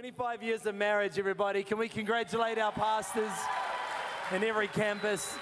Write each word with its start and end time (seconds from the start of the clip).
25 0.00 0.42
years 0.42 0.64
of 0.64 0.74
marriage, 0.74 1.18
everybody. 1.18 1.62
Can 1.62 1.76
we 1.76 1.86
congratulate 1.86 2.56
our 2.56 2.72
pastors 2.72 3.30
in 4.34 4.42
every 4.42 4.66
campus? 4.66 5.36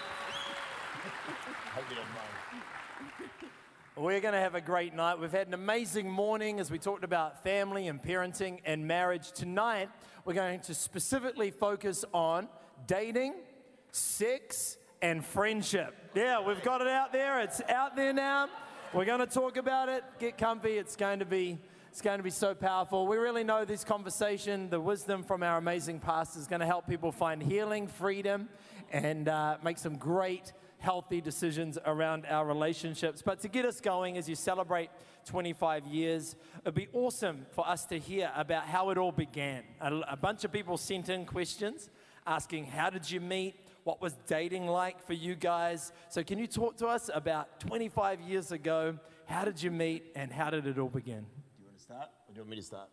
We're 3.96 4.18
going 4.18 4.34
to 4.34 4.40
have 4.40 4.56
a 4.56 4.60
great 4.60 4.94
night. 4.94 5.20
We've 5.20 5.30
had 5.30 5.46
an 5.46 5.54
amazing 5.54 6.10
morning 6.10 6.58
as 6.58 6.72
we 6.72 6.78
talked 6.80 7.04
about 7.04 7.44
family 7.44 7.86
and 7.86 8.02
parenting 8.02 8.58
and 8.64 8.84
marriage. 8.84 9.30
Tonight, 9.30 9.90
we're 10.24 10.34
going 10.34 10.58
to 10.62 10.74
specifically 10.74 11.52
focus 11.52 12.04
on 12.12 12.48
dating, 12.88 13.34
sex, 13.92 14.76
and 15.00 15.24
friendship. 15.24 15.94
Yeah, 16.16 16.44
we've 16.44 16.64
got 16.64 16.80
it 16.80 16.88
out 16.88 17.12
there. 17.12 17.42
It's 17.42 17.60
out 17.68 17.94
there 17.94 18.12
now. 18.12 18.48
We're 18.92 19.04
going 19.04 19.20
to 19.20 19.26
talk 19.26 19.56
about 19.56 19.88
it. 19.88 20.02
Get 20.18 20.36
comfy. 20.36 20.78
It's 20.78 20.96
going 20.96 21.20
to 21.20 21.26
be 21.26 21.58
it's 21.98 22.04
going 22.04 22.18
to 22.18 22.22
be 22.22 22.30
so 22.30 22.54
powerful. 22.54 23.08
We 23.08 23.16
really 23.16 23.42
know 23.42 23.64
this 23.64 23.82
conversation, 23.82 24.70
the 24.70 24.78
wisdom 24.78 25.24
from 25.24 25.42
our 25.42 25.58
amazing 25.58 25.98
pastors, 25.98 26.42
is 26.42 26.46
going 26.46 26.60
to 26.60 26.66
help 26.66 26.86
people 26.86 27.10
find 27.10 27.42
healing, 27.42 27.88
freedom, 27.88 28.48
and 28.92 29.28
uh, 29.28 29.56
make 29.64 29.78
some 29.78 29.96
great, 29.96 30.52
healthy 30.78 31.20
decisions 31.20 31.76
around 31.84 32.24
our 32.26 32.46
relationships. 32.46 33.20
But 33.20 33.40
to 33.40 33.48
get 33.48 33.64
us 33.64 33.80
going 33.80 34.16
as 34.16 34.28
you 34.28 34.36
celebrate 34.36 34.90
25 35.24 35.86
years, 35.86 36.36
it'd 36.62 36.76
be 36.76 36.86
awesome 36.92 37.46
for 37.50 37.68
us 37.68 37.84
to 37.86 37.98
hear 37.98 38.30
about 38.36 38.66
how 38.66 38.90
it 38.90 38.96
all 38.96 39.10
began. 39.10 39.64
A, 39.80 39.92
a 40.10 40.16
bunch 40.16 40.44
of 40.44 40.52
people 40.52 40.76
sent 40.76 41.08
in 41.08 41.26
questions 41.26 41.90
asking, 42.28 42.66
How 42.66 42.90
did 42.90 43.10
you 43.10 43.20
meet? 43.20 43.56
What 43.82 44.00
was 44.00 44.14
dating 44.28 44.68
like 44.68 45.04
for 45.04 45.14
you 45.14 45.34
guys? 45.34 45.90
So, 46.10 46.22
can 46.22 46.38
you 46.38 46.46
talk 46.46 46.76
to 46.76 46.86
us 46.86 47.10
about 47.12 47.58
25 47.58 48.20
years 48.20 48.52
ago? 48.52 49.00
How 49.26 49.44
did 49.44 49.60
you 49.60 49.72
meet 49.72 50.12
and 50.14 50.32
how 50.32 50.50
did 50.50 50.64
it 50.68 50.78
all 50.78 50.90
begin? 50.90 51.26
Start 51.88 52.10
or 52.28 52.34
do 52.34 52.36
you 52.36 52.42
want 52.42 52.50
me 52.50 52.56
to 52.56 52.62
start? 52.62 52.88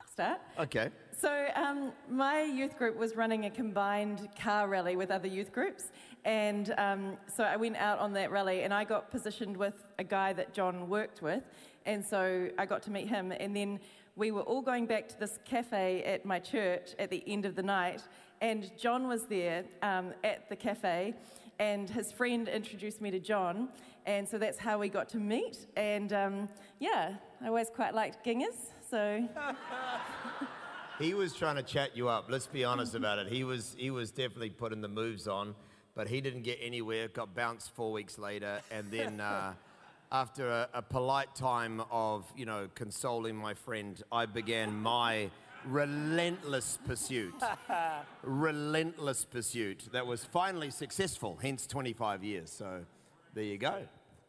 I'll 0.00 0.08
start. 0.08 0.40
Okay. 0.58 0.90
So, 1.16 1.46
um, 1.54 1.92
my 2.10 2.42
youth 2.42 2.76
group 2.76 2.96
was 2.96 3.14
running 3.14 3.44
a 3.44 3.50
combined 3.50 4.28
car 4.36 4.66
rally 4.66 4.96
with 4.96 5.12
other 5.12 5.28
youth 5.28 5.52
groups. 5.52 5.92
And 6.24 6.74
um, 6.78 7.16
so 7.32 7.44
I 7.44 7.54
went 7.54 7.76
out 7.76 8.00
on 8.00 8.12
that 8.14 8.32
rally 8.32 8.62
and 8.62 8.74
I 8.74 8.82
got 8.82 9.12
positioned 9.12 9.56
with 9.56 9.84
a 10.00 10.04
guy 10.04 10.32
that 10.32 10.52
John 10.52 10.88
worked 10.88 11.22
with. 11.22 11.44
And 11.86 12.04
so 12.04 12.48
I 12.58 12.66
got 12.66 12.82
to 12.84 12.90
meet 12.90 13.06
him. 13.06 13.30
And 13.30 13.54
then 13.54 13.78
we 14.16 14.32
were 14.32 14.42
all 14.42 14.62
going 14.62 14.86
back 14.86 15.06
to 15.10 15.20
this 15.20 15.38
cafe 15.44 16.02
at 16.02 16.26
my 16.26 16.40
church 16.40 16.96
at 16.98 17.10
the 17.10 17.22
end 17.24 17.44
of 17.44 17.54
the 17.54 17.62
night. 17.62 18.02
And 18.40 18.68
John 18.76 19.06
was 19.06 19.26
there 19.26 19.62
um, 19.82 20.12
at 20.24 20.48
the 20.48 20.56
cafe. 20.56 21.14
And 21.58 21.90
his 21.90 22.12
friend 22.12 22.48
introduced 22.48 23.00
me 23.00 23.10
to 23.10 23.18
John. 23.18 23.68
And 24.06 24.26
so 24.26 24.38
that's 24.38 24.58
how 24.58 24.78
we 24.78 24.88
got 24.88 25.08
to 25.10 25.18
meet. 25.18 25.66
And 25.76 26.12
um, 26.12 26.48
yeah, 26.78 27.14
I 27.42 27.48
always 27.48 27.70
quite 27.70 27.94
liked 27.94 28.24
gingers. 28.24 28.72
So. 28.88 29.28
He 30.98 31.14
was 31.14 31.32
trying 31.32 31.54
to 31.54 31.62
chat 31.62 31.96
you 31.96 32.08
up. 32.08 32.24
Let's 32.28 32.48
be 32.48 32.64
honest 32.64 32.96
about 32.96 33.20
it. 33.20 33.28
He 33.28 33.44
was 33.44 33.76
he 33.78 33.90
was 33.90 34.10
definitely 34.10 34.50
putting 34.50 34.80
the 34.80 34.88
moves 34.88 35.28
on, 35.28 35.54
but 35.94 36.08
he 36.08 36.20
didn't 36.20 36.42
get 36.42 36.58
anywhere. 36.60 37.06
Got 37.06 37.36
bounced 37.36 37.70
four 37.76 37.92
weeks 37.92 38.18
later, 38.18 38.60
and 38.72 38.90
then 38.90 39.20
uh, 39.20 39.52
after 40.10 40.50
a, 40.50 40.68
a 40.74 40.82
polite 40.82 41.36
time 41.36 41.82
of 41.92 42.24
you 42.36 42.46
know 42.46 42.66
consoling 42.74 43.36
my 43.36 43.54
friend, 43.54 44.02
I 44.10 44.26
began 44.26 44.74
my 44.74 45.30
relentless 45.68 46.78
pursuit. 46.86 47.34
relentless 48.22 49.24
pursuit 49.24 49.88
that 49.92 50.06
was 50.06 50.24
finally 50.24 50.70
successful. 50.70 51.38
Hence 51.40 51.66
25 51.66 52.24
years. 52.24 52.50
So 52.50 52.84
there 53.34 53.44
you 53.44 53.58
go. 53.58 53.86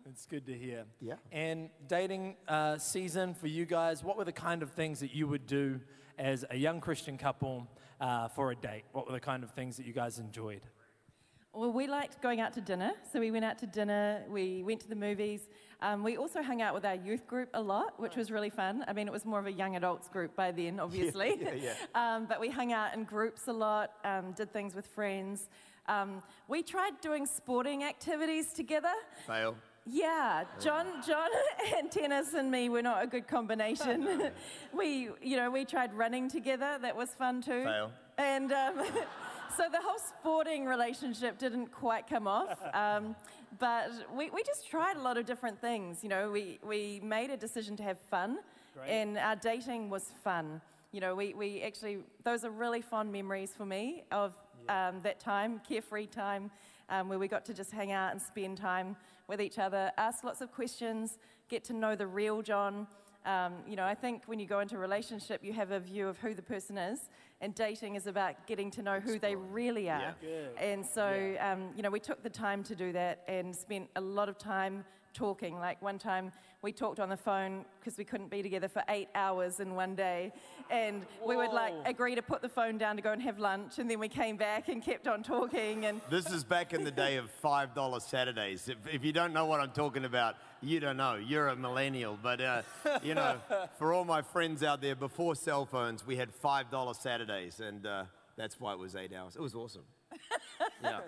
It's 0.10 0.26
good 0.26 0.46
to 0.48 0.54
hear. 0.54 0.86
Yeah. 1.02 1.16
And 1.32 1.70
dating 1.88 2.36
uh, 2.48 2.78
season 2.78 3.34
for 3.34 3.48
you 3.48 3.66
guys, 3.66 4.04
what 4.04 4.18
were 4.18 4.26
the 4.26 4.32
kind 4.32 4.64
of 4.64 4.72
things 4.72 5.00
that 5.00 5.14
you 5.14 5.28
would 5.28 5.46
do 5.46 5.80
as 6.18 6.46
a 6.50 6.58
young 6.58 6.82
Christian 6.82 7.18
couple 7.18 7.68
uh, 8.02 8.28
for 8.28 8.52
a 8.52 8.56
date? 8.56 8.84
What 8.92 9.06
were 9.06 9.14
the 9.14 9.20
kind 9.20 9.44
of 9.44 9.52
things 9.52 9.78
that 9.78 9.86
you 9.86 9.94
guys 9.94 10.20
enjoyed? 10.20 10.62
Well, 11.54 11.72
we 11.72 11.88
liked 11.88 12.22
going 12.22 12.42
out 12.42 12.54
to 12.54 12.62
dinner. 12.62 12.94
So 13.12 13.20
we 13.20 13.32
went 13.32 13.46
out 13.46 13.58
to 13.60 13.68
dinner, 13.68 14.24
we 14.30 14.64
went 14.64 14.82
to 14.82 14.88
the 14.88 14.96
movies. 14.96 15.50
Um, 15.82 16.04
we 16.04 16.18
also 16.18 16.42
hung 16.42 16.62
out 16.62 16.74
with 16.74 16.86
our 16.86 16.96
youth 16.96 17.26
group 17.26 17.50
a 17.54 17.62
lot, 17.62 18.00
which 18.00 18.16
was 18.16 18.32
really 18.32 18.50
fun. 18.50 18.84
I 18.88 18.94
mean, 18.94 19.08
it 19.08 19.14
was 19.14 19.26
more 19.26 19.40
of 19.40 19.46
a 19.46 19.52
young 19.52 19.76
adults 19.76 20.10
group 20.10 20.36
by 20.36 20.52
then, 20.52 20.80
obviously. 20.86 21.38
yeah, 21.40 21.54
yeah. 21.54 21.74
um, 22.16 22.26
but 22.26 22.40
we 22.40 22.50
hung 22.50 22.74
out 22.74 22.94
in 22.94 23.04
groups 23.06 23.48
a 23.48 23.54
lot, 23.54 23.92
um, 24.04 24.34
did 24.34 24.52
things 24.52 24.76
with 24.76 24.86
friends. 24.88 25.50
Um, 25.88 26.22
we 26.48 26.62
tried 26.64 27.00
doing 27.02 27.26
sporting 27.26 27.84
activities 27.84 28.54
together. 28.54 28.94
Fail. 29.26 29.56
Yeah, 29.86 30.44
John, 30.60 30.86
John 31.08 31.30
and 31.78 31.90
tennis 31.90 32.34
and 32.34 32.52
me 32.52 32.70
were 32.70 32.84
not 32.84 33.04
a 33.04 33.08
good 33.08 33.28
combination. 33.28 34.30
we, 34.72 35.10
you 35.22 35.38
know, 35.38 35.50
we 35.50 35.66
tried 35.66 35.94
running 35.94 36.30
together. 36.30 36.78
That 36.80 36.96
was 36.96 37.10
fun 37.10 37.42
too. 37.42 37.64
Fail. 37.64 37.92
And 38.20 38.52
um, 38.52 38.84
so 39.58 39.64
the 39.72 39.80
whole 39.82 39.98
sporting 39.98 40.66
relationship 40.66 41.40
didn't 41.40 41.68
quite 41.68 42.08
come 42.08 42.28
off. 42.28 42.60
Um, 42.74 43.16
but 43.58 43.92
we, 44.16 44.30
we 44.30 44.44
just 44.44 44.70
tried 44.70 44.98
a 44.98 45.02
lot 45.02 45.18
of 45.18 45.26
different 45.26 45.60
things. 45.60 46.04
You 46.04 46.10
know, 46.10 46.30
we, 46.30 46.60
we 46.66 47.02
made 47.04 47.30
a 47.30 47.38
decision 47.38 47.76
to 47.78 47.84
have 47.84 48.00
fun, 48.00 48.40
Great. 48.76 48.90
and 48.90 49.18
our 49.18 49.36
dating 49.36 49.90
was 49.90 50.12
fun. 50.24 50.62
You 50.92 51.02
know, 51.02 51.16
we, 51.16 51.34
we 51.34 51.62
actually, 51.62 52.00
those 52.24 52.44
are 52.44 52.52
really 52.52 52.82
fond 52.82 53.12
memories 53.12 53.52
for 53.56 53.66
me 53.66 54.04
of 54.12 54.38
um, 54.68 55.02
that 55.04 55.20
time, 55.20 55.62
carefree 55.68 56.08
time, 56.08 56.52
um, 56.90 57.10
where 57.10 57.20
we 57.20 57.28
got 57.28 57.46
to 57.46 57.54
just 57.54 57.72
hang 57.72 57.92
out 57.92 58.12
and 58.12 58.22
spend 58.22 58.58
time 58.58 58.96
with 59.28 59.42
each 59.42 59.60
other, 59.60 59.92
ask 59.98 60.24
lots 60.24 60.42
of 60.42 60.52
questions, 60.52 61.18
get 61.48 61.64
to 61.66 61.74
know 61.74 61.96
the 61.96 62.08
real 62.08 62.42
John. 62.42 62.88
Um, 63.26 63.54
you 63.68 63.76
know, 63.76 63.86
I 63.86 63.96
think 63.96 64.24
when 64.28 64.40
you 64.40 64.46
go 64.46 64.60
into 64.60 64.76
a 64.76 64.80
relationship, 64.80 65.44
you 65.44 65.54
have 65.54 65.72
a 65.72 65.80
view 65.80 66.08
of 66.08 66.18
who 66.20 66.34
the 66.34 66.42
person 66.42 66.78
is, 66.78 67.10
and 67.42 67.54
dating 67.54 67.96
is 67.96 68.08
about 68.08 68.48
getting 68.48 68.72
to 68.72 68.82
know 68.82 69.00
who 69.00 69.20
they 69.20 69.36
really 69.36 69.90
are. 69.90 70.00
Yeah. 70.00 70.14
Good. 70.22 70.58
And 70.58 70.86
so, 70.86 71.36
um, 71.40 71.70
you 71.76 71.84
know, 71.84 71.90
we 71.90 72.00
took 72.00 72.24
the 72.24 72.30
time 72.30 72.64
to 72.64 72.76
do 72.76 72.92
that 72.94 73.24
and 73.28 73.56
spent 73.56 73.90
a 73.96 74.02
lot 74.02 74.30
of 74.30 74.38
time 74.38 74.86
talking. 75.14 75.60
Like 75.60 75.82
one 75.82 75.98
time, 75.98 76.32
we 76.62 76.72
talked 76.72 77.00
on 77.00 77.10
the 77.10 77.18
phone 77.18 77.64
because 77.80 77.98
we 77.98 78.04
couldn't 78.04 78.30
be 78.30 78.42
together 78.42 78.68
for 78.68 78.84
eight 78.90 79.08
hours 79.16 79.60
in 79.60 79.76
one 79.76 79.96
day, 79.96 80.34
and 80.70 81.06
we 81.26 81.38
would 81.38 81.52
like 81.52 81.74
agree 81.86 82.16
to 82.16 82.22
put 82.22 82.42
the 82.42 82.50
phone 82.50 82.78
down 82.78 82.96
to 82.98 83.02
go 83.02 83.12
and 83.12 83.22
have 83.22 83.40
lunch, 83.40 83.80
and 83.80 83.90
then 83.90 84.00
we 84.00 84.10
came 84.10 84.36
back 84.36 84.68
and 84.68 84.84
kept 84.84 85.08
on 85.08 85.24
talking. 85.24 85.86
And 85.86 86.02
This 86.10 86.30
is 86.32 86.44
back 86.44 86.74
in 86.74 86.84
the 86.84 86.92
day 86.92 87.16
of 87.16 87.30
$5 87.44 88.02
Saturdays. 88.02 88.68
If, 88.68 88.78
if 88.94 89.06
you 89.06 89.14
don't 89.14 89.34
know 89.34 89.46
what 89.46 89.62
I'm 89.62 89.72
talking 89.72 90.04
about, 90.06 90.36
you 90.62 90.82
don't 90.82 90.98
know. 90.98 91.16
You're 91.16 91.48
a 91.48 91.56
millennial. 91.56 92.20
But, 92.22 92.42
uh, 92.42 92.62
you 93.02 93.16
know, 93.16 93.38
for 93.78 93.94
all 93.94 94.04
my 94.04 94.22
friends 94.22 94.62
out 94.62 94.82
there, 94.82 94.96
before 94.96 95.36
cell 95.36 95.66
phones, 95.66 96.06
we 96.06 96.18
had 96.18 96.30
$5 96.44 96.96
Saturdays, 96.96 97.62
and 97.62 97.86
uh, 97.86 98.04
that's 98.36 98.60
why 98.60 98.74
it 98.74 98.80
was 98.80 98.96
eight 98.98 99.14
hours. 99.14 99.36
It 99.36 99.42
was 99.42 99.56
awesome. 99.56 99.84
Yeah. 100.84 101.00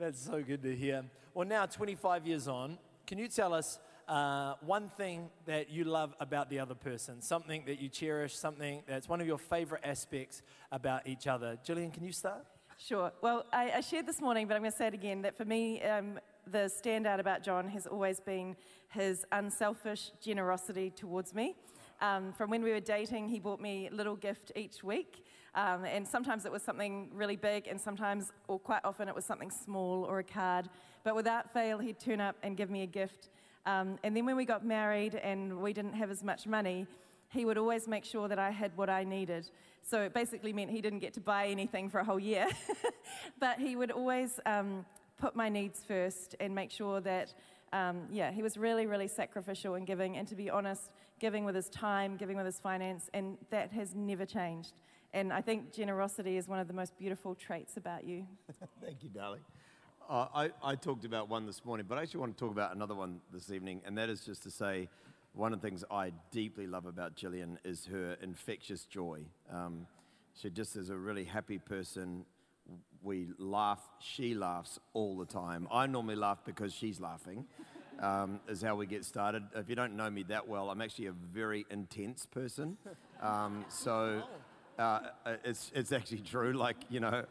That's 0.00 0.24
so 0.24 0.42
good 0.42 0.62
to 0.62 0.74
hear. 0.74 1.04
Well, 1.34 1.46
now 1.46 1.66
25 1.66 2.26
years 2.26 2.48
on, 2.48 2.78
can 3.06 3.18
you 3.18 3.28
tell 3.28 3.52
us 3.52 3.78
uh, 4.08 4.54
one 4.62 4.88
thing 4.88 5.28
that 5.44 5.68
you 5.68 5.84
love 5.84 6.14
about 6.20 6.48
the 6.48 6.58
other 6.58 6.74
person? 6.74 7.20
Something 7.20 7.64
that 7.66 7.82
you 7.82 7.90
cherish, 7.90 8.34
something 8.34 8.82
that's 8.88 9.10
one 9.10 9.20
of 9.20 9.26
your 9.26 9.36
favorite 9.36 9.82
aspects 9.84 10.40
about 10.72 11.06
each 11.06 11.26
other? 11.26 11.58
Gillian, 11.62 11.90
can 11.90 12.02
you 12.02 12.12
start? 12.12 12.46
Sure. 12.78 13.12
Well, 13.20 13.44
I, 13.52 13.72
I 13.72 13.80
shared 13.82 14.06
this 14.06 14.22
morning, 14.22 14.48
but 14.48 14.54
I'm 14.54 14.62
going 14.62 14.72
to 14.72 14.76
say 14.78 14.86
it 14.86 14.94
again 14.94 15.20
that 15.20 15.36
for 15.36 15.44
me, 15.44 15.82
um, 15.82 16.18
the 16.46 16.70
standout 16.82 17.20
about 17.20 17.42
John 17.42 17.68
has 17.68 17.86
always 17.86 18.20
been 18.20 18.56
his 18.88 19.26
unselfish 19.32 20.12
generosity 20.22 20.88
towards 20.88 21.34
me. 21.34 21.56
Um, 22.00 22.32
from 22.32 22.48
when 22.48 22.62
we 22.62 22.70
were 22.70 22.80
dating, 22.80 23.28
he 23.28 23.38
bought 23.38 23.60
me 23.60 23.88
a 23.88 23.94
little 23.94 24.16
gift 24.16 24.50
each 24.56 24.82
week. 24.82 25.26
Um, 25.54 25.84
and 25.84 26.06
sometimes 26.06 26.46
it 26.46 26.52
was 26.52 26.62
something 26.62 27.10
really 27.12 27.36
big, 27.36 27.66
and 27.66 27.80
sometimes, 27.80 28.32
or 28.48 28.58
quite 28.58 28.82
often, 28.84 29.08
it 29.08 29.14
was 29.14 29.24
something 29.24 29.50
small 29.50 30.04
or 30.04 30.20
a 30.20 30.24
card. 30.24 30.68
But 31.02 31.14
without 31.16 31.52
fail, 31.52 31.78
he'd 31.78 31.98
turn 31.98 32.20
up 32.20 32.36
and 32.42 32.56
give 32.56 32.70
me 32.70 32.82
a 32.82 32.86
gift. 32.86 33.30
Um, 33.66 33.98
and 34.02 34.16
then 34.16 34.24
when 34.26 34.36
we 34.36 34.44
got 34.44 34.64
married 34.64 35.14
and 35.16 35.60
we 35.60 35.72
didn't 35.72 35.94
have 35.94 36.10
as 36.10 36.22
much 36.22 36.46
money, 36.46 36.86
he 37.28 37.44
would 37.44 37.58
always 37.58 37.86
make 37.86 38.04
sure 38.04 38.28
that 38.28 38.38
I 38.38 38.50
had 38.50 38.76
what 38.76 38.90
I 38.90 39.04
needed. 39.04 39.50
So 39.82 40.02
it 40.02 40.12
basically 40.12 40.52
meant 40.52 40.70
he 40.70 40.80
didn't 40.80 40.98
get 40.98 41.14
to 41.14 41.20
buy 41.20 41.46
anything 41.46 41.88
for 41.88 41.98
a 41.98 42.04
whole 42.04 42.18
year. 42.18 42.48
but 43.38 43.58
he 43.58 43.76
would 43.76 43.90
always 43.90 44.40
um, 44.46 44.84
put 45.18 45.36
my 45.36 45.48
needs 45.48 45.82
first 45.86 46.34
and 46.40 46.54
make 46.54 46.70
sure 46.70 47.00
that, 47.00 47.34
um, 47.72 48.02
yeah, 48.10 48.32
he 48.32 48.42
was 48.42 48.56
really, 48.56 48.86
really 48.86 49.08
sacrificial 49.08 49.76
in 49.76 49.84
giving. 49.84 50.16
And 50.16 50.26
to 50.28 50.34
be 50.34 50.50
honest, 50.50 50.90
giving 51.20 51.44
with 51.44 51.54
his 51.54 51.68
time, 51.68 52.16
giving 52.16 52.36
with 52.36 52.46
his 52.46 52.58
finance, 52.58 53.08
and 53.14 53.36
that 53.50 53.72
has 53.72 53.94
never 53.94 54.26
changed. 54.26 54.72
And 55.12 55.32
I 55.32 55.40
think 55.40 55.72
generosity 55.72 56.36
is 56.36 56.46
one 56.46 56.58
of 56.60 56.68
the 56.68 56.74
most 56.74 56.96
beautiful 56.96 57.34
traits 57.34 57.76
about 57.76 58.04
you. 58.04 58.26
Thank 58.82 59.02
you, 59.02 59.08
darling. 59.08 59.40
Uh, 60.08 60.26
I, 60.34 60.50
I 60.62 60.74
talked 60.76 61.04
about 61.04 61.28
one 61.28 61.46
this 61.46 61.64
morning, 61.64 61.86
but 61.88 61.98
I 61.98 62.02
actually 62.02 62.20
want 62.20 62.36
to 62.36 62.44
talk 62.44 62.52
about 62.52 62.74
another 62.74 62.94
one 62.94 63.20
this 63.32 63.50
evening, 63.50 63.80
and 63.84 63.96
that 63.98 64.08
is 64.08 64.24
just 64.24 64.42
to 64.44 64.50
say 64.50 64.88
one 65.34 65.52
of 65.52 65.60
the 65.60 65.66
things 65.68 65.84
I 65.90 66.12
deeply 66.32 66.66
love 66.66 66.86
about 66.86 67.14
Gillian 67.16 67.58
is 67.64 67.86
her 67.86 68.16
infectious 68.22 68.84
joy. 68.84 69.20
Um, 69.52 69.86
she 70.40 70.50
just 70.50 70.76
is 70.76 70.90
a 70.90 70.96
really 70.96 71.24
happy 71.24 71.58
person. 71.58 72.24
We 73.02 73.28
laugh, 73.38 73.80
she 74.00 74.34
laughs 74.34 74.78
all 74.94 75.16
the 75.16 75.26
time. 75.26 75.66
I 75.72 75.86
normally 75.86 76.16
laugh 76.16 76.38
because 76.44 76.72
she's 76.72 77.00
laughing. 77.00 77.46
um, 78.00 78.40
is 78.48 78.62
how 78.62 78.74
we 78.76 78.86
get 78.86 79.04
started. 79.04 79.42
If 79.54 79.68
you 79.68 79.74
don't 79.76 79.94
know 79.96 80.08
me 80.10 80.22
that 80.24 80.48
well, 80.48 80.70
I'm 80.70 80.80
actually 80.80 81.06
a 81.06 81.12
very 81.12 81.66
intense 81.70 82.26
person. 82.26 82.78
Um, 83.20 83.64
so 83.68 84.22
uh, 84.80 85.00
it's, 85.44 85.70
it's 85.74 85.92
actually 85.92 86.20
true. 86.20 86.52
Like, 86.52 86.76
you 86.88 87.00
know, 87.00 87.24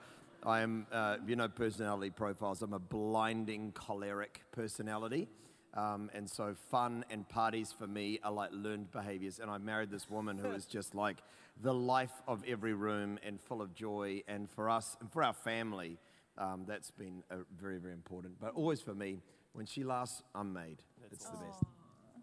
I 0.43 0.61
am, 0.61 0.85
uh, 0.91 1.17
you 1.27 1.35
know, 1.35 1.47
personality 1.47 2.11
profiles. 2.11 2.61
I'm 2.61 2.73
a 2.73 2.79
blinding 2.79 3.71
choleric 3.73 4.41
personality. 4.51 5.27
Um, 5.73 6.09
and 6.13 6.29
so 6.29 6.55
fun 6.71 7.05
and 7.09 7.27
parties 7.29 7.71
for 7.71 7.87
me 7.87 8.19
are 8.23 8.31
like 8.31 8.51
learned 8.53 8.91
behaviors. 8.91 9.39
And 9.39 9.51
I 9.51 9.57
married 9.57 9.91
this 9.91 10.09
woman 10.09 10.37
who 10.37 10.51
is 10.51 10.65
just 10.65 10.95
like 10.95 11.17
the 11.61 11.73
life 11.73 12.13
of 12.27 12.43
every 12.47 12.73
room 12.73 13.19
and 13.23 13.39
full 13.39 13.61
of 13.61 13.73
joy. 13.73 14.23
And 14.27 14.49
for 14.49 14.69
us 14.69 14.95
and 15.01 15.11
for 15.11 15.23
our 15.23 15.33
family, 15.33 15.97
um, 16.37 16.63
that's 16.67 16.91
been 16.91 17.23
uh, 17.29 17.37
very, 17.59 17.77
very 17.77 17.93
important. 17.93 18.35
But 18.39 18.53
always 18.55 18.81
for 18.81 18.93
me, 18.93 19.19
when 19.53 19.65
she 19.65 19.83
laughs, 19.83 20.23
I'm 20.33 20.53
made. 20.53 20.77
It's 21.11 21.25
the 21.25 21.37
best. 21.37 21.63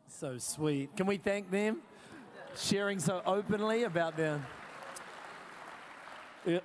So 0.09 0.39
sweet. 0.39 0.97
Can 0.97 1.07
we 1.07 1.17
thank 1.17 1.51
them? 1.51 1.83
Sharing 2.57 2.99
so 3.01 3.23
openly 3.27 3.83
about 3.83 4.17
their 4.17 4.41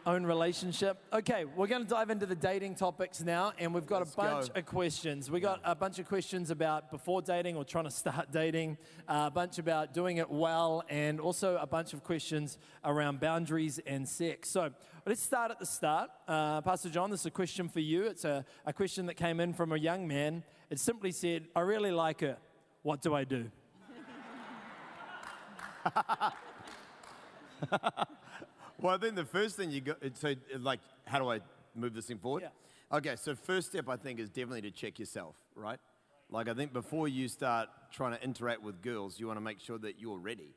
own 0.05 0.25
relationship. 0.25 0.97
Okay, 1.11 1.45
we're 1.45 1.67
going 1.67 1.83
to 1.83 1.87
dive 1.87 2.09
into 2.09 2.25
the 2.25 2.35
dating 2.35 2.75
topics 2.75 3.21
now, 3.21 3.53
and 3.57 3.73
we've 3.73 3.85
got 3.85 3.99
Let's 3.99 4.13
a 4.13 4.17
bunch 4.17 4.53
go. 4.53 4.59
of 4.59 4.65
questions. 4.65 5.31
We 5.31 5.39
got 5.39 5.61
a 5.63 5.75
bunch 5.75 5.99
of 5.99 6.07
questions 6.07 6.51
about 6.51 6.91
before 6.91 7.21
dating 7.21 7.55
or 7.55 7.63
trying 7.63 7.85
to 7.85 7.91
start 7.91 8.31
dating, 8.31 8.77
uh, 9.07 9.25
a 9.27 9.31
bunch 9.31 9.59
about 9.59 9.93
doing 9.93 10.17
it 10.17 10.29
well, 10.29 10.83
and 10.89 11.19
also 11.19 11.57
a 11.57 11.67
bunch 11.67 11.93
of 11.93 12.03
questions 12.03 12.57
around 12.83 13.19
boundaries 13.19 13.79
and 13.85 14.07
sex. 14.07 14.49
So 14.49 14.71
let's 15.05 15.21
start 15.21 15.51
at 15.51 15.59
the 15.59 15.65
start. 15.65 16.09
Uh, 16.27 16.61
Pastor 16.61 16.89
John, 16.89 17.09
this 17.09 17.21
is 17.21 17.25
a 17.25 17.31
question 17.31 17.67
for 17.67 17.79
you. 17.79 18.03
It's 18.03 18.25
a, 18.25 18.45
a 18.65 18.73
question 18.73 19.05
that 19.07 19.15
came 19.15 19.39
in 19.39 19.53
from 19.53 19.71
a 19.71 19.77
young 19.77 20.07
man. 20.07 20.43
It 20.69 20.79
simply 20.79 21.11
said, 21.11 21.47
I 21.55 21.61
really 21.61 21.91
like 21.91 22.21
her. 22.21 22.37
What 22.83 23.01
do 23.01 23.13
I 23.13 23.23
do? 23.23 23.51
Well, 28.81 28.95
I 28.95 28.97
think 28.97 29.15
the 29.15 29.25
first 29.25 29.55
thing 29.55 29.69
you 29.69 29.81
got, 29.81 29.97
so 30.15 30.33
like, 30.59 30.79
how 31.05 31.19
do 31.19 31.31
I 31.31 31.39
move 31.75 31.93
this 31.93 32.07
thing 32.07 32.17
forward? 32.17 32.41
Yeah. 32.43 32.97
Okay, 32.97 33.15
so 33.15 33.35
first 33.35 33.69
step 33.69 33.87
I 33.87 33.95
think 33.95 34.19
is 34.19 34.29
definitely 34.29 34.63
to 34.63 34.71
check 34.71 34.97
yourself, 34.97 35.35
right? 35.55 35.79
Like, 36.31 36.49
I 36.49 36.53
think 36.53 36.73
before 36.73 37.07
you 37.07 37.27
start 37.27 37.69
trying 37.91 38.17
to 38.17 38.23
interact 38.23 38.63
with 38.63 38.81
girls, 38.81 39.19
you 39.19 39.27
want 39.27 39.37
to 39.37 39.41
make 39.41 39.59
sure 39.59 39.77
that 39.79 39.99
you're 39.99 40.17
ready. 40.17 40.55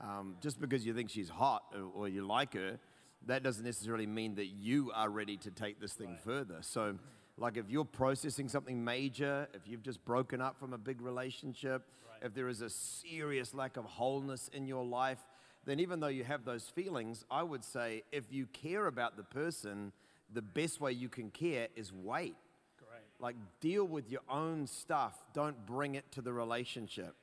Um, 0.00 0.36
just 0.40 0.60
because 0.60 0.86
you 0.86 0.94
think 0.94 1.10
she's 1.10 1.28
hot 1.28 1.64
or, 1.74 2.02
or, 2.02 2.08
you 2.08 2.26
like 2.26 2.54
her, 2.54 2.78
that 3.26 3.42
doesn't 3.42 3.64
necessarily 3.64 4.06
mean 4.06 4.34
that 4.36 4.46
you 4.46 4.92
are 4.94 5.08
ready 5.08 5.36
to 5.38 5.50
take 5.50 5.80
this 5.80 5.94
thing 5.94 6.16
further. 6.24 6.58
So, 6.60 6.98
like, 7.38 7.56
if 7.56 7.68
you're 7.68 7.84
processing 7.84 8.48
something 8.48 8.82
major, 8.82 9.48
if 9.54 9.62
you've 9.66 9.82
just 9.82 10.04
broken 10.04 10.40
up 10.40 10.58
from 10.58 10.72
a 10.72 10.78
big 10.78 11.00
relationship, 11.00 11.82
if 12.22 12.34
there 12.34 12.48
is 12.48 12.60
a 12.60 12.70
serious 12.70 13.54
lack 13.54 13.76
of 13.76 13.84
wholeness 13.84 14.48
in 14.52 14.66
your 14.66 14.84
life, 14.84 15.18
then 15.66 15.80
even 15.80 16.00
though 16.00 16.06
you 16.06 16.24
have 16.24 16.44
those 16.44 16.64
feelings, 16.64 17.24
I 17.30 17.42
would 17.42 17.64
say 17.64 18.04
if 18.12 18.24
you 18.30 18.46
care 18.46 18.86
about 18.86 19.16
the 19.16 19.24
person, 19.24 19.92
the 20.32 20.42
best 20.42 20.80
way 20.80 20.92
you 20.92 21.08
can 21.08 21.30
care 21.30 21.68
is 21.74 21.92
wait. 21.92 22.36
Great. 22.78 23.02
Like, 23.18 23.36
deal 23.60 23.84
with 23.84 24.08
your 24.08 24.20
own 24.30 24.66
stuff. 24.68 25.18
Don't 25.34 25.66
bring 25.66 25.96
it 25.96 26.04
to 26.12 26.22
the 26.22 26.32
relationship. 26.32 27.14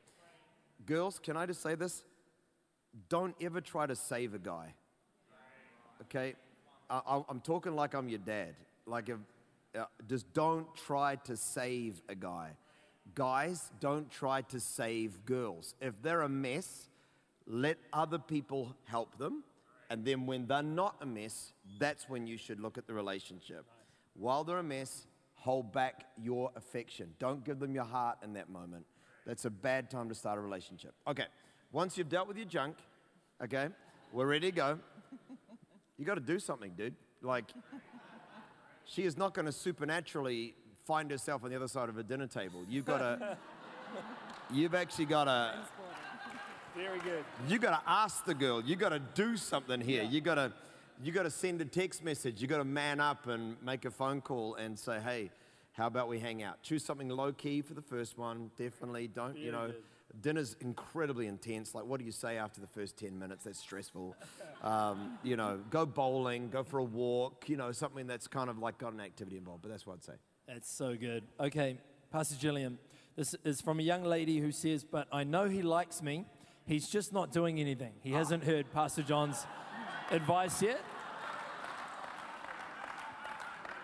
Girls, 0.86 1.20
can 1.20 1.38
I 1.38 1.46
just 1.46 1.62
say 1.62 1.76
this? 1.76 2.04
Don't 3.08 3.36
ever 3.42 3.62
try 3.62 3.88
to 3.88 3.96
save 3.96 4.34
a 4.34 4.40
guy. 4.40 4.74
Okay? 6.02 6.36
I, 6.90 7.22
I'm 7.30 7.40
talking 7.40 7.76
like 7.76 7.94
I'm 7.94 8.10
your 8.10 8.20
dad. 8.20 8.56
Like, 8.86 9.08
if, 9.08 9.18
uh, 9.80 9.86
just 10.10 10.32
don't 10.34 10.68
try 10.76 11.16
to 11.16 11.38
save 11.38 12.02
a 12.10 12.16
guy. 12.16 12.58
Guys, 13.16 13.72
don't 13.80 14.12
try 14.12 14.42
to 14.42 14.60
save 14.60 15.26
girls. 15.26 15.76
If 15.82 15.94
they're 16.02 16.22
a 16.22 16.30
mess, 16.30 16.90
let 17.48 17.78
other 17.92 18.20
people 18.20 18.76
help 18.86 19.18
them. 19.18 19.44
And 19.90 20.06
then 20.06 20.26
when 20.26 20.48
they're 20.48 20.64
not 20.64 20.96
a 21.02 21.06
mess, 21.06 21.54
that's 21.78 22.10
when 22.10 22.26
you 22.26 22.38
should 22.38 22.60
look 22.60 22.78
at 22.78 22.88
the 22.88 22.94
relationship. 22.94 23.66
While 24.16 24.44
they're 24.44 24.60
a 24.60 24.64
mess, 24.64 25.08
hold 25.36 25.72
back 25.72 26.06
your 26.22 26.52
affection. 26.56 27.14
Don't 27.20 27.44
give 27.44 27.60
them 27.60 27.76
your 27.76 27.84
heart 27.84 28.18
in 28.24 28.34
that 28.34 28.50
moment. 28.50 28.86
That's 29.26 29.46
a 29.46 29.50
bad 29.50 29.90
time 29.90 30.10
to 30.10 30.16
start 30.16 30.38
a 30.38 30.42
relationship. 30.42 30.94
Okay, 31.08 31.26
once 31.72 31.98
you've 31.98 32.10
dealt 32.10 32.28
with 32.28 32.38
your 32.38 32.46
junk, 32.46 32.78
okay, 33.44 33.68
we're 34.12 34.28
ready 34.28 34.52
to 34.52 34.56
go. 34.56 34.80
You 35.96 36.06
got 36.06 36.16
to 36.16 36.22
do 36.22 36.40
something, 36.40 36.72
dude. 36.76 36.96
Like, 37.22 37.46
she 38.84 39.04
is 39.04 39.16
not 39.16 39.36
going 39.36 39.46
to 39.46 39.52
supernaturally 39.52 40.56
find 40.86 41.10
herself 41.12 41.44
on 41.44 41.52
the 41.52 41.56
other 41.56 41.68
side 41.68 41.88
of 41.88 41.98
a 41.98 42.04
dinner 42.04 42.26
table. 42.26 42.66
You've 42.68 42.86
got 42.86 42.98
to, 42.98 43.38
you've 44.52 44.74
actually 44.74 45.06
got 45.06 45.26
to, 45.26 45.54
Very 46.76 47.00
good. 47.00 47.24
you 47.48 47.60
got 47.60 47.84
to 47.84 47.90
ask 47.90 48.26
the 48.26 48.34
girl. 48.34 48.62
You 48.62 48.76
got 48.76 48.90
to 48.90 49.00
do 49.00 49.38
something 49.38 49.80
here. 49.80 50.04
You 50.04 50.22
got 50.22 50.36
to, 50.36 50.52
you 51.04 51.12
got 51.12 51.24
to 51.24 51.30
send 51.30 51.62
a 51.62 51.66
text 51.66 52.04
message. 52.04 52.42
You 52.42 52.48
got 52.48 52.58
to 52.58 52.64
man 52.64 53.00
up 53.00 53.28
and 53.28 53.56
make 53.64 53.86
a 53.86 53.92
phone 53.92 54.22
call 54.22 54.56
and 54.56 54.78
say, 54.78 55.00
hey, 55.00 55.30
how 55.74 55.88
about 55.88 56.08
we 56.08 56.20
hang 56.20 56.42
out? 56.44 56.62
Choose 56.64 56.84
something 56.84 57.10
low 57.10 57.32
key 57.32 57.62
for 57.62 57.74
the 57.74 57.82
first 57.82 58.18
one. 58.18 58.50
Definitely 58.58 59.08
don't, 59.08 59.38
you 59.38 59.52
know. 59.52 59.68
good. 59.68 59.76
Dinner's 60.22 60.56
incredibly 60.62 61.26
intense. 61.26 61.74
Like, 61.74 61.86
what 61.86 62.00
do 62.00 62.06
you 62.06 62.12
say 62.12 62.38
after 62.38 62.62
the 62.62 62.68
first 62.68 62.98
10 62.98 63.18
minutes? 63.18 63.46
That's 63.46 63.60
stressful. 63.60 64.16
Um, 64.64 65.18
you 65.24 65.36
know, 65.36 65.60
go 65.72 65.86
bowling, 65.86 66.48
go 66.50 66.64
for 66.64 66.78
a 66.78 66.84
walk, 66.86 67.50
you 67.50 67.58
know, 67.58 67.74
something 67.74 68.08
that's 68.08 68.28
kind 68.30 68.50
of 68.50 68.60
like 68.60 68.78
got 68.78 68.94
an 68.94 69.02
activity 69.02 69.36
involved. 69.36 69.62
But 69.62 69.72
that's 69.72 69.86
what 69.86 69.96
I'd 69.96 70.04
say. 70.06 70.14
That's 70.48 70.72
so 70.72 70.96
good. 70.96 71.24
Okay, 71.38 71.76
Pastor 72.14 72.38
Gillian, 72.40 72.78
this 73.18 73.36
is 73.44 73.60
from 73.60 73.82
a 73.82 73.84
young 73.84 74.06
lady 74.06 74.40
who 74.40 74.54
says, 74.54 74.86
But 74.86 75.10
I 75.12 75.26
know 75.26 75.50
he 75.50 75.64
likes 75.64 76.02
me. 76.02 76.24
He's 76.66 76.88
just 76.88 77.12
not 77.12 77.32
doing 77.32 77.60
anything. 77.60 77.94
He 78.02 78.12
hasn't 78.12 78.44
heard 78.44 78.72
Pastor 78.72 79.04
John's 79.04 79.46
advice 80.12 80.62
yet. 80.62 80.82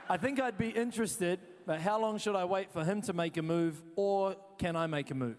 I 0.09 0.17
think 0.17 0.39
I'd 0.39 0.57
be 0.57 0.69
interested, 0.69 1.39
but 1.65 1.81
how 1.81 1.99
long 1.99 2.17
should 2.17 2.35
I 2.35 2.45
wait 2.45 2.71
for 2.71 2.83
him 2.83 3.01
to 3.03 3.13
make 3.13 3.37
a 3.37 3.41
move, 3.41 3.83
or 3.95 4.35
can 4.57 4.75
I 4.75 4.87
make 4.87 5.11
a 5.11 5.13
move? 5.13 5.37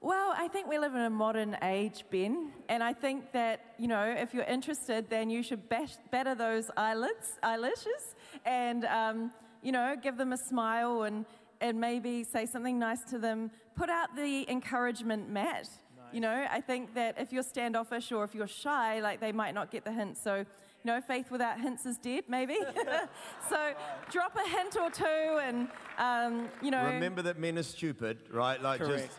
Well, 0.00 0.32
I 0.36 0.48
think 0.48 0.68
we 0.68 0.78
live 0.78 0.94
in 0.94 1.00
a 1.00 1.10
modern 1.10 1.56
age, 1.62 2.04
Ben, 2.10 2.52
and 2.68 2.82
I 2.82 2.92
think 2.92 3.32
that, 3.32 3.74
you 3.76 3.88
know, 3.88 4.04
if 4.04 4.32
you're 4.32 4.44
interested, 4.44 5.10
then 5.10 5.30
you 5.30 5.42
should 5.42 5.68
bash, 5.68 5.94
batter 6.10 6.34
those 6.34 6.70
eyelids, 6.76 7.38
eyelashes 7.42 8.14
and, 8.44 8.84
um, 8.84 9.32
you 9.62 9.72
know, 9.72 9.96
give 10.00 10.16
them 10.16 10.32
a 10.32 10.36
smile 10.36 11.02
and, 11.02 11.26
and 11.60 11.80
maybe 11.80 12.22
say 12.22 12.46
something 12.46 12.78
nice 12.78 13.02
to 13.10 13.18
them. 13.18 13.50
Put 13.74 13.88
out 13.88 14.14
the 14.14 14.48
encouragement 14.50 15.28
mat. 15.28 15.68
You 16.16 16.22
know, 16.22 16.46
I 16.50 16.62
think 16.62 16.94
that 16.94 17.16
if 17.18 17.30
you're 17.30 17.42
standoffish 17.42 18.10
or 18.10 18.24
if 18.24 18.34
you're 18.34 18.46
shy, 18.46 19.00
like 19.00 19.20
they 19.20 19.32
might 19.32 19.52
not 19.52 19.70
get 19.70 19.84
the 19.84 19.92
hint. 19.92 20.16
So, 20.16 20.36
you 20.36 20.46
know, 20.82 20.98
faith 20.98 21.30
without 21.30 21.60
hints 21.60 21.84
is 21.84 21.98
dead, 21.98 22.24
maybe. 22.26 22.56
so 23.50 23.74
drop 24.10 24.34
a 24.34 24.48
hint 24.48 24.78
or 24.80 24.88
two 24.88 25.04
and, 25.04 25.68
um, 25.98 26.48
you 26.62 26.70
know. 26.70 26.86
Remember 26.86 27.20
that 27.20 27.38
men 27.38 27.58
are 27.58 27.62
stupid, 27.62 28.16
right? 28.32 28.62
Like, 28.62 28.80
Correct. 28.80 29.08
just. 29.08 29.18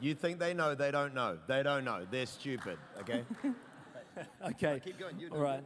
You 0.00 0.16
think 0.16 0.40
they 0.40 0.54
know, 0.54 0.74
they 0.74 0.90
don't 0.90 1.14
know. 1.14 1.38
They 1.46 1.62
don't 1.62 1.84
know. 1.84 2.04
They're 2.10 2.26
stupid, 2.26 2.78
okay? 3.02 3.24
Okay. 4.44 4.80
Keep 4.82 4.98
going. 4.98 5.20
You 5.20 5.28
All 5.30 5.38
right. 5.38 5.62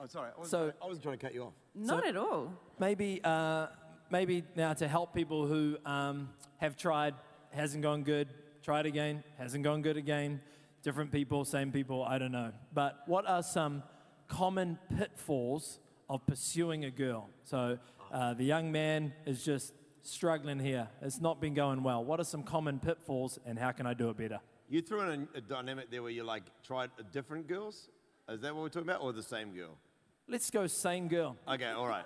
Oh, 0.00 0.06
sorry. 0.06 0.30
I 0.34 0.38
wasn't, 0.38 0.50
So- 0.50 0.72
I 0.80 0.86
wasn't 0.86 1.02
trying 1.02 1.18
to 1.18 1.26
cut 1.26 1.34
you 1.34 1.42
off. 1.42 1.52
Not 1.74 2.06
at 2.06 2.16
all. 2.16 2.52
Maybe, 2.78 3.20
uh, 3.24 3.66
maybe 4.08 4.44
now 4.54 4.72
to 4.74 4.86
help 4.88 5.12
people 5.12 5.46
who 5.46 5.76
um, 5.84 6.30
have 6.58 6.76
tried, 6.76 7.14
hasn't 7.50 7.82
gone 7.82 8.04
good, 8.04 8.28
tried 8.66 8.84
again, 8.84 9.22
hasn't 9.38 9.62
gone 9.62 9.80
good 9.80 9.96
again, 9.96 10.40
different 10.82 11.12
people, 11.12 11.44
same 11.44 11.70
people, 11.70 12.02
I 12.02 12.18
don't 12.18 12.32
know. 12.32 12.50
But 12.74 12.98
what 13.06 13.24
are 13.24 13.40
some 13.40 13.84
common 14.26 14.76
pitfalls 14.98 15.78
of 16.10 16.26
pursuing 16.26 16.84
a 16.84 16.90
girl? 16.90 17.30
So 17.44 17.78
uh, 18.10 18.34
the 18.34 18.42
young 18.42 18.72
man 18.72 19.12
is 19.24 19.44
just 19.44 19.72
struggling 20.02 20.58
here. 20.58 20.88
It's 21.00 21.20
not 21.20 21.40
been 21.40 21.54
going 21.54 21.84
well. 21.84 22.04
What 22.04 22.18
are 22.18 22.24
some 22.24 22.42
common 22.42 22.80
pitfalls 22.80 23.38
and 23.46 23.56
how 23.56 23.70
can 23.70 23.86
I 23.86 23.94
do 23.94 24.10
it 24.10 24.16
better? 24.16 24.40
You 24.68 24.82
threw 24.82 25.00
in 25.02 25.28
a, 25.32 25.38
a 25.38 25.40
dynamic 25.40 25.92
there 25.92 26.02
where 26.02 26.10
you 26.10 26.24
like 26.24 26.42
tried 26.64 26.90
different 27.12 27.46
girls. 27.46 27.88
Is 28.28 28.40
that 28.40 28.52
what 28.52 28.62
we're 28.62 28.68
talking 28.68 28.88
about, 28.88 29.00
or 29.00 29.12
the 29.12 29.22
same 29.22 29.54
girl? 29.54 29.78
Let's 30.26 30.50
go 30.50 30.66
same 30.66 31.06
girl. 31.06 31.36
Okay, 31.46 31.70
all 31.70 31.86
right. 31.86 32.04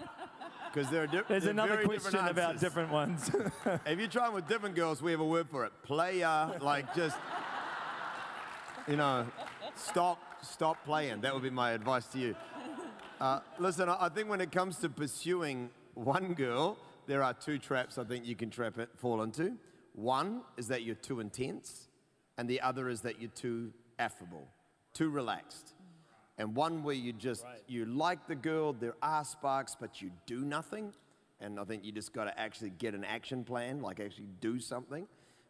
Because 0.73 0.91
there 0.91 1.03
are 1.03 1.07
di- 1.07 1.23
There's 1.27 1.47
another 1.47 1.83
question 1.85 2.13
different 2.13 2.31
about 2.31 2.61
different 2.61 2.93
ones. 2.93 3.31
If 3.87 3.99
you're 3.99 4.09
trying 4.09 4.33
with 4.33 4.47
different 4.47 4.77
girls, 4.77 5.03
we 5.03 5.11
have 5.11 5.21
a 5.21 5.25
word 5.25 5.49
for 5.51 5.65
it. 5.65 5.73
Player, 5.83 6.59
like 6.61 6.95
just, 6.95 7.17
you 8.87 8.97
know, 8.97 9.27
stop, 9.75 10.19
stop 10.43 10.85
playing. 10.85 11.23
That 11.23 11.35
would 11.35 11.43
be 11.43 11.51
my 11.51 11.73
advice 11.73 12.07
to 12.09 12.19
you. 12.19 12.37
Uh, 13.21 13.41
listen, 13.59 13.89
I 13.89 14.07
I 14.07 14.09
think 14.09 14.29
when 14.29 14.41
it 14.41 14.53
comes 14.53 14.77
to 14.79 14.89
pursuing 14.89 15.71
one 15.95 16.35
girl, 16.35 16.79
there 17.07 17.23
are 17.23 17.35
two 17.35 17.59
traps 17.59 17.99
I 17.99 18.05
think 18.05 18.25
you 18.25 18.37
can 18.37 18.51
trap 18.51 18.79
it, 18.79 18.89
fall 18.97 19.23
into. 19.23 19.57
One 19.95 20.43
is 20.57 20.69
that 20.69 20.83
you're 20.85 20.95
too 20.95 21.19
intense, 21.21 21.89
and 22.39 22.49
the 22.49 22.61
other 22.61 22.89
is 22.89 23.01
that 23.03 23.21
you're 23.21 23.31
too 23.31 23.73
affable, 23.99 24.47
too 24.95 25.11
relaxed. 25.11 25.75
And 26.41 26.57
one 26.57 26.83
where 26.83 26.95
you 26.95 27.13
just, 27.13 27.45
you 27.69 27.85
like 27.85 28.27
the 28.27 28.35
girl, 28.35 28.73
there 28.73 28.95
are 29.03 29.27
sparks, 29.27 29.77
but 29.79 30.01
you 30.01 30.11
do 30.25 30.41
nothing. 30.41 30.95
And 31.39 31.61
I 31.61 31.65
think 31.65 31.85
you 31.85 31.93
just 31.93 32.15
got 32.15 32.25
to 32.25 32.41
actually 32.41 32.71
get 32.71 32.95
an 32.95 33.05
action 33.05 33.45
plan, 33.45 33.83
like 33.83 34.01
actually 34.01 34.29
do 34.41 34.59
something. 34.59 35.07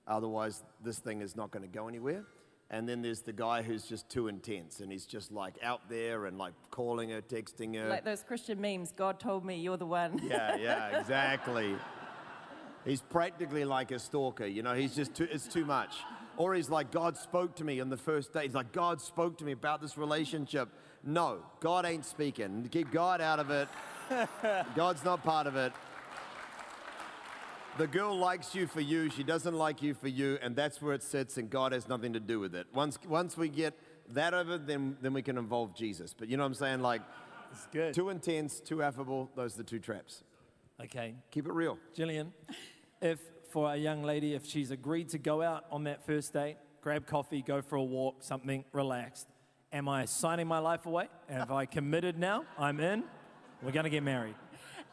Otherwise, 0.09 0.65
this 0.83 0.99
thing 0.99 1.21
is 1.21 1.37
not 1.37 1.53
going 1.53 1.63
to 1.63 1.69
go 1.69 1.87
anywhere. 1.87 2.25
And 2.71 2.89
then 2.89 3.03
there's 3.03 3.21
the 3.21 3.33
guy 3.33 3.63
who's 3.63 3.85
just 3.85 4.09
too 4.09 4.27
intense 4.27 4.81
and 4.81 4.91
he's 4.91 5.07
just 5.07 5.31
like 5.31 5.55
out 5.63 5.89
there 5.89 6.27
and 6.27 6.37
like 6.39 6.55
calling 6.73 7.11
her, 7.11 7.23
texting 7.23 7.77
her. 7.77 7.89
Like 7.89 8.05
those 8.05 8.25
Christian 8.25 8.61
memes, 8.61 8.91
God 8.91 9.21
told 9.21 9.45
me 9.45 9.61
you're 9.61 9.77
the 9.77 9.87
one. 9.87 10.21
Yeah, 10.25 10.57
yeah, 10.57 10.99
exactly. 11.01 11.77
he's 12.85 13.01
practically 13.01 13.65
like 13.65 13.93
a 13.93 14.01
stalker, 14.01 14.47
you 14.47 14.65
know, 14.65 14.75
he's 14.75 14.97
just 14.97 15.15
too, 15.15 15.29
it's 15.31 15.47
too 15.47 15.65
much. 15.65 15.99
Or 16.41 16.55
he's 16.55 16.71
like, 16.71 16.91
God 16.91 17.19
spoke 17.19 17.55
to 17.57 17.65
me 17.65 17.83
on 17.83 17.91
the 17.91 17.99
first 17.99 18.33
day. 18.33 18.45
He's 18.45 18.55
like, 18.55 18.73
God 18.73 18.99
spoke 19.03 19.37
to 19.39 19.45
me 19.45 19.53
about 19.53 19.83
this 19.83 19.99
relationship. 19.99 20.71
No, 21.05 21.41
God 21.61 21.85
ain't 21.85 22.07
speaking. 22.07 22.67
Keep 22.73 22.93
God 22.93 23.21
out 23.21 23.39
of 23.39 23.51
it. 23.51 23.69
God's 24.75 25.05
not 25.05 25.23
part 25.23 25.47
of 25.47 25.57
it. 25.57 25.71
The 27.77 27.87
girl 27.87 28.17
likes 28.17 28.55
you 28.55 28.67
for 28.67 28.81
you, 28.81 29.11
she 29.11 29.23
doesn't 29.23 29.53
like 29.55 29.83
you 29.83 29.93
for 29.93 30.09
you, 30.09 30.39
and 30.41 30.57
that's 30.57 30.81
where 30.81 30.95
it 30.95 31.03
sits, 31.03 31.37
and 31.37 31.51
God 31.51 31.73
has 31.73 31.87
nothing 31.89 32.15
to 32.15 32.21
do 32.21 32.41
with 32.41 32.55
it. 32.55 32.67
Once, 32.73 32.99
once 33.07 33.37
we 33.37 33.51
get 33.51 33.75
that 34.09 34.33
over, 34.33 34.57
then, 34.57 34.97
then 35.03 35.13
we 35.13 35.21
can 35.21 35.37
involve 35.37 35.77
Jesus. 35.77 36.15
But 36.19 36.29
you 36.31 36.39
know 36.39 36.45
what 36.45 36.49
I'm 36.49 36.55
saying? 36.55 36.81
Like, 36.81 37.03
It's 37.53 37.67
good. 37.67 37.93
too 37.93 38.09
intense, 38.09 38.61
too 38.61 38.83
affable, 38.83 39.29
those 39.37 39.57
are 39.57 39.59
the 39.59 39.65
two 39.65 39.79
traps. 39.79 40.25
Okay. 40.83 41.17
Keep 41.33 41.49
it 41.49 41.53
real. 41.53 41.77
Gillian, 41.95 42.33
if 43.03 43.19
for 43.51 43.73
a 43.73 43.77
young 43.77 44.03
lady, 44.03 44.35
if 44.35 44.47
she's 44.47 44.71
agreed 44.71 45.09
to 45.11 45.19
go 45.19 45.43
out 45.43 45.65
on 45.71 45.85
that 45.85 46.07
first 46.07 46.33
date, 46.33 46.57
grab 46.81 47.07
coffee, 47.07 47.43
go 47.43 47.61
for 47.63 47.77
a 47.77 47.83
walk, 47.83 48.17
something 48.21 48.65
relaxed, 48.73 49.27
am 49.73 49.89
I 49.89 50.05
signing 50.05 50.47
my 50.47 50.59
life 50.59 50.87
away? 50.87 51.09
Have 51.29 51.51
I 51.51 51.67
committed 51.67 52.19
now? 52.19 52.45
I'm 52.59 52.81
in. 52.81 53.05
We're 53.63 53.73
going 53.73 53.85
to 53.85 53.91
get 53.91 54.03
married. 54.03 54.35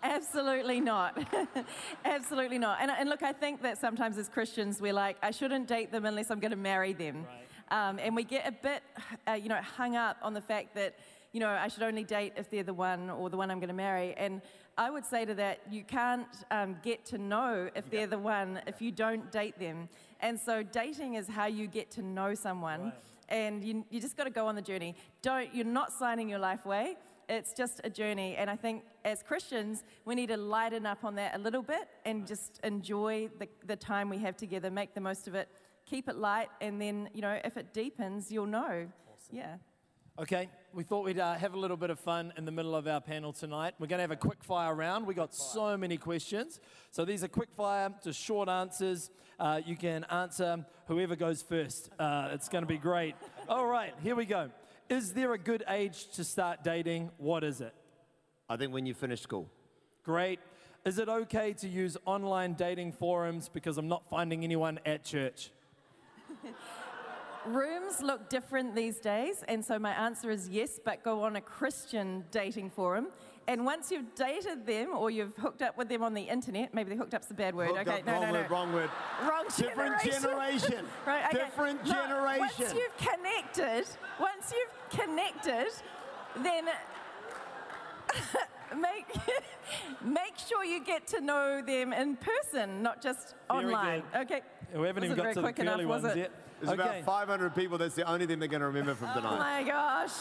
Absolutely 0.03 0.79
not. 0.79 1.17
Absolutely 2.05 2.59
not. 2.59 2.79
And, 2.81 2.91
and 2.91 3.09
look, 3.09 3.23
I 3.23 3.33
think 3.33 3.61
that 3.63 3.79
sometimes 3.79 4.17
as 4.17 4.29
Christians, 4.29 4.81
we're 4.81 4.93
like, 4.93 5.17
I 5.23 5.31
shouldn't 5.31 5.67
date 5.67 5.91
them 5.91 6.05
unless 6.05 6.29
I'm 6.29 6.39
going 6.39 6.51
to 6.51 6.57
marry 6.57 6.93
them. 6.93 7.25
Um, 7.69 7.99
and 7.99 8.15
we 8.15 8.23
get 8.23 8.47
a 8.47 8.51
bit, 8.51 8.83
uh, 9.27 9.33
you 9.33 9.49
know, 9.49 9.59
hung 9.61 9.95
up 9.95 10.17
on 10.21 10.33
the 10.33 10.41
fact 10.41 10.75
that, 10.75 10.97
you 11.33 11.39
know, 11.39 11.49
I 11.49 11.67
should 11.67 11.83
only 11.83 12.03
date 12.03 12.33
if 12.37 12.49
they're 12.49 12.63
the 12.63 12.73
one 12.73 13.09
or 13.09 13.29
the 13.29 13.37
one 13.37 13.51
I'm 13.51 13.59
going 13.59 13.69
to 13.69 13.73
marry. 13.73 14.13
And 14.15 14.41
I 14.77 14.89
would 14.89 15.05
say 15.05 15.25
to 15.25 15.34
that, 15.36 15.62
you 15.72 15.84
can't 15.84 16.27
um, 16.51 16.77
get 16.84 17.05
to 17.05 17.17
know 17.17 17.69
if 17.75 17.89
they're 17.89 18.07
the 18.07 18.19
one 18.19 18.62
if 18.67 18.81
you 18.81 18.91
don't 18.91 19.31
date 19.31 19.57
them. 19.60 19.89
And 20.19 20.39
so 20.39 20.63
dating 20.63 21.15
is 21.15 21.27
how 21.27 21.46
you 21.48 21.67
get 21.67 21.89
to 21.91 22.01
know 22.01 22.36
someone. 22.36 22.93
And 23.29 23.63
you, 23.63 23.86
you 23.89 24.00
just 24.00 24.15
got 24.15 24.24
to 24.24 24.29
go 24.29 24.48
on 24.48 24.55
the 24.55 24.62
journey. 24.62 24.96
Don't, 25.22 25.53
you're 25.53 25.65
not 25.65 25.91
signing 25.91 26.29
your 26.29 26.39
life 26.39 26.65
away 26.65 26.96
it's 27.29 27.53
just 27.53 27.81
a 27.84 27.89
journey. 27.89 28.36
And 28.36 28.50
I 28.50 28.55
think 28.55 28.84
as 29.03 29.22
Christians, 29.24 29.84
we 30.05 30.15
need 30.15 30.27
to 30.27 30.38
lighten 30.38 30.86
up 30.86 31.03
on 31.03 31.15
that 31.15 31.36
a 31.36 31.39
little 31.39 31.62
bit 31.62 31.88
and 32.05 32.25
just 32.25 32.60
enjoy 32.63 33.29
the, 33.39 33.48
the 33.65 33.75
time 33.75 34.10
we 34.10 34.17
have 34.19 34.38
together, 34.38 34.72
make 34.72 34.93
the 34.93 35.01
most 35.01 35.27
of 35.27 35.36
it, 35.36 35.50
keep 35.86 36.07
it 36.07 36.15
light, 36.15 36.50
and 36.62 36.81
then, 36.81 37.10
you 37.13 37.22
know, 37.22 37.39
if 37.43 37.57
it 37.57 37.74
deepens, 37.74 38.31
you'll 38.31 38.46
know. 38.46 38.88
Yeah. 39.31 39.55
Okay, 40.19 40.50
we 40.74 40.81
thought 40.81 41.05
we'd 41.05 41.19
uh, 41.19 41.36
have 41.36 41.53
a 41.53 41.59
little 41.59 41.77
bit 41.77 41.91
of 41.91 42.00
fun 42.00 42.33
in 42.38 42.45
the 42.45 42.51
middle 42.51 42.75
of 42.75 42.88
our 42.88 43.00
panel 43.00 43.31
tonight. 43.31 43.75
We're 43.77 43.86
going 43.86 44.00
to 44.00 44.01
have 44.01 44.09
a 44.09 44.15
quick 44.15 44.43
fire 44.43 44.74
round. 44.74 45.05
We 45.05 45.13
got 45.13 45.31
so 45.36 45.77
many 45.77 45.95
questions. 45.97 46.59
So 46.89 47.05
these 47.05 47.24
are 47.24 47.27
quick 47.27 47.53
fire, 47.55 47.93
just 48.03 48.19
short 48.19 48.50
answers. 48.50 49.12
Uh, 49.39 49.62
you 49.63 49.75
can 49.75 50.05
answer 50.05 50.65
whoever 50.88 51.15
goes 51.15 51.43
first. 51.43 51.91
Uh, 52.00 52.29
it's 52.31 52.50
going 52.50 52.63
to 52.63 52.67
be 52.67 52.79
great. 52.79 53.13
All 53.47 53.67
right, 53.67 53.93
here 54.01 54.15
we 54.15 54.25
go. 54.25 54.50
Is 54.89 55.13
there 55.13 55.33
a 55.33 55.38
good 55.38 55.63
age 55.69 56.07
to 56.13 56.24
start 56.24 56.63
dating? 56.63 57.12
What 57.19 57.43
is 57.43 57.62
it? 57.62 57.75
I 58.50 58.57
think 58.57 58.74
when 58.74 58.88
you 58.88 58.95
finish 58.95 59.21
school. 59.21 59.47
Great. 60.01 60.39
Is 60.83 60.97
it 60.97 61.09
okay 61.09 61.53
to 61.53 61.67
use 61.67 61.95
online 62.05 62.53
dating 62.53 62.93
forums 62.93 63.50
because 63.53 63.77
I'm 63.77 63.88
not 63.88 64.09
finding 64.09 64.43
anyone 64.43 64.79
at 64.83 65.03
church? 65.03 65.51
Rooms 67.46 68.01
look 68.01 68.29
different 68.29 68.75
these 68.75 68.98
days, 68.98 69.44
and 69.48 69.63
so 69.63 69.79
my 69.79 69.91
answer 69.91 70.29
is 70.29 70.50
yes, 70.50 70.79
but 70.84 71.03
go 71.03 71.24
on 71.24 71.36
a 71.36 71.41
Christian 71.41 72.25
dating 72.32 72.70
forum. 72.70 73.08
And 73.50 73.63
once 73.63 73.91
you've 73.91 74.13
dated 74.13 74.65
them 74.65 74.89
or 74.94 75.10
you've 75.10 75.36
hooked 75.38 75.62
up 75.62 75.77
with 75.77 75.88
them 75.88 76.03
on 76.03 76.13
the 76.13 76.24
internet, 76.24 76.74
maybe 76.74 76.89
the 76.89 76.98
hooked 76.98 77.13
up's 77.13 77.32
a 77.32 77.34
bad 77.34 77.56
word. 77.56 77.70
Hooked 77.70 77.88
okay, 77.88 78.00
up, 78.00 78.06
no, 78.06 78.12
wrong 78.12 78.22
no, 78.22 78.27
no. 78.27 78.34
word, 78.34 78.51
wrong 78.51 78.74
word. 78.74 78.89
Wrong 79.22 79.46
Different 79.56 80.03
generation. 80.03 80.86
right, 81.06 81.25
okay. 81.27 81.46
Different 81.46 81.86
generation. 81.86 82.39
Once 82.60 82.74
you've 82.74 82.98
connected, 82.98 83.86
once 84.20 84.51
you've 84.51 85.00
connected, 85.00 85.67
then 86.44 86.65
make 88.82 89.08
make 90.03 90.38
sure 90.38 90.65
you 90.65 90.84
get 90.84 91.08
to 91.08 91.22
know 91.22 91.62
them 91.62 91.94
in 91.94 92.17
person, 92.17 92.82
not 92.84 93.01
just 93.01 93.36
Very 93.50 93.65
online. 93.65 94.03
good. 94.12 94.22
Okay. 94.22 94.41
We 94.75 94.88
haven't 94.88 95.06
even 95.06 95.17
got 95.17 95.34
to 95.34 95.41
the 95.41 95.53
curly 95.53 95.86
ones 95.86 96.03
it? 96.06 96.17
yet. 96.17 96.32
There's 96.59 96.79
okay. 96.79 97.01
about 97.01 97.03
500 97.03 97.55
people. 97.55 97.77
That's 97.77 97.95
the 97.95 98.09
only 98.09 98.25
thing 98.25 98.39
they're 98.39 98.47
going 98.47 98.61
to 98.61 98.67
remember 98.67 98.95
from 98.95 99.09
oh 99.11 99.15
tonight. 99.15 99.33
Oh 99.33 99.37
my 99.37 99.63
gosh. 99.63 100.11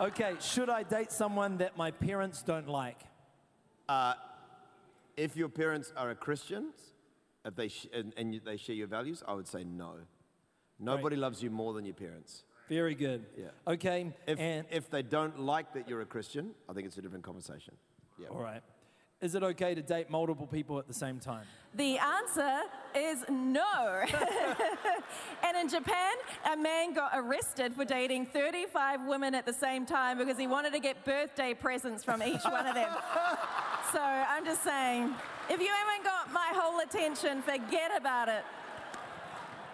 okay, 0.00 0.34
should 0.40 0.68
I 0.68 0.82
date 0.82 1.10
someone 1.10 1.58
that 1.58 1.76
my 1.76 1.90
parents 1.90 2.42
don't 2.42 2.68
like? 2.68 3.00
Uh, 3.88 4.14
if 5.16 5.36
your 5.36 5.48
parents 5.48 5.92
are 5.96 6.14
Christians, 6.14 6.74
if 7.44 7.54
they 7.54 7.68
sh- 7.68 7.86
and, 7.92 8.12
and 8.16 8.34
you, 8.34 8.40
they 8.44 8.56
share 8.56 8.74
your 8.74 8.88
values, 8.88 9.22
I 9.26 9.34
would 9.34 9.46
say 9.46 9.64
no. 9.64 9.94
Nobody 10.78 11.16
loves 11.16 11.42
you 11.42 11.50
more 11.50 11.72
than 11.72 11.86
your 11.86 11.94
parents. 11.94 12.44
Very 12.68 12.94
good. 12.94 13.24
Yeah. 13.38 13.46
Okay, 13.66 14.12
If, 14.26 14.38
and 14.38 14.66
if 14.70 14.90
they 14.90 15.02
don't 15.02 15.38
like 15.38 15.72
that 15.74 15.88
you're 15.88 16.00
a 16.00 16.06
Christian, 16.06 16.50
I 16.68 16.72
think 16.72 16.86
it's 16.86 16.98
a 16.98 17.02
different 17.02 17.24
conversation. 17.24 17.74
Yeah. 18.18 18.28
all 18.28 18.40
right. 18.40 18.62
Is 19.22 19.34
it 19.34 19.42
okay 19.42 19.74
to 19.74 19.80
date 19.80 20.10
multiple 20.10 20.46
people 20.46 20.78
at 20.78 20.86
the 20.86 20.92
same 20.92 21.18
time? 21.18 21.46
The 21.74 21.96
answer 21.98 22.60
is 22.94 23.24
no. 23.30 24.02
and 25.42 25.56
in 25.56 25.70
Japan, 25.70 26.12
a 26.52 26.56
man 26.56 26.92
got 26.92 27.12
arrested 27.14 27.74
for 27.74 27.86
dating 27.86 28.26
35 28.26 29.06
women 29.06 29.34
at 29.34 29.46
the 29.46 29.54
same 29.54 29.86
time 29.86 30.18
because 30.18 30.36
he 30.36 30.46
wanted 30.46 30.74
to 30.74 30.80
get 30.80 31.02
birthday 31.06 31.54
presents 31.54 32.04
from 32.04 32.22
each 32.22 32.44
one 32.44 32.66
of 32.66 32.74
them. 32.74 32.90
so 33.92 34.00
I'm 34.02 34.44
just 34.44 34.62
saying, 34.62 35.14
if 35.48 35.60
you 35.60 35.68
haven't 35.68 36.04
got 36.04 36.30
my 36.30 36.52
whole 36.52 36.80
attention, 36.80 37.40
forget 37.40 37.92
about 37.96 38.28
it. 38.28 38.44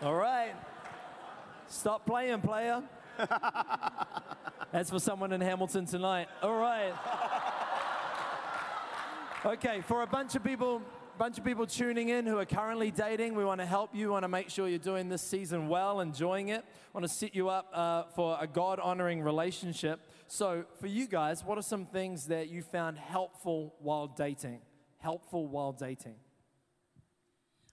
All 0.03 0.15
right. 0.15 0.55
Stop 1.67 2.07
playing, 2.07 2.43
player. 2.43 2.81
That's 4.73 4.91
for 4.91 5.01
someone 5.01 5.33
in 5.33 5.41
Hamilton 5.41 5.87
tonight. 5.87 6.29
All 6.43 6.57
right. 6.57 6.93
Okay, 9.45 9.81
for 9.81 10.03
a 10.03 10.07
bunch 10.07 10.37
of 10.37 10.45
people, 10.45 10.81
bunch 11.19 11.37
of 11.37 11.43
people 11.43 11.67
tuning 11.67 12.11
in 12.11 12.27
who 12.27 12.39
are 12.39 12.45
currently 12.45 12.93
dating, 12.93 13.35
we 13.35 13.45
want 13.45 13.61
to 13.61 13.67
help 13.67 13.93
you. 13.93 14.13
Want 14.13 14.23
to 14.23 14.29
make 14.29 14.49
sure 14.49 14.69
you're 14.69 14.79
doing 14.79 15.09
this 15.09 15.21
season 15.21 15.67
well, 15.67 15.99
enjoying 15.99 16.51
it. 16.51 16.65
Want 16.93 17.05
to 17.05 17.13
set 17.13 17.35
you 17.35 17.49
up 17.49 17.69
uh, 17.75 18.05
for 18.15 18.39
a 18.41 18.47
God-honoring 18.47 19.21
relationship. 19.21 19.99
So, 20.29 20.65
for 20.79 20.87
you 20.87 21.09
guys, 21.09 21.45
what 21.45 21.59
are 21.59 21.63
some 21.63 21.87
things 21.87 22.27
that 22.27 22.51
you 22.51 22.63
found 22.63 22.99
helpful 22.99 23.75
while 23.81 24.07
dating? 24.07 24.61
Helpful 24.99 25.49
while 25.49 25.73
dating. 25.73 26.15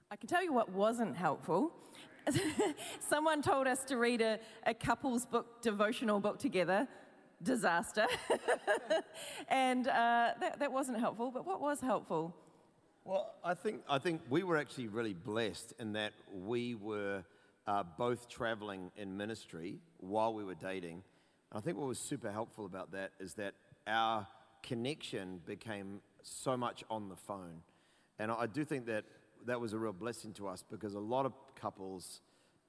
I 0.09 0.15
can 0.15 0.27
tell 0.27 0.43
you 0.43 0.51
what 0.51 0.71
wasn't 0.71 1.15
helpful. 1.17 1.71
Someone 2.99 3.43
told 3.43 3.67
us 3.67 3.83
to 3.85 3.97
read 3.97 4.21
a, 4.21 4.39
a 4.65 4.73
couple's 4.73 5.27
book, 5.27 5.61
devotional 5.61 6.19
book 6.19 6.39
together. 6.39 6.87
Disaster. 7.41 8.05
and 9.47 9.87
uh, 9.87 10.31
that, 10.39 10.59
that 10.59 10.71
wasn't 10.71 10.99
helpful, 10.99 11.31
but 11.31 11.45
what 11.45 11.61
was 11.61 11.79
helpful? 11.81 12.35
Well, 13.05 13.33
I 13.43 13.53
think, 13.53 13.81
I 13.89 13.97
think 13.97 14.21
we 14.29 14.43
were 14.43 14.57
actually 14.57 14.87
really 14.87 15.13
blessed 15.13 15.73
in 15.79 15.93
that 15.93 16.13
we 16.33 16.75
were 16.75 17.23
uh, 17.65 17.83
both 17.97 18.29
traveling 18.29 18.91
in 18.97 19.15
ministry 19.15 19.79
while 19.97 20.33
we 20.33 20.43
were 20.43 20.55
dating. 20.55 21.03
And 21.51 21.57
I 21.57 21.61
think 21.61 21.77
what 21.77 21.87
was 21.87 21.99
super 21.99 22.31
helpful 22.31 22.65
about 22.65 22.91
that 22.91 23.11
is 23.19 23.33
that 23.35 23.53
our 23.87 24.27
connection 24.61 25.41
became 25.45 26.01
so 26.21 26.57
much 26.57 26.83
on 26.89 27.09
the 27.09 27.15
phone. 27.15 27.61
And 28.19 28.31
I 28.31 28.45
do 28.45 28.65
think 28.65 28.85
that 28.87 29.05
that 29.45 29.59
was 29.59 29.73
a 29.73 29.77
real 29.77 29.93
blessing 29.93 30.33
to 30.33 30.47
us 30.47 30.63
because 30.69 30.93
a 30.93 30.99
lot 30.99 31.25
of 31.25 31.33
couples 31.55 32.21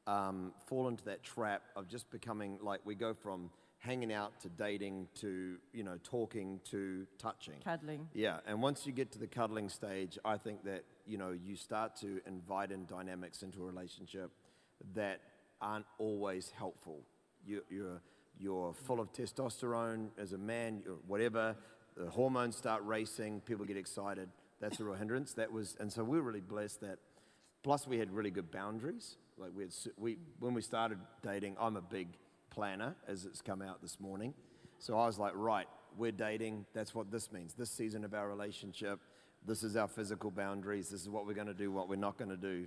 um, 0.07 0.53
fall 0.67 0.89
into 0.89 1.05
that 1.05 1.23
trap 1.23 1.63
of 1.77 1.89
just 1.89 2.11
becoming 2.11 2.59
like 2.63 2.81
we 2.85 2.95
go 2.95 3.13
from 3.13 3.51
hanging 3.81 4.13
out 4.13 4.39
to 4.41 4.49
dating 4.49 5.09
to, 5.17 5.57
you 5.73 5.83
know, 5.83 5.99
talking 6.05 6.61
to 6.71 7.07
touching. 7.19 7.55
Cuddling. 7.65 8.09
Yeah, 8.15 8.39
and 8.47 8.63
once 8.63 8.87
you 8.87 8.93
get 8.93 9.11
to 9.13 9.19
the 9.19 9.27
cuddling 9.27 9.69
stage, 9.69 10.19
I 10.25 10.37
think 10.37 10.65
that 10.65 10.85
you 11.07 11.19
know 11.19 11.31
you 11.33 11.57
start 11.57 11.97
to 11.97 12.21
invite 12.27 12.71
in 12.71 12.87
dynamics 12.87 13.43
into 13.43 13.63
a 13.63 13.67
relationship 13.67 14.31
that 14.95 15.21
aren't 15.61 15.87
always 15.99 16.53
helpful. 16.57 17.01
You, 17.45 17.63
you're 17.69 18.01
you're 18.39 18.73
full 18.73 19.01
of 19.01 19.13
testosterone 19.13 20.09
as 20.19 20.33
a 20.33 20.39
man, 20.39 20.83
you're 20.85 20.99
whatever. 21.07 21.57
The 21.97 22.09
hormones 22.09 22.57
start 22.57 22.85
racing, 22.85 23.41
people 23.41 23.67
get 23.67 23.77
excited. 23.77 24.29
That's 24.61 24.79
a 24.81 24.85
real 24.85 24.95
hindrance. 24.95 25.35
That 25.35 25.53
was, 25.53 25.77
and 25.81 25.93
so 25.93 26.05
we 26.05 26.19
were 26.19 26.23
really 26.23 26.41
blessed 26.41 26.83
that. 26.83 26.99
Plus, 27.63 27.87
we 27.87 27.99
had 27.99 28.11
really 28.11 28.31
good 28.31 28.51
boundaries. 28.51 29.17
Like 29.37 29.51
we, 29.55 29.65
had, 29.65 29.73
we 29.99 30.19
when 30.39 30.55
we 30.55 30.63
started 30.63 30.99
dating, 31.23 31.57
I'm 31.61 31.77
a 31.77 31.83
big 31.83 32.09
planner, 32.51 32.95
as 33.09 33.25
it's 33.25 33.41
come 33.41 33.63
out 33.63 33.81
this 33.81 33.99
morning. 34.01 34.35
So 34.79 34.99
I 34.99 35.07
was 35.07 35.19
like, 35.19 35.33
right, 35.35 35.67
we're 35.97 36.13
dating. 36.13 36.67
That's 36.75 36.95
what 36.95 37.11
this 37.11 37.33
means. 37.33 37.55
This 37.55 37.71
season 37.71 38.05
of 38.05 38.15
our 38.15 38.29
relationship, 38.29 39.01
this 39.47 39.63
is 39.63 39.77
our 39.77 39.89
physical 39.89 40.31
boundaries, 40.31 40.89
this 40.89 41.01
is 41.03 41.09
what 41.09 41.27
we're 41.27 41.35
going 41.35 41.47
to 41.47 41.55
do, 41.55 41.71
what 41.71 41.89
we're 41.89 41.97
not 41.97 42.19
going 42.19 42.31
to 42.31 42.37
do. 42.37 42.67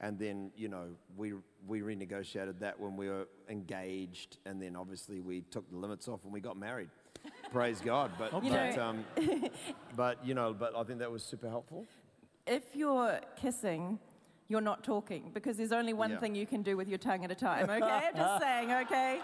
And 0.00 0.18
then, 0.18 0.50
you 0.56 0.68
know, 0.68 0.88
we, 1.16 1.34
we 1.66 1.80
renegotiated 1.80 2.58
that 2.58 2.78
when 2.80 2.96
we 2.96 3.08
were 3.08 3.28
engaged. 3.48 4.38
And 4.44 4.60
then 4.60 4.74
obviously 4.74 5.20
we 5.20 5.42
took 5.42 5.70
the 5.70 5.76
limits 5.76 6.08
off 6.08 6.24
when 6.24 6.32
we 6.32 6.40
got 6.40 6.56
married. 6.56 6.88
Praise 7.52 7.80
God. 7.80 8.10
But, 8.18 8.44
You 8.44 8.50
but, 8.50 8.78
um, 8.78 9.04
but, 9.96 10.26
you 10.26 10.34
know, 10.34 10.52
but 10.52 10.76
I 10.76 10.82
think 10.82 10.98
that 10.98 11.10
was 11.10 11.22
super 11.22 11.48
helpful. 11.48 11.86
If 12.48 12.64
you're 12.74 13.20
kissing, 13.36 14.00
you're 14.52 14.60
not 14.60 14.84
talking 14.84 15.30
because 15.32 15.56
there's 15.56 15.72
only 15.72 15.94
one 15.94 16.10
Yeah. 16.10 16.20
thing 16.20 16.34
you 16.34 16.46
can 16.46 16.62
do 16.62 16.76
with 16.76 16.86
your 16.86 16.98
tongue 16.98 17.24
at 17.24 17.30
a 17.30 17.34
time, 17.34 17.68
okay? 17.70 18.08
I'm 18.10 18.14
just 18.14 18.42
saying, 18.46 18.70
okay? 18.82 19.20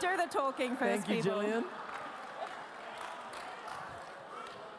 Do 0.00 0.08
the 0.18 0.28
talking 0.30 0.76
first, 0.76 1.06
Thank 1.06 1.08
you, 1.08 1.22
people. 1.22 1.40
Gillian. 1.40 1.64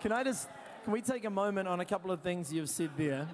Can 0.01 0.11
I 0.11 0.23
just, 0.23 0.47
can 0.83 0.93
we 0.93 1.01
take 1.01 1.25
a 1.25 1.29
moment 1.29 1.67
on 1.67 1.79
a 1.79 1.85
couple 1.85 2.11
of 2.11 2.21
things 2.21 2.53
you've 2.53 2.69
said 2.69 2.91
there? 2.95 3.27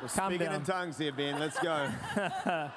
We're 0.00 0.08
Calm 0.08 0.30
speaking 0.32 0.46
down. 0.46 0.54
in 0.56 0.64
tongues 0.64 0.96
here, 0.96 1.12
Ben. 1.12 1.38
Let's 1.38 1.58
go. 1.60 1.88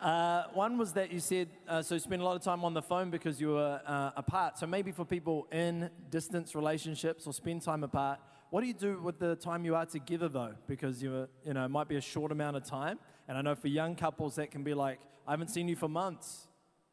Uh, 0.00 0.44
one 0.54 0.78
was 0.78 0.94
that 0.94 1.12
you 1.12 1.20
said, 1.20 1.46
uh, 1.68 1.82
so 1.82 1.94
you 1.94 1.98
spend 2.00 2.22
a 2.22 2.24
lot 2.24 2.34
of 2.34 2.40
time 2.40 2.64
on 2.64 2.72
the 2.72 2.80
phone 2.80 3.10
because 3.10 3.38
you 3.38 3.48
were 3.50 3.78
uh, 3.86 4.10
apart. 4.16 4.58
So 4.58 4.66
maybe 4.66 4.92
for 4.92 5.04
people 5.04 5.46
in 5.52 5.90
distance 6.08 6.54
relationships 6.54 7.26
or 7.26 7.34
spend 7.34 7.60
time 7.60 7.84
apart, 7.84 8.18
what 8.50 8.62
do 8.62 8.66
you 8.66 8.74
do 8.74 9.00
with 9.00 9.18
the 9.18 9.36
time 9.36 9.64
you 9.64 9.76
are 9.76 9.86
together 9.86 10.28
though? 10.28 10.54
Because 10.66 11.00
you, 11.02 11.28
you 11.44 11.54
know, 11.54 11.64
it 11.64 11.68
might 11.68 11.88
be 11.88 11.96
a 11.96 12.00
short 12.00 12.32
amount 12.32 12.56
of 12.56 12.64
time. 12.64 12.98
And 13.28 13.38
I 13.38 13.42
know 13.42 13.54
for 13.54 13.68
young 13.68 13.94
couples 13.94 14.34
that 14.36 14.50
can 14.50 14.64
be 14.64 14.74
like, 14.74 14.98
I 15.26 15.30
haven't 15.30 15.48
seen 15.48 15.68
you 15.68 15.76
for 15.76 15.88
months, 15.88 16.48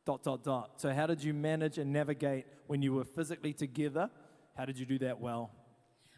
dot, 0.05 0.21
dot, 0.23 0.43
dot. 0.43 0.73
So 0.77 0.93
how 0.93 1.07
did 1.07 1.23
you 1.23 1.33
manage 1.33 1.79
and 1.79 1.91
navigate 1.91 2.45
when 2.67 2.83
you 2.83 2.93
were 2.93 3.03
physically 3.03 3.53
together? 3.53 4.09
How 4.55 4.65
did 4.65 4.77
you 4.77 4.85
do 4.85 4.99
that 4.99 5.19
well? 5.19 5.49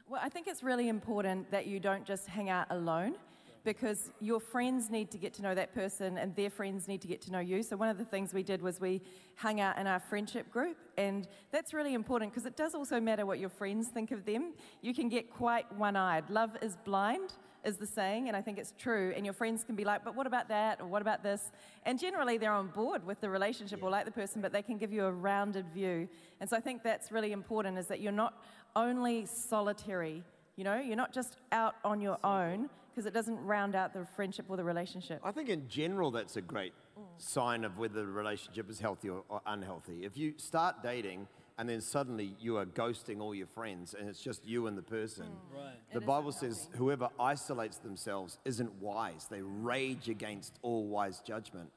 Well, 0.10 0.20
I 0.22 0.28
think 0.28 0.48
it's 0.48 0.62
really 0.62 0.90
important 0.90 1.50
that 1.52 1.68
you 1.68 1.80
don't 1.80 2.04
just 2.04 2.28
hang 2.28 2.50
out 2.50 2.68
alone 2.70 3.16
because 3.64 4.12
your 4.20 4.40
friends 4.40 4.90
need 4.90 5.12
to 5.12 5.18
get 5.18 5.34
to 5.36 5.42
know 5.42 5.54
that 5.56 5.74
person 5.74 6.18
and 6.18 6.36
their 6.36 6.50
friends 6.50 6.88
need 6.88 7.02
to 7.02 7.08
get 7.08 7.22
to 7.22 7.32
know 7.32 7.40
you. 7.40 7.64
So, 7.64 7.76
one 7.76 7.90
of 7.90 7.98
the 7.98 8.06
things 8.06 8.34
we 8.34 8.44
did 8.44 8.62
was 8.62 8.80
we 8.80 9.02
hung 9.36 9.60
out 9.60 9.78
in 9.78 9.88
our 9.88 10.00
friendship 10.00 10.52
group, 10.52 10.78
and 10.98 11.28
that's 11.52 11.74
really 11.74 11.94
important 11.94 12.32
because 12.32 12.46
it 12.46 12.56
does 12.56 12.74
also 12.76 13.00
matter 13.00 13.26
what 13.26 13.40
your 13.40 13.50
friends 13.50 13.88
think 13.90 14.12
of 14.12 14.26
them. 14.26 14.54
You 14.82 14.94
can 14.94 15.10
get 15.10 15.30
quite 15.30 15.72
one 15.76 15.96
eyed. 15.96 16.30
Love 16.30 16.56
is 16.62 16.78
blind. 16.86 17.34
Is 17.66 17.76
the 17.76 17.86
saying, 17.86 18.30
and 18.30 18.38
I 18.38 18.42
think 18.42 18.58
it's 18.58 18.74
true. 18.80 19.12
And 19.18 19.26
your 19.26 19.34
friends 19.34 19.66
can 19.66 19.76
be 19.76 19.84
like, 19.84 20.06
but 20.06 20.16
what 20.16 20.26
about 20.26 20.48
that? 20.48 20.80
Or 20.80 20.88
what 20.88 21.02
about 21.02 21.24
this? 21.24 21.52
And 21.86 22.00
generally, 22.00 22.38
they're 22.38 22.54
on 22.54 22.68
board 22.68 23.06
with 23.06 23.20
the 23.20 23.30
relationship 23.30 23.84
or 23.84 23.90
like 23.90 24.06
the 24.06 24.12
person, 24.12 24.42
but 24.42 24.54
they 24.54 24.62
can 24.62 24.78
give 24.78 24.94
you 24.94 25.04
a 25.04 25.12
rounded 25.12 25.66
view. 25.74 26.08
And 26.40 26.50
so 26.50 26.56
I 26.56 26.62
think 26.62 26.84
that's 26.84 27.12
really 27.12 27.34
important 27.34 27.78
is 27.78 27.88
that 27.88 28.00
you're 28.00 28.14
not 28.14 28.42
only 28.78 29.26
solitary, 29.26 30.24
you 30.56 30.64
know, 30.64 30.80
you're 30.80 30.96
not 30.96 31.12
just 31.12 31.36
out 31.52 31.76
on 31.84 32.00
your 32.00 32.18
own 32.24 32.70
because 33.00 33.08
it 33.08 33.14
doesn't 33.14 33.42
round 33.46 33.76
out 33.76 33.94
the 33.94 34.06
friendship 34.18 34.46
or 34.50 34.58
the 34.58 34.64
relationship. 34.64 35.22
I 35.24 35.32
think 35.32 35.48
in 35.48 35.70
general 35.70 36.12
that's 36.12 36.36
a 36.36 36.42
great 36.42 36.74
sign 37.18 37.64
of 37.64 37.78
whether 37.78 38.02
the 38.02 38.12
relationship 38.12 38.70
is 38.70 38.78
healthy 38.82 39.08
or, 39.08 39.24
or 39.30 39.40
unhealthy. 39.46 40.04
If 40.04 40.18
you 40.18 40.34
start 40.36 40.84
dating 40.84 41.26
and 41.58 41.70
then 41.70 41.80
suddenly 41.80 42.36
you 42.42 42.58
are 42.58 42.66
ghosting 42.66 43.22
all 43.22 43.34
your 43.34 43.48
friends 43.48 43.96
and 43.98 44.10
it's 44.10 44.22
just 44.22 44.46
you 44.46 44.68
and 44.68 44.78
the 44.78 44.82
person, 44.82 45.28
mm. 45.28 45.58
Right. 45.58 45.76
the 45.94 46.00
It 46.00 46.04
is 46.04 46.08
Bible 46.08 46.28
unhealthy. 46.32 46.48
says 46.50 46.68
whoever 46.76 47.08
isolates 47.18 47.78
themselves 47.78 48.38
isn't 48.44 48.74
wise. 48.82 49.28
They 49.32 49.44
rage 49.44 50.10
against 50.10 50.60
all 50.62 50.86
wise 50.88 51.22
judgment. 51.26 51.70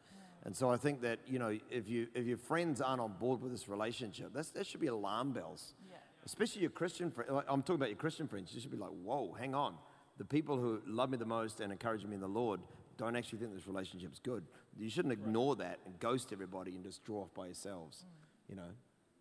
And 0.44 0.56
so 0.56 0.70
I 0.70 0.76
think 0.76 1.02
that, 1.02 1.20
you 1.28 1.38
know, 1.38 1.56
if, 1.70 1.88
you, 1.88 2.08
if 2.16 2.26
your 2.26 2.36
friends 2.36 2.80
aren't 2.80 3.00
on 3.00 3.12
board 3.12 3.40
with 3.40 3.52
this 3.52 3.68
relationship, 3.68 4.30
that's, 4.34 4.50
that 4.50 4.66
should 4.66 4.80
be 4.80 4.88
alarm 4.88 5.30
bells. 5.30 5.74
Yeah. 5.88 5.98
Especially 6.26 6.62
your 6.62 6.70
Christian 6.72 7.12
friends. 7.12 7.30
I'm 7.48 7.62
talking 7.62 7.76
about 7.76 7.90
your 7.90 7.96
Christian 7.98 8.26
friends. 8.26 8.52
You 8.52 8.60
should 8.60 8.72
be 8.72 8.76
like, 8.76 8.90
whoa, 9.04 9.36
hang 9.38 9.54
on. 9.54 9.76
The 10.22 10.28
people 10.28 10.56
who 10.56 10.80
love 10.86 11.10
me 11.10 11.18
the 11.18 11.26
most 11.26 11.58
and 11.58 11.72
encourage 11.72 12.04
me 12.04 12.14
in 12.14 12.20
the 12.20 12.28
Lord 12.28 12.60
don't 12.96 13.16
actually 13.16 13.40
think 13.40 13.52
this 13.54 13.66
relationship's 13.66 14.20
good. 14.20 14.44
You 14.78 14.88
shouldn't 14.88 15.10
ignore 15.10 15.56
that 15.56 15.80
and 15.84 15.98
ghost 15.98 16.32
everybody 16.32 16.76
and 16.76 16.84
just 16.84 17.02
draw 17.02 17.22
off 17.22 17.34
by 17.34 17.46
yourselves. 17.46 18.04
Mm. 18.04 18.50
You 18.50 18.54
know? 18.54 18.70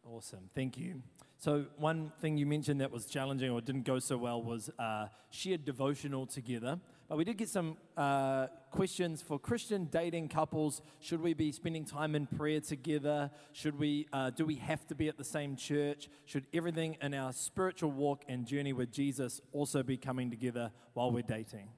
Awesome, 0.03 0.49
thank 0.55 0.77
you. 0.77 1.01
So, 1.37 1.65
one 1.77 2.11
thing 2.21 2.37
you 2.37 2.45
mentioned 2.45 2.81
that 2.81 2.91
was 2.91 3.05
challenging 3.05 3.49
or 3.49 3.61
didn't 3.61 3.83
go 3.83 3.97
so 3.97 4.15
well 4.17 4.43
was 4.43 4.69
uh, 4.77 5.07
shared 5.31 5.65
devotional 5.65 6.27
together. 6.27 6.79
But 7.09 7.17
we 7.17 7.23
did 7.23 7.37
get 7.37 7.49
some 7.49 7.77
uh, 7.97 8.47
questions 8.69 9.21
for 9.21 9.39
Christian 9.39 9.85
dating 9.85 10.29
couples. 10.29 10.81
Should 10.99 11.19
we 11.19 11.33
be 11.33 11.51
spending 11.51 11.83
time 11.83 12.15
in 12.15 12.25
prayer 12.25 12.61
together? 12.61 13.31
Should 13.53 13.77
we? 13.77 14.07
Uh, 14.13 14.29
do 14.29 14.45
we 14.45 14.55
have 14.55 14.87
to 14.87 14.95
be 14.95 15.07
at 15.07 15.17
the 15.17 15.23
same 15.23 15.55
church? 15.55 16.09
Should 16.25 16.45
everything 16.53 16.95
in 17.01 17.13
our 17.13 17.33
spiritual 17.33 17.91
walk 17.91 18.23
and 18.27 18.45
journey 18.45 18.71
with 18.71 18.91
Jesus 18.91 19.41
also 19.51 19.83
be 19.83 19.97
coming 19.97 20.29
together 20.29 20.71
while 20.93 21.11
we're 21.11 21.23
dating? 21.23 21.69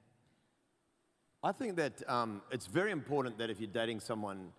I 1.42 1.52
think 1.52 1.76
that 1.76 2.08
um, 2.08 2.42
it's 2.50 2.66
very 2.66 2.90
important 2.90 3.38
that 3.38 3.50
if 3.50 3.60
you're 3.60 3.70
dating 3.70 4.00
someone, 4.00 4.52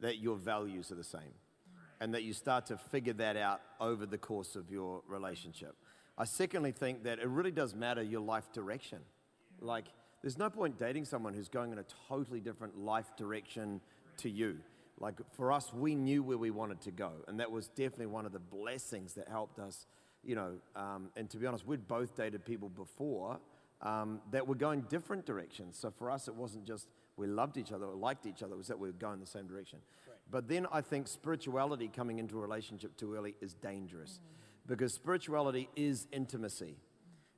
that 0.00 0.18
your 0.18 0.36
values 0.36 0.90
are 0.90 0.96
the 0.96 1.04
same 1.04 1.34
and 2.00 2.14
that 2.14 2.22
you 2.22 2.32
start 2.32 2.66
to 2.66 2.76
figure 2.76 3.12
that 3.14 3.36
out 3.36 3.60
over 3.80 4.06
the 4.06 4.18
course 4.18 4.56
of 4.56 4.70
your 4.70 5.02
relationship. 5.08 5.74
I 6.18 6.24
secondly 6.24 6.72
think 6.72 7.04
that 7.04 7.18
it 7.18 7.28
really 7.28 7.50
does 7.50 7.74
matter 7.74 8.02
your 8.02 8.20
life 8.20 8.52
direction. 8.52 9.00
Like, 9.60 9.86
there's 10.22 10.38
no 10.38 10.50
point 10.50 10.78
dating 10.78 11.04
someone 11.04 11.34
who's 11.34 11.48
going 11.48 11.72
in 11.72 11.78
a 11.78 11.84
totally 12.08 12.40
different 12.40 12.78
life 12.78 13.16
direction 13.16 13.80
to 14.18 14.30
you. 14.30 14.58
Like, 14.98 15.14
for 15.36 15.52
us, 15.52 15.72
we 15.74 15.94
knew 15.94 16.22
where 16.22 16.38
we 16.38 16.50
wanted 16.50 16.80
to 16.82 16.90
go, 16.90 17.12
and 17.28 17.38
that 17.40 17.50
was 17.50 17.68
definitely 17.68 18.06
one 18.06 18.24
of 18.24 18.32
the 18.32 18.38
blessings 18.38 19.12
that 19.14 19.28
helped 19.28 19.58
us, 19.58 19.86
you 20.24 20.34
know. 20.34 20.54
Um, 20.74 21.10
and 21.16 21.28
to 21.30 21.36
be 21.36 21.46
honest, 21.46 21.66
we'd 21.66 21.86
both 21.86 22.16
dated 22.16 22.46
people 22.46 22.70
before 22.70 23.38
um, 23.82 24.20
that 24.30 24.46
were 24.46 24.54
going 24.54 24.82
different 24.82 25.26
directions. 25.26 25.76
So 25.78 25.90
for 25.90 26.10
us, 26.10 26.28
it 26.28 26.34
wasn't 26.34 26.64
just 26.64 26.88
we 27.16 27.26
loved 27.26 27.56
each 27.56 27.72
other 27.72 27.86
or 27.86 27.94
liked 27.94 28.26
each 28.26 28.42
other, 28.42 28.54
it 28.54 28.58
was 28.58 28.68
that 28.68 28.78
we 28.78 28.88
were 28.88 28.94
going 28.94 29.20
the 29.20 29.26
same 29.26 29.46
direction. 29.46 29.78
But 30.30 30.48
then 30.48 30.66
I 30.72 30.80
think 30.80 31.08
spirituality 31.08 31.88
coming 31.88 32.18
into 32.18 32.38
a 32.38 32.40
relationship 32.40 32.96
too 32.96 33.14
early 33.14 33.34
is 33.40 33.54
dangerous 33.54 34.20
because 34.66 34.92
spirituality 34.92 35.68
is 35.76 36.08
intimacy. 36.12 36.76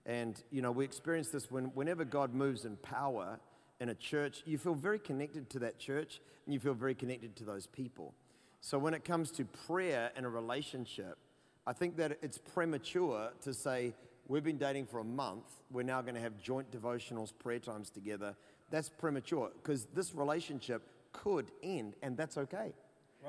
And, 0.06 0.42
you 0.50 0.62
know, 0.62 0.72
we 0.72 0.84
experience 0.84 1.28
this 1.28 1.50
when, 1.50 1.66
whenever 1.66 2.04
God 2.04 2.34
moves 2.34 2.64
in 2.64 2.76
power 2.76 3.38
in 3.78 3.90
a 3.90 3.94
church, 3.94 4.42
you 4.46 4.56
feel 4.56 4.74
very 4.74 4.98
connected 4.98 5.50
to 5.50 5.58
that 5.60 5.78
church 5.78 6.20
and 6.46 6.54
you 6.54 6.60
feel 6.60 6.74
very 6.74 6.94
connected 6.94 7.36
to 7.36 7.44
those 7.44 7.66
people. 7.66 8.14
So 8.60 8.78
when 8.78 8.94
it 8.94 9.04
comes 9.04 9.30
to 9.32 9.44
prayer 9.44 10.10
in 10.16 10.24
a 10.24 10.30
relationship, 10.30 11.18
I 11.66 11.74
think 11.74 11.98
that 11.98 12.18
it's 12.22 12.38
premature 12.38 13.30
to 13.42 13.52
say, 13.52 13.92
we've 14.26 14.42
been 14.42 14.56
dating 14.56 14.86
for 14.86 15.00
a 15.00 15.04
month, 15.04 15.44
we're 15.70 15.82
now 15.82 16.00
going 16.00 16.14
to 16.14 16.20
have 16.20 16.38
joint 16.40 16.70
devotionals, 16.70 17.32
prayer 17.38 17.58
times 17.58 17.90
together. 17.90 18.34
That's 18.70 18.88
premature 18.88 19.50
because 19.62 19.86
this 19.94 20.14
relationship 20.14 20.82
could 21.22 21.50
end 21.62 21.96
and 22.02 22.16
that's 22.16 22.38
okay. 22.38 22.72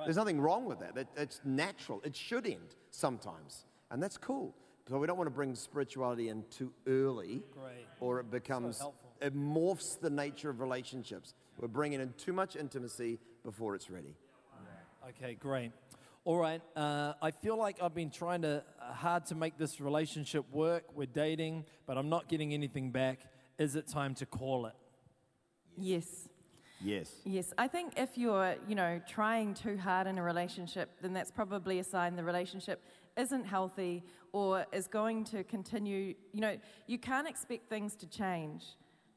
There's 0.05 0.17
nothing 0.17 0.39
wrong 0.39 0.65
with 0.65 0.79
that. 0.79 0.95
that. 0.95 1.07
That's 1.15 1.41
natural. 1.43 2.01
It 2.03 2.15
should 2.15 2.45
end 2.45 2.75
sometimes. 2.91 3.65
And 3.91 4.01
that's 4.01 4.17
cool. 4.17 4.55
So 4.87 4.97
we 4.97 5.07
don't 5.07 5.17
want 5.17 5.27
to 5.27 5.35
bring 5.35 5.55
spirituality 5.55 6.29
in 6.29 6.43
too 6.49 6.71
early 6.87 7.43
Great. 7.53 7.85
or 7.99 8.19
it 8.19 8.31
becomes, 8.31 8.79
helpful. 8.79 9.09
it 9.21 9.35
morphs 9.35 9.99
the 9.99 10.09
nature 10.09 10.49
of 10.49 10.61
relationships. 10.61 11.33
We're 11.59 11.67
bringing 11.67 11.99
in 12.01 12.13
too 12.17 12.33
much 12.33 12.55
intimacy 12.55 13.19
before 13.43 13.75
it's 13.75 13.89
ready. 13.89 14.15
Okay, 15.09 15.35
great. 15.35 15.71
All 16.25 16.37
right. 16.37 16.61
Uh, 16.75 17.13
I 17.21 17.31
feel 17.31 17.57
like 17.57 17.81
I've 17.81 17.95
been 17.95 18.11
trying 18.11 18.41
to 18.43 18.63
uh, 18.81 18.93
hard 18.93 19.25
to 19.27 19.35
make 19.35 19.57
this 19.57 19.79
relationship 19.79 20.45
work. 20.51 20.83
We're 20.93 21.05
dating, 21.07 21.65
but 21.87 21.97
I'm 21.97 22.09
not 22.09 22.27
getting 22.27 22.53
anything 22.53 22.91
back. 22.91 23.19
Is 23.57 23.75
it 23.75 23.87
time 23.87 24.13
to 24.15 24.25
call 24.25 24.65
it? 24.65 24.73
Yes. 25.77 26.27
Yes. 26.81 27.11
Yes, 27.25 27.53
I 27.57 27.67
think 27.67 27.93
if 27.97 28.17
you're, 28.17 28.55
you 28.67 28.75
know, 28.75 29.01
trying 29.07 29.53
too 29.53 29.77
hard 29.77 30.07
in 30.07 30.17
a 30.17 30.23
relationship, 30.23 30.89
then 31.01 31.13
that's 31.13 31.31
probably 31.31 31.79
a 31.79 31.83
sign 31.83 32.15
the 32.15 32.23
relationship 32.23 32.81
isn't 33.17 33.45
healthy 33.45 34.03
or 34.31 34.65
is 34.71 34.87
going 34.87 35.25
to 35.25 35.43
continue. 35.43 36.15
You 36.31 36.41
know, 36.41 36.57
you 36.87 36.97
can't 36.97 37.27
expect 37.27 37.69
things 37.69 37.95
to 37.95 38.07
change. 38.07 38.63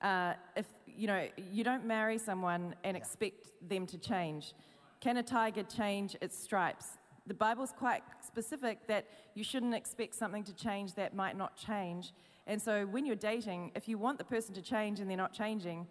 Uh, 0.01 0.35
if 0.57 0.67
you 0.87 1.07
know, 1.07 1.29
you 1.53 1.63
don't 1.63 1.87
marry 1.87 2.19
someone 2.19 2.75
and 2.83 2.97
expect 2.97 3.53
them 3.69 3.87
to 3.87 3.99
change. 3.99 4.55
Can 5.01 5.17
a 5.19 5.23
tiger 5.23 5.63
change 5.63 6.17
its 6.21 6.37
stripes? 6.37 6.99
The 7.27 7.35
Bible's 7.35 7.73
quite 7.73 8.03
specific 8.27 8.89
that 8.89 9.07
you 9.35 9.45
shouldn't 9.45 9.75
expect 9.75 10.17
something 10.17 10.43
to 10.45 10.55
change 10.55 10.95
that 10.95 11.15
might 11.15 11.37
not 11.37 11.57
change. 11.57 12.13
And 12.49 12.61
so 12.61 12.87
when 12.87 13.07
you're 13.07 13.15
dating, 13.15 13.71
if 13.77 13.89
you 13.89 13.97
want 13.99 14.19
the 14.19 14.25
person 14.25 14.55
to 14.55 14.63
change 14.63 14.99
and 14.99 15.09
they're 15.09 15.17
not 15.17 15.33
changing, 15.33 15.87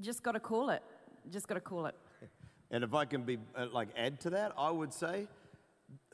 just 0.00 0.22
got 0.22 0.32
to 0.32 0.40
call 0.40 0.70
it. 0.70 0.82
Just 1.30 1.48
got 1.48 1.54
to 1.54 1.60
call 1.60 1.86
it. 1.86 1.94
And 2.74 2.82
if 2.84 2.94
I 2.94 3.04
can 3.04 3.22
be 3.24 3.36
uh, 3.54 3.66
like 3.70 3.88
add 3.98 4.18
to 4.20 4.30
that, 4.30 4.52
I 4.56 4.70
would 4.70 4.94
say 4.94 5.28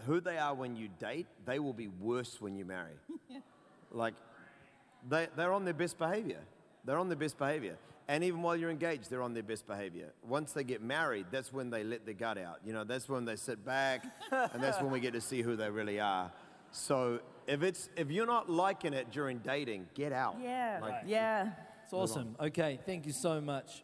who 0.02 0.20
they 0.20 0.38
are 0.38 0.52
when 0.54 0.74
you 0.74 0.88
date, 0.98 1.28
they 1.46 1.60
will 1.60 1.72
be 1.72 1.86
worse 1.86 2.40
when 2.40 2.56
you 2.56 2.64
marry. 2.64 2.94
Like 3.92 4.14
they, 5.08 5.28
they're 5.36 5.52
on 5.52 5.64
their 5.64 5.72
best 5.72 5.98
behavior. 5.98 6.40
They're 6.84 6.98
on 6.98 7.08
their 7.08 7.16
best 7.16 7.38
behavior. 7.38 7.78
And 8.08 8.24
even 8.24 8.42
while 8.42 8.56
you're 8.56 8.70
engaged, 8.70 9.08
they're 9.08 9.22
on 9.22 9.34
their 9.34 9.42
best 9.42 9.66
behavior. 9.66 10.12
Once 10.26 10.52
they 10.52 10.64
get 10.64 10.82
married, 10.82 11.26
that's 11.30 11.52
when 11.52 11.70
they 11.70 11.84
let 11.84 12.04
their 12.04 12.14
gut 12.14 12.38
out. 12.38 12.58
You 12.64 12.72
know, 12.72 12.82
that's 12.84 13.08
when 13.08 13.24
they 13.24 13.36
sit 13.36 13.64
back, 13.64 14.04
and 14.32 14.62
that's 14.62 14.80
when 14.82 14.90
we 14.90 14.98
get 14.98 15.12
to 15.12 15.20
see 15.20 15.42
who 15.42 15.56
they 15.56 15.70
really 15.70 16.00
are. 16.00 16.32
So 16.72 17.20
if 17.46 17.62
it's 17.62 17.88
if 17.96 18.10
you're 18.10 18.26
not 18.26 18.50
liking 18.50 18.94
it 18.94 19.10
during 19.10 19.38
dating, 19.38 19.86
get 19.94 20.12
out. 20.12 20.36
Yeah, 20.42 20.80
Like, 20.82 21.02
yeah. 21.06 21.50
It's 21.88 21.94
awesome. 21.94 22.36
Okay, 22.38 22.78
thank 22.84 23.06
you 23.06 23.14
so 23.14 23.40
much. 23.40 23.82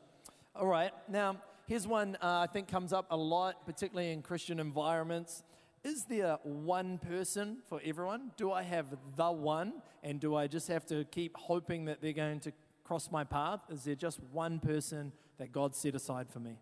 All 0.54 0.66
right, 0.66 0.90
now 1.08 1.38
here's 1.66 1.86
one 1.86 2.18
uh, 2.20 2.40
I 2.40 2.46
think 2.46 2.68
comes 2.68 2.92
up 2.92 3.06
a 3.10 3.16
lot, 3.16 3.64
particularly 3.64 4.12
in 4.12 4.20
Christian 4.20 4.60
environments. 4.60 5.42
Is 5.84 6.04
there 6.04 6.36
one 6.42 6.98
person 6.98 7.62
for 7.66 7.80
everyone? 7.82 8.32
Do 8.36 8.52
I 8.52 8.62
have 8.62 8.94
the 9.16 9.32
one? 9.32 9.80
And 10.02 10.20
do 10.20 10.34
I 10.34 10.48
just 10.48 10.68
have 10.68 10.84
to 10.88 11.06
keep 11.06 11.34
hoping 11.34 11.86
that 11.86 12.02
they're 12.02 12.12
going 12.12 12.40
to 12.40 12.52
cross 12.84 13.10
my 13.10 13.24
path? 13.24 13.62
Is 13.70 13.84
there 13.84 13.94
just 13.94 14.20
one 14.32 14.58
person 14.58 15.10
that 15.38 15.50
God 15.50 15.74
set 15.74 15.94
aside 15.94 16.28
for 16.28 16.40
me? 16.40 16.58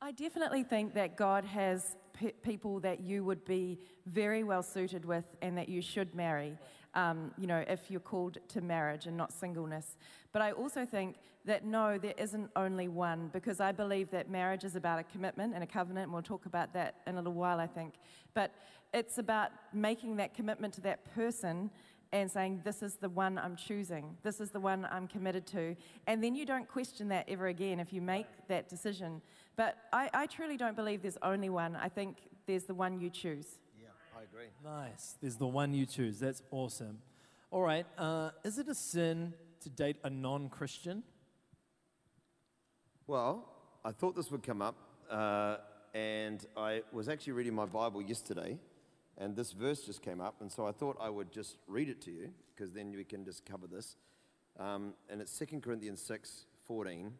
I 0.00 0.12
definitely 0.12 0.62
think 0.62 0.94
that 0.94 1.16
God 1.16 1.44
has 1.46 1.96
pe- 2.12 2.30
people 2.30 2.78
that 2.80 3.00
you 3.00 3.24
would 3.24 3.44
be 3.44 3.80
very 4.06 4.44
well 4.44 4.62
suited 4.62 5.04
with 5.04 5.24
and 5.42 5.58
that 5.58 5.68
you 5.68 5.82
should 5.82 6.14
marry, 6.14 6.56
um, 6.98 7.30
you 7.38 7.46
know, 7.46 7.64
if 7.68 7.90
you're 7.90 8.00
called 8.00 8.38
to 8.48 8.60
marriage 8.60 9.06
and 9.06 9.16
not 9.16 9.32
singleness. 9.32 9.96
But 10.32 10.42
I 10.42 10.50
also 10.50 10.84
think 10.84 11.16
that 11.44 11.64
no, 11.64 11.96
there 11.96 12.14
isn't 12.18 12.50
only 12.56 12.88
one 12.88 13.30
because 13.32 13.60
I 13.60 13.70
believe 13.70 14.10
that 14.10 14.28
marriage 14.28 14.64
is 14.64 14.74
about 14.74 14.98
a 14.98 15.04
commitment 15.04 15.54
and 15.54 15.62
a 15.62 15.66
covenant, 15.66 16.06
and 16.06 16.12
we'll 16.12 16.22
talk 16.22 16.46
about 16.46 16.72
that 16.74 16.96
in 17.06 17.14
a 17.14 17.18
little 17.18 17.34
while, 17.34 17.60
I 17.60 17.68
think. 17.68 17.94
But 18.34 18.52
it's 18.92 19.18
about 19.18 19.50
making 19.72 20.16
that 20.16 20.34
commitment 20.34 20.74
to 20.74 20.80
that 20.82 21.04
person 21.14 21.70
and 22.10 22.28
saying, 22.28 22.62
This 22.64 22.82
is 22.82 22.96
the 22.96 23.08
one 23.08 23.38
I'm 23.38 23.54
choosing. 23.54 24.16
This 24.24 24.40
is 24.40 24.50
the 24.50 24.60
one 24.60 24.88
I'm 24.90 25.06
committed 25.06 25.46
to. 25.48 25.76
And 26.08 26.22
then 26.22 26.34
you 26.34 26.44
don't 26.44 26.66
question 26.66 27.08
that 27.10 27.28
ever 27.28 27.46
again 27.46 27.78
if 27.78 27.92
you 27.92 28.02
make 28.02 28.26
that 28.48 28.68
decision. 28.68 29.22
But 29.54 29.76
I, 29.92 30.10
I 30.12 30.26
truly 30.26 30.56
don't 30.56 30.74
believe 30.74 31.02
there's 31.02 31.18
only 31.22 31.48
one. 31.48 31.76
I 31.76 31.88
think 31.88 32.16
there's 32.46 32.64
the 32.64 32.74
one 32.74 32.98
you 32.98 33.08
choose. 33.08 33.60
Agree. 34.30 34.48
Nice. 34.62 35.16
There's 35.20 35.36
the 35.36 35.46
one 35.46 35.72
you 35.72 35.86
choose. 35.86 36.18
That's 36.20 36.42
awesome. 36.50 36.98
All 37.50 37.62
right, 37.62 37.86
uh, 37.96 38.30
is 38.44 38.58
it 38.58 38.68
a 38.68 38.74
sin 38.74 39.32
to 39.62 39.70
date 39.70 39.96
a 40.04 40.10
non 40.10 40.50
Christian? 40.50 41.02
Well, 43.06 43.48
I 43.84 43.92
thought 43.92 44.14
this 44.14 44.30
would 44.30 44.42
come 44.42 44.60
up, 44.60 44.74
uh, 45.10 45.56
and 45.94 46.44
I 46.58 46.82
was 46.92 47.08
actually 47.08 47.32
reading 47.32 47.54
my 47.54 47.64
Bible 47.64 48.02
yesterday, 48.02 48.58
and 49.16 49.34
this 49.34 49.52
verse 49.52 49.80
just 49.80 50.02
came 50.02 50.20
up, 50.20 50.34
and 50.40 50.52
so 50.52 50.66
I 50.66 50.72
thought 50.72 50.98
I 51.00 51.08
would 51.08 51.32
just 51.32 51.56
read 51.66 51.88
it 51.88 52.02
to 52.02 52.10
you, 52.10 52.30
because 52.54 52.72
then 52.72 52.92
we 52.92 53.04
can 53.04 53.24
just 53.24 53.46
cover 53.46 53.66
this. 53.66 53.96
Um, 54.58 54.92
and 55.08 55.22
it's 55.22 55.38
2 55.38 55.60
Corinthians 55.60 56.02
6 56.02 56.44
14, 56.66 57.12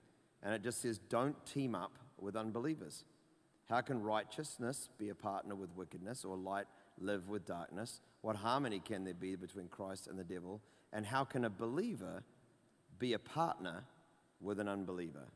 and 0.42 0.54
it 0.54 0.62
just 0.62 0.82
says, 0.82 0.98
Don't 0.98 1.46
team 1.46 1.74
up 1.74 1.92
with 2.20 2.36
unbelievers. 2.36 3.04
How 3.70 3.80
can 3.80 4.02
righteousness 4.02 4.90
be 4.98 5.08
a 5.08 5.14
partner 5.14 5.54
with 5.54 5.74
wickedness, 5.74 6.22
or 6.24 6.36
light 6.36 6.66
live 7.00 7.28
with 7.28 7.46
darkness? 7.46 8.00
What 8.22 8.36
harmony 8.36 8.80
can 8.80 9.04
there 9.04 9.14
be 9.14 9.36
between 9.36 9.68
Christ 9.68 10.06
and 10.06 10.18
the 10.18 10.24
devil? 10.24 10.60
And 10.92 11.06
how 11.06 11.24
can 11.24 11.44
a 11.44 11.50
believer 11.50 12.22
be 12.98 13.12
a 13.12 13.18
partner 13.18 13.84
with 14.40 14.58
an 14.60 14.68
unbeliever? 14.68 15.26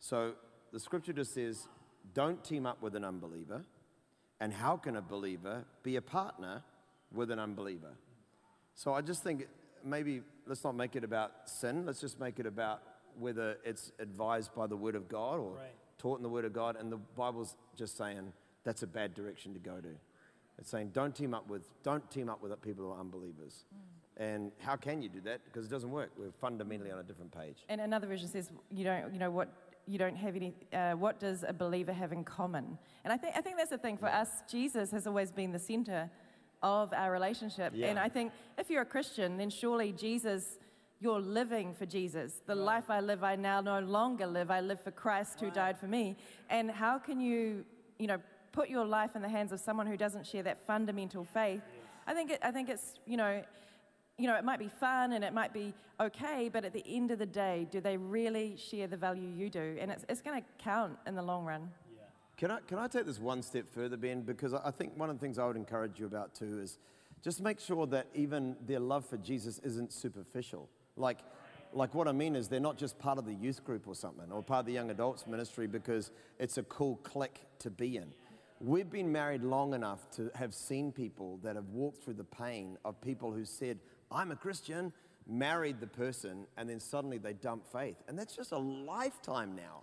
So 0.00 0.34
the 0.72 0.80
scripture 0.80 1.12
just 1.12 1.34
says, 1.34 1.66
don't 2.12 2.42
team 2.44 2.66
up 2.66 2.82
with 2.82 2.94
an 2.96 3.04
unbeliever. 3.04 3.64
And 4.40 4.52
how 4.52 4.76
can 4.76 4.96
a 4.96 5.02
believer 5.02 5.64
be 5.82 5.96
a 5.96 6.02
partner 6.02 6.62
with 7.12 7.30
an 7.30 7.38
unbeliever? 7.38 7.92
So 8.74 8.92
I 8.92 9.00
just 9.00 9.22
think 9.22 9.46
maybe 9.84 10.22
let's 10.46 10.64
not 10.64 10.74
make 10.74 10.96
it 10.96 11.04
about 11.04 11.32
sin. 11.48 11.86
Let's 11.86 12.00
just 12.00 12.18
make 12.18 12.38
it 12.38 12.46
about 12.46 12.82
whether 13.18 13.58
it's 13.64 13.92
advised 14.00 14.54
by 14.54 14.66
the 14.66 14.76
Word 14.76 14.96
of 14.96 15.08
God 15.08 15.38
or 15.38 15.52
Right. 15.54 15.74
taught 15.98 16.18
in 16.18 16.22
the 16.22 16.28
Word 16.28 16.44
of 16.44 16.52
God. 16.52 16.76
And 16.76 16.90
the 16.90 16.96
Bible's 16.96 17.56
just 17.76 17.96
saying 17.96 18.32
that's 18.64 18.82
a 18.82 18.86
bad 18.86 19.14
direction 19.14 19.54
to 19.54 19.60
go 19.60 19.80
to. 19.80 19.96
It's 20.58 20.70
saying 20.70 20.90
don't 20.92 21.14
team 21.14 21.34
up 21.34 21.48
with 21.48 21.62
don't 21.82 22.08
team 22.10 22.28
up 22.28 22.42
with 22.42 22.60
people 22.62 22.84
who 22.84 22.92
are 22.92 23.00
unbelievers. 23.00 23.64
And 24.16 24.52
how 24.60 24.76
can 24.76 25.02
you 25.02 25.08
do 25.08 25.20
that? 25.22 25.44
Because 25.44 25.66
it 25.66 25.70
doesn't 25.70 25.90
work. 25.90 26.12
We're 26.16 26.30
fundamentally 26.30 26.92
on 26.92 27.00
a 27.00 27.02
different 27.02 27.32
page. 27.32 27.64
And 27.68 27.80
another 27.80 28.06
version 28.06 28.28
says, 28.28 28.52
you 28.70 28.84
don't, 28.84 29.12
you 29.12 29.18
know, 29.18 29.30
what 29.30 29.48
you 29.86 29.98
don't 29.98 30.16
have 30.16 30.36
any. 30.36 30.54
Uh, 30.72 30.92
what 30.92 31.18
does 31.18 31.44
a 31.46 31.52
believer 31.52 31.92
have 31.92 32.12
in 32.12 32.22
common? 32.24 32.78
And 33.04 33.12
I 33.12 33.16
think 33.16 33.36
I 33.36 33.40
think 33.40 33.56
that's 33.56 33.70
the 33.70 33.78
thing 33.78 33.96
for 33.96 34.06
us. 34.06 34.28
Jesus 34.48 34.90
has 34.92 35.06
always 35.06 35.32
been 35.32 35.52
the 35.52 35.58
center 35.58 36.10
of 36.62 36.92
our 36.92 37.10
relationship. 37.10 37.72
Yeah. 37.74 37.88
And 37.88 37.98
I 37.98 38.08
think 38.08 38.32
if 38.56 38.70
you're 38.70 38.82
a 38.82 38.86
Christian, 38.86 39.36
then 39.36 39.50
surely 39.50 39.92
Jesus. 39.92 40.58
You're 41.00 41.20
living 41.20 41.74
for 41.74 41.84
Jesus. 41.84 42.40
The 42.46 42.54
life 42.54 42.88
I 42.88 43.00
live, 43.00 43.22
I 43.22 43.36
now 43.36 43.60
no 43.60 43.80
longer 43.80 44.26
live. 44.26 44.50
I 44.50 44.60
live 44.60 44.80
for 44.80 44.92
Christ 44.92 45.38
who 45.38 45.50
died 45.50 45.76
for 45.76 45.86
me. 45.86 46.16
And 46.48 46.70
how 46.70 46.98
can 46.98 47.20
you, 47.20 47.66
you 47.98 48.06
know, 48.06 48.18
put 48.54 48.70
your 48.70 48.84
life 48.84 49.16
in 49.16 49.22
the 49.22 49.28
hands 49.28 49.50
of 49.52 49.58
someone 49.58 49.86
who 49.86 49.96
doesn't 49.96 50.24
share 50.24 50.44
that 50.44 50.64
fundamental 50.64 51.24
faith? 51.24 51.60
I 52.06 52.14
think 52.14 52.30
it, 52.30 52.38
I 52.42 52.52
think 52.52 52.68
it's, 52.68 53.00
you 53.04 53.16
know, 53.16 53.42
you 54.16 54.28
know, 54.28 54.36
it 54.36 54.44
might 54.44 54.60
be 54.60 54.68
fun 54.68 55.12
and 55.12 55.24
it 55.24 55.34
might 55.34 55.52
be 55.52 55.74
okay, 56.00 56.48
but 56.52 56.64
at 56.64 56.72
the 56.72 56.84
end 56.86 57.10
of 57.10 57.18
the 57.18 57.26
day, 57.26 57.66
do 57.72 57.80
they 57.80 57.96
really 57.96 58.56
share 58.56 58.86
the 58.86 58.96
value 58.96 59.28
you 59.28 59.50
do? 59.50 59.76
And 59.80 59.90
it's, 59.90 60.04
it's 60.08 60.22
going 60.22 60.40
to 60.40 60.46
count 60.62 60.96
in 61.04 61.16
the 61.16 61.22
long 61.22 61.44
run. 61.44 61.68
Can 62.36 62.52
I, 62.52 62.58
can 62.66 62.78
I 62.78 62.86
take 62.86 63.06
this 63.06 63.18
one 63.18 63.42
step 63.42 63.68
further, 63.68 63.96
Ben? 63.96 64.22
Because 64.22 64.54
I 64.54 64.70
think 64.70 64.96
one 64.96 65.10
of 65.10 65.16
the 65.16 65.20
things 65.20 65.38
I 65.38 65.46
would 65.46 65.56
encourage 65.56 65.98
you 65.98 66.06
about 66.06 66.34
too 66.34 66.60
is 66.60 66.78
just 67.22 67.42
make 67.42 67.58
sure 67.58 67.86
that 67.88 68.06
even 68.14 68.54
their 68.66 68.80
love 68.80 69.04
for 69.04 69.16
Jesus 69.16 69.60
isn't 69.64 69.92
superficial. 69.92 70.68
Like, 70.96 71.18
like 71.72 71.94
what 71.94 72.06
I 72.06 72.12
mean 72.12 72.36
is 72.36 72.48
they're 72.48 72.60
not 72.60 72.76
just 72.76 72.98
part 72.98 73.18
of 73.18 73.24
the 73.24 73.34
youth 73.34 73.64
group 73.64 73.88
or 73.88 73.94
something, 73.96 74.30
or 74.30 74.42
part 74.42 74.60
of 74.60 74.66
the 74.66 74.72
young 74.72 74.90
adults 74.90 75.26
ministry 75.26 75.66
because 75.66 76.12
it's 76.38 76.58
a 76.58 76.62
cool 76.64 76.96
clique 77.02 77.40
to 77.60 77.70
be 77.70 77.96
in. 77.96 78.12
We've 78.64 78.88
been 78.88 79.12
married 79.12 79.42
long 79.42 79.74
enough 79.74 80.10
to 80.12 80.30
have 80.34 80.54
seen 80.54 80.90
people 80.90 81.38
that 81.42 81.54
have 81.54 81.68
walked 81.68 82.02
through 82.02 82.14
the 82.14 82.24
pain 82.24 82.78
of 82.82 82.98
people 83.02 83.30
who 83.30 83.44
said, 83.44 83.78
I'm 84.10 84.30
a 84.30 84.36
Christian, 84.36 84.90
married 85.26 85.80
the 85.80 85.86
person, 85.86 86.46
and 86.56 86.66
then 86.70 86.80
suddenly 86.80 87.18
they 87.18 87.34
dump 87.34 87.66
faith. 87.70 87.96
And 88.08 88.18
that's 88.18 88.34
just 88.34 88.52
a 88.52 88.58
lifetime 88.58 89.54
now. 89.54 89.82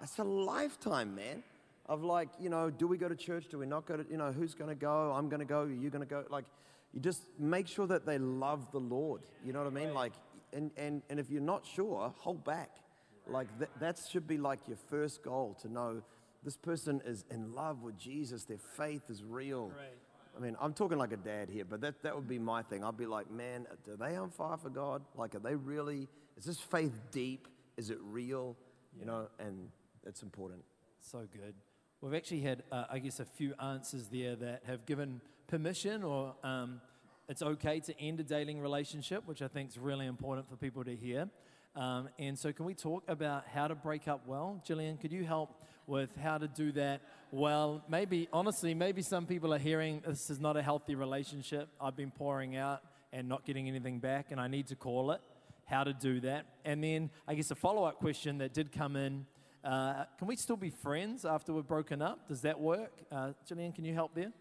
That's 0.00 0.18
a 0.18 0.24
lifetime, 0.24 1.14
man. 1.14 1.42
Of 1.84 2.02
like, 2.02 2.30
you 2.40 2.48
know, 2.48 2.70
do 2.70 2.86
we 2.86 2.96
go 2.96 3.10
to 3.10 3.14
church? 3.14 3.48
Do 3.50 3.58
we 3.58 3.66
not 3.66 3.84
go 3.84 3.98
to, 3.98 4.06
you 4.10 4.16
know, 4.16 4.32
who's 4.32 4.54
going 4.54 4.70
to 4.70 4.74
go? 4.74 5.12
I'm 5.14 5.28
going 5.28 5.40
to 5.40 5.46
go. 5.46 5.64
Are 5.64 5.70
you 5.70 5.90
going 5.90 6.00
to 6.00 6.08
go? 6.08 6.24
Like, 6.30 6.46
you 6.94 7.00
just 7.00 7.24
make 7.38 7.68
sure 7.68 7.86
that 7.88 8.06
they 8.06 8.16
love 8.16 8.72
the 8.72 8.80
Lord. 8.80 9.20
You 9.44 9.52
know 9.52 9.58
what 9.58 9.68
I 9.68 9.84
mean? 9.84 9.92
Like, 9.92 10.14
and, 10.54 10.70
and, 10.78 11.02
and 11.10 11.20
if 11.20 11.28
you're 11.28 11.42
not 11.42 11.66
sure, 11.66 12.10
hold 12.16 12.42
back. 12.42 12.70
Like, 13.26 13.48
that, 13.58 13.68
that 13.80 14.00
should 14.10 14.26
be 14.26 14.38
like 14.38 14.60
your 14.66 14.78
first 14.88 15.22
goal 15.22 15.58
to 15.60 15.70
know 15.70 16.02
this 16.42 16.56
person 16.56 17.02
is 17.04 17.24
in 17.30 17.54
love 17.54 17.82
with 17.82 17.98
Jesus. 17.98 18.44
Their 18.44 18.58
faith 18.58 19.02
is 19.08 19.24
real. 19.24 19.68
Right. 19.68 19.96
I 20.36 20.40
mean, 20.40 20.56
I'm 20.60 20.72
talking 20.72 20.98
like 20.98 21.12
a 21.12 21.16
dad 21.16 21.50
here, 21.50 21.64
but 21.64 21.80
that, 21.80 22.02
that 22.02 22.14
would 22.14 22.28
be 22.28 22.38
my 22.38 22.62
thing. 22.62 22.84
I'd 22.84 22.96
be 22.96 23.06
like, 23.06 23.30
man, 23.30 23.66
are 23.90 23.96
they 23.96 24.16
on 24.16 24.30
fire 24.30 24.56
for 24.56 24.70
God? 24.70 25.02
Like, 25.16 25.34
are 25.34 25.40
they 25.40 25.56
really, 25.56 26.08
is 26.36 26.44
this 26.44 26.60
faith 26.60 27.00
deep? 27.10 27.48
Is 27.76 27.90
it 27.90 27.98
real? 28.00 28.56
You 28.98 29.06
know, 29.06 29.28
and 29.40 29.68
it's 30.06 30.22
important. 30.22 30.62
So 31.00 31.26
good. 31.32 31.54
We've 32.00 32.14
actually 32.14 32.40
had, 32.40 32.62
uh, 32.70 32.84
I 32.88 33.00
guess, 33.00 33.18
a 33.18 33.24
few 33.24 33.54
answers 33.60 34.08
there 34.08 34.36
that 34.36 34.62
have 34.66 34.86
given 34.86 35.20
permission 35.48 36.04
or 36.04 36.36
um, 36.44 36.80
it's 37.28 37.42
okay 37.42 37.80
to 37.80 38.00
end 38.00 38.20
a 38.20 38.22
dating 38.22 38.60
relationship, 38.60 39.26
which 39.26 39.42
I 39.42 39.48
think 39.48 39.70
is 39.70 39.78
really 39.78 40.06
important 40.06 40.48
for 40.48 40.56
people 40.56 40.84
to 40.84 40.94
hear. 40.94 41.28
Um, 41.74 42.08
and 42.18 42.38
so, 42.38 42.52
can 42.52 42.64
we 42.64 42.74
talk 42.74 43.04
about 43.08 43.44
how 43.46 43.68
to 43.68 43.74
break 43.74 44.08
up 44.08 44.26
well? 44.26 44.62
Gillian, 44.66 44.96
could 44.96 45.12
you 45.12 45.24
help 45.24 45.62
with 45.88 46.14
how 46.16 46.38
to 46.38 46.46
do 46.46 46.72
that 46.72 47.00
well? 47.30 47.82
Maybe, 47.88 48.28
honestly, 48.32 48.74
maybe 48.74 49.02
some 49.02 49.26
people 49.26 49.52
are 49.54 49.58
hearing 49.58 50.02
this 50.06 50.30
is 50.30 50.38
not 50.38 50.56
a 50.56 50.62
healthy 50.62 50.94
relationship. 50.94 51.68
I've 51.80 51.96
been 51.96 52.10
pouring 52.10 52.56
out 52.56 52.82
and 53.12 53.28
not 53.28 53.44
getting 53.44 53.68
anything 53.68 53.98
back, 53.98 54.30
and 54.30 54.40
I 54.40 54.48
need 54.48 54.68
to 54.68 54.76
call 54.76 55.10
it. 55.12 55.20
How 55.64 55.84
to 55.84 55.92
do 55.92 56.20
that. 56.20 56.46
And 56.64 56.82
then, 56.82 57.10
I 57.26 57.34
guess, 57.34 57.50
a 57.50 57.54
follow 57.54 57.84
up 57.84 57.98
question 57.98 58.38
that 58.38 58.54
did 58.54 58.72
come 58.72 58.96
in 58.96 59.26
uh, 59.64 60.04
can 60.18 60.28
we 60.28 60.36
still 60.36 60.56
be 60.56 60.70
friends 60.70 61.24
after 61.24 61.52
we're 61.52 61.62
broken 61.62 62.00
up? 62.00 62.28
Does 62.28 62.42
that 62.42 62.58
work? 62.58 62.92
Uh, 63.10 63.32
Gillian, 63.46 63.72
can 63.72 63.84
you 63.84 63.94
help 63.94 64.14
there? 64.14 64.32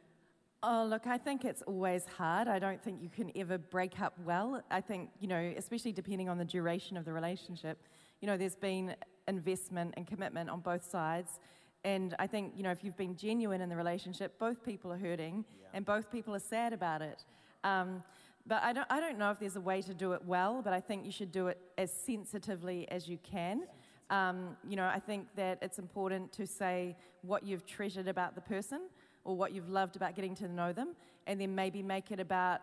Oh, 0.64 0.86
look, 0.90 1.06
I 1.06 1.18
think 1.18 1.46
it's 1.46 1.62
always 1.64 2.06
hard. 2.18 2.48
I 2.48 2.60
don't 2.60 2.82
think 2.84 3.02
you 3.02 3.10
can 3.10 3.32
ever 3.36 3.58
break 3.58 4.00
up 4.02 4.14
well. 4.24 4.64
I 4.72 4.82
think, 4.82 5.10
you 5.20 5.28
know, 5.28 5.54
especially 5.58 5.92
depending 5.92 6.30
on 6.30 6.38
the 6.38 6.46
duration 6.46 6.98
of 6.98 7.06
the 7.06 7.14
relationship, 7.14 7.80
you 8.22 8.28
know, 8.28 8.38
there's 8.38 8.56
been 8.56 8.96
investment 9.28 9.94
and 9.98 10.08
commitment 10.08 10.50
on 10.50 10.60
both 10.60 10.84
sides. 10.84 11.40
And 11.84 12.16
I 12.20 12.28
think, 12.28 12.54
you 12.56 12.64
know, 12.64 12.72
if 12.72 12.84
you've 12.84 12.98
been 12.98 13.16
genuine 13.16 13.62
in 13.62 13.70
the 13.70 13.76
relationship, 13.76 14.40
both 14.40 14.64
people 14.64 14.92
are 14.92 14.98
hurting 14.98 15.46
and 15.74 15.86
both 15.86 16.12
people 16.12 16.36
are 16.36 16.40
sad 16.40 16.74
about 16.74 17.02
it. 17.02 17.26
Um, 17.64 18.04
but 18.46 18.64
I 18.64 18.74
don't, 18.74 18.88
I 18.90 19.00
don't 19.00 19.18
know 19.18 19.30
if 19.32 19.40
there's 19.40 19.58
a 19.58 19.62
way 19.62 19.82
to 19.82 19.94
do 19.94 20.14
it 20.14 20.24
well, 20.26 20.62
but 20.62 20.74
I 20.74 20.80
think 20.80 21.06
you 21.06 21.12
should 21.12 21.32
do 21.32 21.48
it 21.48 21.60
as 21.78 21.92
sensitively 21.92 22.90
as 22.90 23.08
you 23.08 23.18
can. 23.24 23.64
Um, 24.10 24.56
you 24.68 24.78
know, 24.78 24.86
I 24.86 25.00
think 25.00 25.28
that 25.36 25.60
it's 25.62 25.80
important 25.80 26.32
to 26.34 26.48
say 26.48 26.96
what 27.22 27.46
you've 27.46 27.66
treasured 27.66 28.08
about 28.08 28.36
the 28.36 28.42
person 28.42 28.84
or 29.26 29.36
what 29.36 29.52
you've 29.52 29.70
loved 29.70 29.98
about 29.98 30.16
getting 30.16 30.34
to 30.36 30.48
know 30.48 30.72
them, 30.72 30.96
and 31.28 31.42
then 31.42 31.54
maybe 31.54 31.84
make 31.84 32.12
it 32.12 32.20
about 32.22 32.62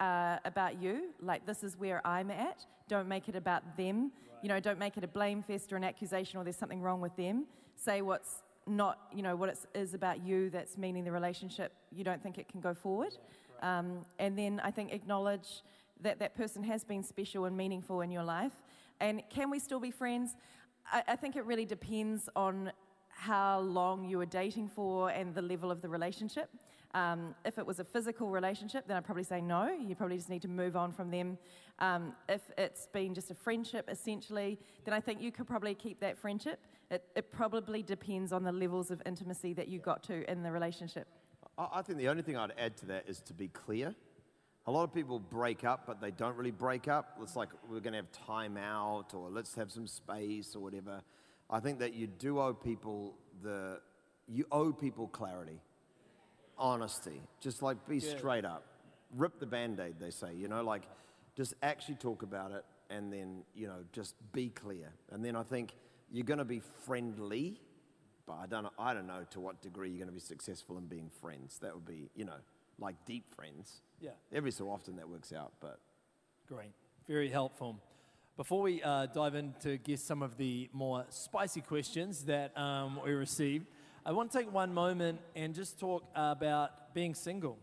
uh, 0.00 0.38
about 0.46 0.80
you. 0.80 1.10
Like 1.20 1.44
this 1.44 1.62
is 1.62 1.76
where 1.76 2.00
I'm 2.06 2.30
at. 2.30 2.64
Don't 2.88 3.08
make 3.08 3.28
it 3.28 3.36
about 3.36 3.76
them. 3.76 4.12
You 4.42 4.48
know, 4.48 4.60
don't 4.60 4.78
make 4.78 4.96
it 4.96 5.04
a 5.04 5.08
blame 5.08 5.42
fest 5.42 5.72
or 5.72 5.76
an 5.76 5.84
accusation 5.84 6.38
or 6.38 6.44
there's 6.44 6.56
something 6.56 6.80
wrong 6.80 7.00
with 7.00 7.16
them. 7.16 7.46
Say 7.76 8.02
what's 8.02 8.42
not, 8.66 8.98
you 9.14 9.22
know, 9.22 9.34
what 9.34 9.48
it 9.48 9.58
is 9.74 9.94
about 9.94 10.22
you 10.22 10.50
that's 10.50 10.76
meaning 10.76 11.04
the 11.04 11.12
relationship. 11.12 11.72
You 11.90 12.04
don't 12.04 12.22
think 12.22 12.38
it 12.38 12.48
can 12.48 12.60
go 12.60 12.74
forward. 12.74 13.16
Um, 13.62 14.04
and 14.18 14.38
then 14.38 14.60
I 14.62 14.70
think 14.70 14.92
acknowledge 14.92 15.62
that 16.02 16.18
that 16.20 16.36
person 16.36 16.62
has 16.64 16.84
been 16.84 17.02
special 17.02 17.46
and 17.46 17.56
meaningful 17.56 18.02
in 18.02 18.10
your 18.10 18.22
life. 18.22 18.52
And 19.00 19.22
can 19.30 19.50
we 19.50 19.58
still 19.58 19.80
be 19.80 19.90
friends? 19.90 20.36
I, 20.92 21.02
I 21.08 21.16
think 21.16 21.36
it 21.36 21.44
really 21.44 21.64
depends 21.64 22.28
on 22.36 22.72
how 23.08 23.60
long 23.60 24.04
you 24.04 24.18
were 24.18 24.26
dating 24.26 24.68
for 24.68 25.10
and 25.10 25.34
the 25.34 25.42
level 25.42 25.70
of 25.70 25.82
the 25.82 25.88
relationship. 25.88 26.50
Um, 26.94 27.34
if 27.44 27.58
it 27.58 27.66
was 27.66 27.80
a 27.80 27.84
physical 27.84 28.28
relationship, 28.28 28.86
then 28.88 28.96
I'd 28.96 29.04
probably 29.04 29.24
say 29.24 29.40
no. 29.40 29.68
You 29.68 29.94
probably 29.94 30.16
just 30.16 30.30
need 30.30 30.42
to 30.42 30.48
move 30.48 30.74
on 30.74 30.90
from 30.92 31.10
them. 31.10 31.36
Um, 31.80 32.14
if 32.28 32.40
it's 32.56 32.86
been 32.86 33.14
just 33.14 33.30
a 33.30 33.34
friendship, 33.34 33.88
essentially, 33.90 34.58
then 34.84 34.94
I 34.94 35.00
think 35.00 35.20
you 35.20 35.30
could 35.30 35.46
probably 35.46 35.74
keep 35.74 36.00
that 36.00 36.16
friendship. 36.16 36.58
It, 36.90 37.04
it 37.14 37.30
probably 37.30 37.82
depends 37.82 38.32
on 38.32 38.42
the 38.42 38.52
levels 38.52 38.90
of 38.90 39.02
intimacy 39.04 39.52
that 39.54 39.68
you 39.68 39.78
got 39.78 40.02
to 40.04 40.28
in 40.30 40.42
the 40.42 40.50
relationship. 40.50 41.06
I, 41.58 41.68
I 41.74 41.82
think 41.82 41.98
the 41.98 42.08
only 42.08 42.22
thing 42.22 42.36
I'd 42.36 42.54
add 42.58 42.76
to 42.78 42.86
that 42.86 43.04
is 43.06 43.20
to 43.22 43.34
be 43.34 43.48
clear. 43.48 43.94
A 44.66 44.70
lot 44.70 44.84
of 44.84 44.92
people 44.92 45.18
break 45.18 45.64
up, 45.64 45.84
but 45.86 46.00
they 46.00 46.10
don't 46.10 46.36
really 46.36 46.50
break 46.50 46.88
up. 46.88 47.18
It's 47.22 47.36
like 47.36 47.50
we're 47.68 47.80
going 47.80 47.92
to 47.92 47.98
have 47.98 48.12
time 48.12 48.56
out 48.56 49.14
or 49.14 49.30
let's 49.30 49.54
have 49.54 49.70
some 49.70 49.86
space 49.86 50.56
or 50.56 50.60
whatever. 50.60 51.02
I 51.50 51.60
think 51.60 51.78
that 51.78 51.94
you 51.94 52.06
do 52.06 52.38
owe 52.38 52.54
people 52.54 53.14
the, 53.42 53.80
you 54.26 54.46
owe 54.50 54.72
people 54.72 55.06
clarity 55.08 55.60
honesty. 56.58 57.22
Just 57.40 57.62
like 57.62 57.76
be 57.88 57.98
yeah. 57.98 58.16
straight 58.16 58.44
up. 58.44 58.64
Rip 59.16 59.38
the 59.38 59.46
band 59.46 59.80
aid, 59.80 59.96
they 59.98 60.10
say, 60.10 60.34
you 60.34 60.48
know, 60.48 60.62
like 60.62 60.82
just 61.36 61.54
actually 61.62 61.94
talk 61.94 62.22
about 62.22 62.52
it 62.52 62.64
and 62.90 63.12
then, 63.12 63.42
you 63.54 63.66
know, 63.66 63.84
just 63.92 64.14
be 64.32 64.48
clear. 64.48 64.92
And 65.10 65.24
then 65.24 65.36
I 65.36 65.42
think 65.42 65.74
you're 66.10 66.24
going 66.24 66.38
to 66.38 66.44
be 66.44 66.60
friendly, 66.84 67.60
but 68.26 68.34
I 68.34 68.46
don't, 68.46 68.64
know, 68.64 68.72
I 68.78 68.94
don't 68.94 69.06
know 69.06 69.24
to 69.30 69.40
what 69.40 69.62
degree 69.62 69.88
you're 69.90 69.98
going 69.98 70.08
to 70.08 70.14
be 70.14 70.20
successful 70.20 70.78
in 70.78 70.86
being 70.86 71.10
friends. 71.20 71.58
That 71.60 71.74
would 71.74 71.86
be, 71.86 72.10
you 72.14 72.24
know, 72.24 72.40
like 72.78 72.96
deep 73.06 73.30
friends. 73.34 73.80
Yeah. 74.00 74.10
Every 74.32 74.50
so 74.50 74.70
often 74.70 74.96
that 74.96 75.08
works 75.08 75.32
out, 75.32 75.52
but. 75.60 75.78
Great. 76.48 76.72
Very 77.06 77.30
helpful. 77.30 77.78
Before 78.36 78.62
we 78.62 78.82
uh, 78.82 79.06
dive 79.06 79.34
into 79.34 79.78
guess 79.78 80.00
some 80.00 80.22
of 80.22 80.36
the 80.36 80.70
more 80.72 81.04
spicy 81.08 81.60
questions 81.60 82.24
that 82.26 82.56
um, 82.56 83.00
we 83.04 83.10
received, 83.12 83.66
I 84.06 84.12
want 84.12 84.30
to 84.32 84.38
take 84.38 84.52
one 84.52 84.72
moment 84.72 85.20
and 85.34 85.54
just 85.54 85.78
talk 85.78 86.04
about 86.14 86.94
being 86.94 87.14
single. 87.14 87.58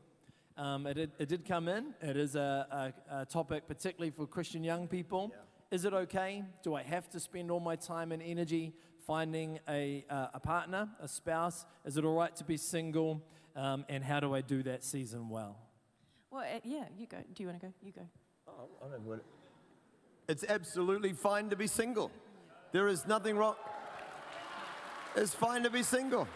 Um, 0.58 0.88
it, 0.88 0.98
it, 0.98 1.28
did 1.28 1.46
come 1.46 1.68
in. 1.68 1.94
It 2.02 2.16
is 2.16 2.36
a, 2.36 2.94
a, 3.10 3.22
a 3.22 3.26
topic, 3.26 3.68
particularly 3.68 4.12
for 4.12 4.26
Christian 4.26 4.64
young 4.64 4.88
people. 4.88 5.32
Yeah. 5.34 5.40
Is 5.76 5.86
it 5.86 5.94
okay? 5.94 6.44
Do 6.64 6.76
I 6.76 6.84
have 6.84 7.10
to 7.10 7.20
spend 7.20 7.52
all 7.52 7.60
my 7.60 7.76
time 7.76 8.12
and 8.12 8.22
energy 8.22 8.74
finding 9.06 9.60
a, 9.68 10.06
uh, 10.10 10.28
a 10.34 10.40
partner, 10.40 10.90
a 11.02 11.08
spouse? 11.08 11.66
Is 11.84 11.98
it 11.98 12.06
all 12.06 12.16
right 12.16 12.34
to 12.38 12.44
be 12.44 12.58
single? 12.58 13.22
Um, 13.56 13.86
and 13.90 14.04
how 14.04 14.20
do 14.20 14.34
I 14.34 14.42
do 14.42 14.64
that 14.64 14.84
season 14.84 15.30
well? 15.30 15.58
Well, 16.32 16.42
uh, 16.44 16.60
yeah, 16.64 16.86
you 16.98 17.08
go. 17.08 17.18
Do 17.34 17.44
you 17.44 17.48
want 17.48 17.62
to 17.62 17.68
go? 17.68 17.74
You 17.82 17.92
go. 17.92 18.02
Oh, 18.48 18.68
I 18.86 18.92
don't 18.92 19.06
want 19.06 19.24
It's 20.28 20.44
absolutely 20.48 21.14
fine 21.14 21.50
to 21.50 21.56
be 21.56 21.68
single. 21.68 22.12
There 22.72 22.88
is 22.88 23.08
nothing 23.08 23.38
wrong. 23.38 23.56
It's 25.16 25.34
fine 25.34 25.64
to 25.64 25.70
be 25.70 25.82
single. 25.82 26.28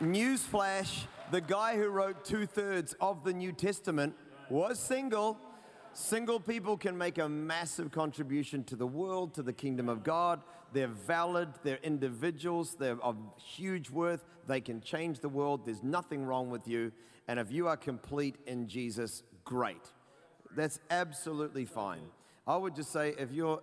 Newsflash 0.00 1.04
the 1.30 1.40
guy 1.40 1.76
who 1.76 1.88
wrote 1.88 2.24
two 2.24 2.44
thirds 2.44 2.96
of 3.00 3.22
the 3.22 3.32
New 3.32 3.52
Testament 3.52 4.16
was 4.48 4.80
single. 4.80 5.38
Single 5.92 6.40
people 6.40 6.76
can 6.76 6.98
make 6.98 7.18
a 7.18 7.28
massive 7.28 7.92
contribution 7.92 8.64
to 8.64 8.74
the 8.74 8.86
world, 8.86 9.34
to 9.34 9.44
the 9.44 9.52
kingdom 9.52 9.88
of 9.88 10.02
God. 10.02 10.42
They're 10.72 10.88
valid, 10.88 11.50
they're 11.62 11.78
individuals, 11.84 12.74
they're 12.76 13.00
of 13.00 13.16
huge 13.36 13.90
worth. 13.90 14.24
They 14.48 14.60
can 14.60 14.80
change 14.80 15.20
the 15.20 15.28
world. 15.28 15.64
There's 15.64 15.84
nothing 15.84 16.24
wrong 16.24 16.50
with 16.50 16.66
you. 16.66 16.90
And 17.28 17.38
if 17.38 17.52
you 17.52 17.68
are 17.68 17.76
complete 17.76 18.36
in 18.48 18.66
Jesus, 18.66 19.22
great. 19.44 19.82
That's 20.56 20.80
absolutely 20.90 21.64
fine. 21.64 22.02
I 22.44 22.56
would 22.56 22.74
just 22.74 22.92
say 22.92 23.14
if 23.16 23.30
you're, 23.30 23.62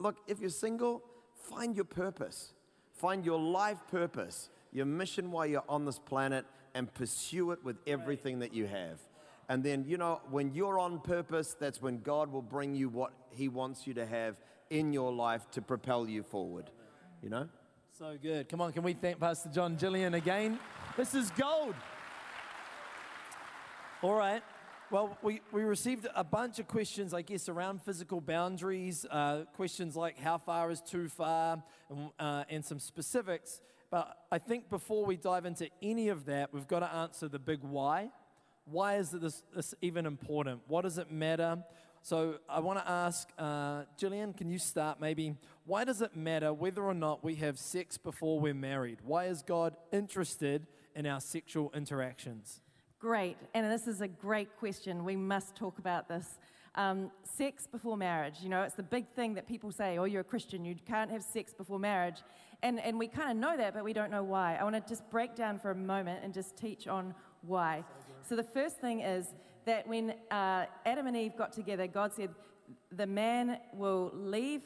look, 0.00 0.16
if 0.26 0.40
you're 0.40 0.50
single, 0.50 1.04
find 1.36 1.76
your 1.76 1.84
purpose. 1.84 2.52
Find 2.96 3.24
your 3.24 3.38
life 3.38 3.78
purpose, 3.90 4.50
your 4.72 4.86
mission 4.86 5.30
while 5.30 5.46
you're 5.46 5.64
on 5.68 5.84
this 5.84 5.98
planet, 5.98 6.44
and 6.74 6.92
pursue 6.92 7.52
it 7.52 7.64
with 7.64 7.76
everything 7.86 8.40
that 8.40 8.52
you 8.52 8.66
have. 8.66 9.00
And 9.48 9.62
then, 9.62 9.84
you 9.86 9.96
know, 9.96 10.20
when 10.30 10.52
you're 10.52 10.78
on 10.78 11.00
purpose, 11.00 11.56
that's 11.58 11.80
when 11.80 12.00
God 12.00 12.32
will 12.32 12.42
bring 12.42 12.74
you 12.74 12.88
what 12.88 13.12
He 13.30 13.48
wants 13.48 13.86
you 13.86 13.94
to 13.94 14.06
have 14.06 14.36
in 14.70 14.92
your 14.92 15.12
life 15.12 15.48
to 15.52 15.62
propel 15.62 16.08
you 16.08 16.22
forward. 16.22 16.70
You 17.22 17.30
know? 17.30 17.48
So 17.98 18.16
good. 18.20 18.48
Come 18.48 18.60
on, 18.60 18.72
can 18.72 18.82
we 18.82 18.92
thank 18.92 19.20
Pastor 19.20 19.48
John 19.50 19.78
Gillian 19.78 20.14
again? 20.14 20.58
This 20.96 21.14
is 21.14 21.30
gold. 21.30 21.74
All 24.02 24.14
right. 24.14 24.42
Well, 24.88 25.18
we, 25.20 25.40
we 25.50 25.64
received 25.64 26.06
a 26.14 26.22
bunch 26.22 26.60
of 26.60 26.68
questions, 26.68 27.12
I 27.12 27.22
guess, 27.22 27.48
around 27.48 27.82
physical 27.82 28.20
boundaries, 28.20 29.04
uh, 29.10 29.42
questions 29.56 29.96
like 29.96 30.16
how 30.16 30.38
far 30.38 30.70
is 30.70 30.80
too 30.80 31.08
far, 31.08 31.60
and, 31.90 32.10
uh, 32.20 32.44
and 32.48 32.64
some 32.64 32.78
specifics. 32.78 33.60
But 33.90 34.16
I 34.30 34.38
think 34.38 34.70
before 34.70 35.04
we 35.04 35.16
dive 35.16 35.44
into 35.44 35.68
any 35.82 36.08
of 36.08 36.26
that, 36.26 36.54
we've 36.54 36.68
got 36.68 36.80
to 36.80 36.94
answer 36.94 37.26
the 37.26 37.40
big 37.40 37.64
why. 37.64 38.10
Why 38.64 38.98
is 38.98 39.10
this, 39.10 39.42
this 39.52 39.74
even 39.82 40.06
important? 40.06 40.60
What 40.68 40.82
does 40.82 40.98
it 40.98 41.10
matter? 41.10 41.64
So 42.02 42.36
I 42.48 42.60
want 42.60 42.78
to 42.78 42.88
ask, 42.88 43.28
uh, 43.40 43.82
can 43.98 44.48
you 44.48 44.58
start 44.60 45.00
maybe? 45.00 45.34
Why 45.64 45.82
does 45.82 46.00
it 46.00 46.14
matter 46.14 46.52
whether 46.52 46.84
or 46.84 46.94
not 46.94 47.24
we 47.24 47.34
have 47.36 47.58
sex 47.58 47.98
before 47.98 48.38
we're 48.38 48.54
married? 48.54 48.98
Why 49.04 49.24
is 49.24 49.42
God 49.42 49.76
interested 49.92 50.68
in 50.94 51.06
our 51.06 51.20
sexual 51.20 51.72
interactions? 51.74 52.60
Great, 53.06 53.36
and 53.54 53.70
this 53.70 53.86
is 53.86 54.00
a 54.00 54.08
great 54.08 54.48
question. 54.58 55.04
We 55.04 55.14
must 55.14 55.54
talk 55.54 55.78
about 55.78 56.08
this. 56.08 56.40
Um, 56.74 57.12
sex 57.22 57.68
before 57.70 57.96
marriage, 57.96 58.38
you 58.42 58.48
know, 58.48 58.64
it's 58.64 58.74
the 58.74 58.82
big 58.82 59.06
thing 59.14 59.34
that 59.34 59.46
people 59.46 59.70
say, 59.70 59.96
oh, 59.96 60.06
you're 60.06 60.22
a 60.22 60.24
Christian, 60.24 60.64
you 60.64 60.74
can't 60.88 61.08
have 61.12 61.22
sex 61.22 61.54
before 61.54 61.78
marriage. 61.78 62.16
And, 62.64 62.80
and 62.80 62.98
we 62.98 63.06
kind 63.06 63.30
of 63.30 63.36
know 63.36 63.56
that, 63.56 63.74
but 63.74 63.84
we 63.84 63.92
don't 63.92 64.10
know 64.10 64.24
why. 64.24 64.56
I 64.56 64.64
want 64.64 64.74
to 64.74 64.82
just 64.92 65.08
break 65.08 65.36
down 65.36 65.60
for 65.60 65.70
a 65.70 65.74
moment 65.76 66.24
and 66.24 66.34
just 66.34 66.56
teach 66.56 66.88
on 66.88 67.14
why. 67.42 67.84
So, 68.28 68.34
the 68.34 68.42
first 68.42 68.78
thing 68.78 69.02
is 69.02 69.34
that 69.66 69.86
when 69.86 70.12
uh, 70.32 70.64
Adam 70.84 71.06
and 71.06 71.16
Eve 71.16 71.36
got 71.38 71.52
together, 71.52 71.86
God 71.86 72.12
said, 72.12 72.30
the 72.90 73.06
man 73.06 73.60
will 73.72 74.10
leave 74.14 74.62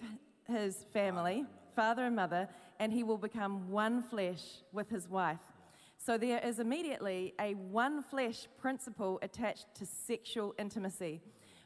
his 0.48 0.86
family, 0.94 1.44
father 1.76 2.06
and 2.06 2.16
mother, 2.16 2.48
and 2.78 2.90
he 2.90 3.02
will 3.02 3.18
become 3.18 3.68
one 3.68 4.02
flesh 4.02 4.62
with 4.72 4.88
his 4.88 5.10
wife. 5.10 5.40
So 6.02 6.16
there 6.16 6.38
is 6.38 6.60
immediately 6.60 7.34
a 7.38 7.52
one 7.54 8.02
flesh 8.02 8.48
principle 8.58 9.18
attached 9.20 9.66
to 9.74 9.84
sexual 9.84 10.54
intimacy. 10.58 11.20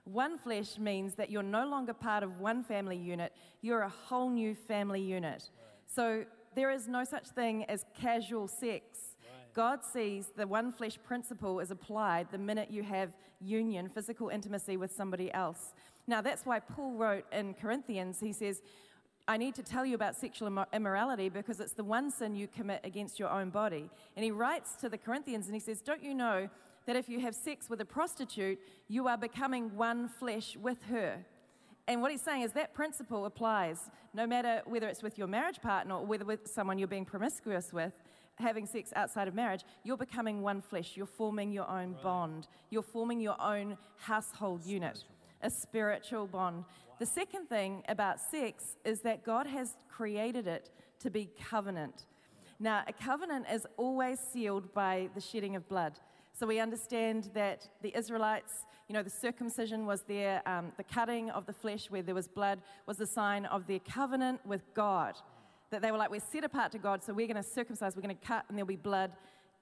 One 0.04 0.38
flesh 0.38 0.76
means 0.76 1.14
that 1.14 1.30
you're 1.30 1.44
no 1.44 1.68
longer 1.68 1.94
part 1.94 2.24
of 2.24 2.40
one 2.40 2.64
family 2.64 2.96
unit, 2.96 3.32
you're 3.62 3.82
a 3.82 3.88
whole 3.88 4.28
new 4.28 4.56
family 4.56 5.00
unit. 5.00 5.50
So 5.86 6.24
there 6.56 6.70
is 6.72 6.88
no 6.88 7.04
such 7.04 7.28
thing 7.28 7.64
as 7.66 7.84
casual 7.98 8.48
sex. 8.48 9.16
God 9.54 9.84
sees 9.84 10.32
the 10.36 10.48
one 10.48 10.72
flesh 10.72 10.98
principle 11.04 11.60
is 11.60 11.70
applied 11.70 12.26
the 12.32 12.38
minute 12.38 12.72
you 12.72 12.82
have 12.82 13.16
union, 13.40 13.88
physical 13.88 14.30
intimacy 14.30 14.76
with 14.76 14.90
somebody 14.90 15.32
else. 15.32 15.74
Now, 16.08 16.20
that's 16.20 16.44
why 16.44 16.58
Paul 16.58 16.94
wrote 16.94 17.24
in 17.32 17.54
Corinthians, 17.54 18.18
he 18.20 18.32
says, 18.32 18.62
I 19.26 19.38
need 19.38 19.54
to 19.54 19.62
tell 19.62 19.87
you 19.87 19.94
about 19.94 20.16
sexual 20.16 20.66
immorality 20.72 21.30
because 21.30 21.58
it's 21.58 21.72
the 21.72 21.84
one 21.84 22.10
sin 22.10 22.34
you 22.34 22.46
commit 22.46 22.80
against 22.84 23.18
your 23.18 23.30
own 23.30 23.48
body. 23.48 23.88
And 24.16 24.24
he 24.24 24.30
writes 24.30 24.74
to 24.76 24.88
the 24.88 24.98
Corinthians 24.98 25.46
and 25.46 25.54
he 25.54 25.60
says, 25.60 25.80
Don't 25.80 26.02
you 26.02 26.14
know 26.14 26.48
that 26.87 26.96
if 26.96 27.08
you 27.08 27.20
have 27.20 27.34
sex 27.34 27.70
with 27.70 27.80
a 27.80 27.87
prostitute, 27.87 28.58
you 28.88 29.08
are 29.08 29.16
becoming 29.16 29.74
one 29.76 30.08
flesh 30.08 30.56
with 30.56 30.82
her? 30.84 31.24
And 31.87 32.02
what 32.02 32.10
he's 32.10 32.22
saying 32.22 32.42
is 32.42 32.52
that 32.52 32.74
principle 32.74 33.24
applies 33.24 33.90
no 34.12 34.26
matter 34.26 34.62
whether 34.66 34.88
it's 34.88 35.02
with 35.02 35.18
your 35.18 35.26
marriage 35.26 35.60
partner 35.60 35.96
or 35.96 36.06
whether 36.06 36.24
with 36.24 36.46
someone 36.46 36.78
you're 36.78 36.88
being 36.88 37.04
promiscuous 37.04 37.72
with, 37.72 37.92
having 38.37 38.66
sex 38.66 38.92
outside 38.96 39.28
of 39.28 39.34
marriage, 39.34 39.64
you're 39.84 39.96
becoming 39.96 40.42
one 40.42 40.60
flesh. 40.60 40.96
You're 40.96 41.06
forming 41.06 41.52
your 41.52 41.68
own 41.68 41.92
right. 41.92 42.02
bond. 42.02 42.48
You're 42.70 42.82
forming 42.82 43.20
your 43.20 43.40
own 43.40 43.76
household 43.98 44.64
unit, 44.64 45.04
a 45.42 45.50
spiritual 45.50 46.26
bond. 46.26 46.64
The 46.98 47.07
second 47.07 47.48
thing 47.48 47.83
about 47.88 48.20
sex 48.20 48.76
is 48.85 49.00
that 49.00 49.24
God 49.24 49.46
has 49.46 49.76
created 49.90 50.46
it 50.46 50.70
to 51.00 51.11
be 51.11 51.28
covenant. 51.50 52.07
Now, 52.61 52.85
a 52.87 52.92
covenant 52.92 53.46
is 53.52 53.66
always 53.76 54.20
sealed 54.20 54.72
by 54.72 55.09
the 55.14 55.20
shedding 55.20 55.57
of 55.57 55.68
blood. 55.68 55.98
So 56.33 56.46
we 56.46 56.61
understand 56.61 57.30
that 57.35 57.68
the 57.83 57.96
Israelites, 57.96 58.64
you 58.88 58.92
know, 58.92 59.02
the 59.02 59.11
circumcision 59.11 59.87
was 59.87 60.02
there, 60.02 60.40
um, 60.46 60.72
the 60.76 60.85
cutting 60.85 61.30
of 61.30 61.46
the 61.46 61.52
flesh 61.52 61.90
where 61.90 62.02
there 62.02 62.14
was 62.14 62.28
blood 62.28 62.61
was 62.87 63.00
a 63.00 63.07
sign 63.07 63.46
of 63.46 63.66
their 63.66 63.80
covenant 63.80 64.44
with 64.46 64.62
God. 64.74 65.16
That 65.70 65.83
they 65.83 65.90
were 65.90 65.98
like, 65.98 66.11
we're 66.11 66.20
set 66.20 66.44
apart 66.44 66.70
to 66.72 66.78
God, 66.78 67.02
so 67.02 67.12
we're 67.12 67.26
going 67.26 67.42
to 67.42 67.48
circumcise, 67.48 67.96
we're 67.96 68.02
going 68.02 68.16
to 68.16 68.26
cut, 68.26 68.44
and 68.48 68.57
there'll 68.57 68.68
be 68.68 68.76
blood. 68.76 69.12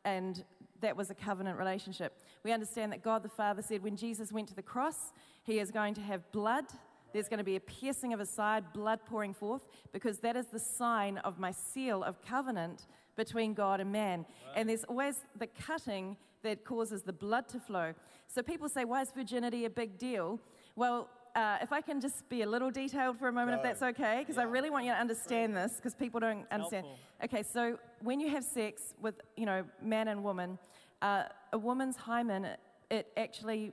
And 0.04 0.44
that 0.80 0.96
was 0.96 1.10
a 1.10 1.14
covenant 1.14 1.58
relationship. 1.58 2.12
We 2.42 2.52
understand 2.52 2.92
that 2.92 3.02
God 3.02 3.22
the 3.22 3.28
Father 3.28 3.62
said 3.62 3.82
when 3.82 3.96
Jesus 3.96 4.32
went 4.32 4.48
to 4.48 4.54
the 4.54 4.62
cross, 4.62 5.12
he 5.44 5.58
is 5.60 5.70
going 5.70 5.94
to 5.94 6.02
have 6.02 6.30
blood 6.32 6.64
There's 7.12 7.28
going 7.28 7.38
to 7.38 7.44
be 7.44 7.56
a 7.56 7.60
piercing 7.60 8.12
of 8.12 8.20
his 8.20 8.30
side, 8.30 8.72
blood 8.72 9.00
pouring 9.06 9.34
forth, 9.34 9.66
because 9.92 10.18
that 10.18 10.36
is 10.36 10.46
the 10.46 10.58
sign 10.58 11.18
of 11.18 11.38
my 11.38 11.50
seal 11.50 12.02
of 12.02 12.20
covenant 12.22 12.86
between 13.16 13.54
God 13.54 13.80
and 13.80 13.92
man. 13.92 14.24
And 14.54 14.68
there's 14.68 14.84
always 14.84 15.16
the 15.38 15.46
cutting 15.46 16.16
that 16.42 16.64
causes 16.64 17.02
the 17.02 17.12
blood 17.12 17.48
to 17.48 17.60
flow. 17.60 17.94
So 18.26 18.42
people 18.42 18.68
say, 18.68 18.84
why 18.84 19.02
is 19.02 19.10
virginity 19.10 19.64
a 19.64 19.70
big 19.70 19.98
deal? 19.98 20.40
Well, 20.74 21.08
uh, 21.34 21.58
if 21.62 21.72
I 21.72 21.80
can 21.80 22.00
just 22.00 22.28
be 22.28 22.42
a 22.42 22.46
little 22.46 22.70
detailed 22.70 23.18
for 23.18 23.28
a 23.28 23.32
moment, 23.32 23.56
if 23.56 23.62
that's 23.62 23.82
okay, 23.82 24.18
because 24.20 24.38
I 24.38 24.42
really 24.42 24.70
want 24.70 24.84
you 24.84 24.92
to 24.92 24.98
understand 24.98 25.56
this, 25.56 25.74
because 25.76 25.94
people 25.94 26.20
don't 26.20 26.46
understand. 26.50 26.86
Okay, 27.24 27.42
so 27.42 27.78
when 28.00 28.20
you 28.20 28.28
have 28.28 28.44
sex 28.44 28.94
with, 29.00 29.14
you 29.36 29.46
know, 29.46 29.64
man 29.82 30.08
and 30.08 30.22
woman, 30.22 30.58
uh, 31.00 31.24
a 31.52 31.58
woman's 31.58 31.96
hymen, 31.96 32.46
it 32.90 33.06
actually 33.16 33.72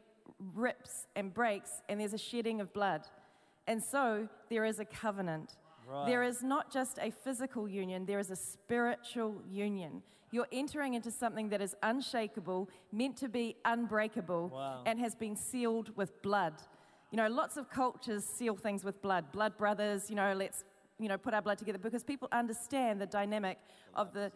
rips 0.53 1.07
and 1.15 1.33
breaks, 1.33 1.81
and 1.89 1.99
there's 1.99 2.13
a 2.13 2.17
shedding 2.17 2.61
of 2.61 2.71
blood. 2.71 3.01
And 3.69 3.83
so 3.83 4.27
there 4.49 4.65
is 4.65 4.79
a 4.79 4.85
covenant. 4.85 5.49
Right. 5.87 6.07
There 6.07 6.23
is 6.23 6.41
not 6.43 6.71
just 6.73 6.97
a 6.99 7.11
physical 7.11 7.67
union, 7.67 8.05
there 8.05 8.19
is 8.19 8.31
a 8.31 8.35
spiritual 8.35 9.41
union. 9.49 10.01
You're 10.31 10.47
entering 10.51 10.93
into 10.93 11.11
something 11.11 11.49
that 11.49 11.61
is 11.61 11.75
unshakable, 11.81 12.69
meant 12.91 13.15
to 13.17 13.27
be 13.29 13.55
unbreakable, 13.65 14.49
Wow. 14.49 14.83
and 14.85 14.99
has 14.99 15.15
been 15.15 15.35
sealed 15.35 15.95
with 15.95 16.11
blood. 16.21 16.53
You 17.11 17.17
know, 17.17 17.27
lots 17.27 17.57
of 17.57 17.69
cultures 17.69 18.23
seal 18.25 18.55
things 18.55 18.83
with 18.83 19.01
blood. 19.01 19.31
Blood 19.31 19.57
brothers, 19.57 20.09
you 20.09 20.15
know, 20.15 20.33
let's, 20.33 20.63
you 20.99 21.07
know, 21.07 21.17
put 21.17 21.33
our 21.33 21.41
blood 21.41 21.57
together 21.57 21.79
because 21.79 22.03
people 22.03 22.27
understand 22.31 23.01
the 23.01 23.07
dynamic 23.07 23.57
of 23.95 24.13
the, 24.13 24.31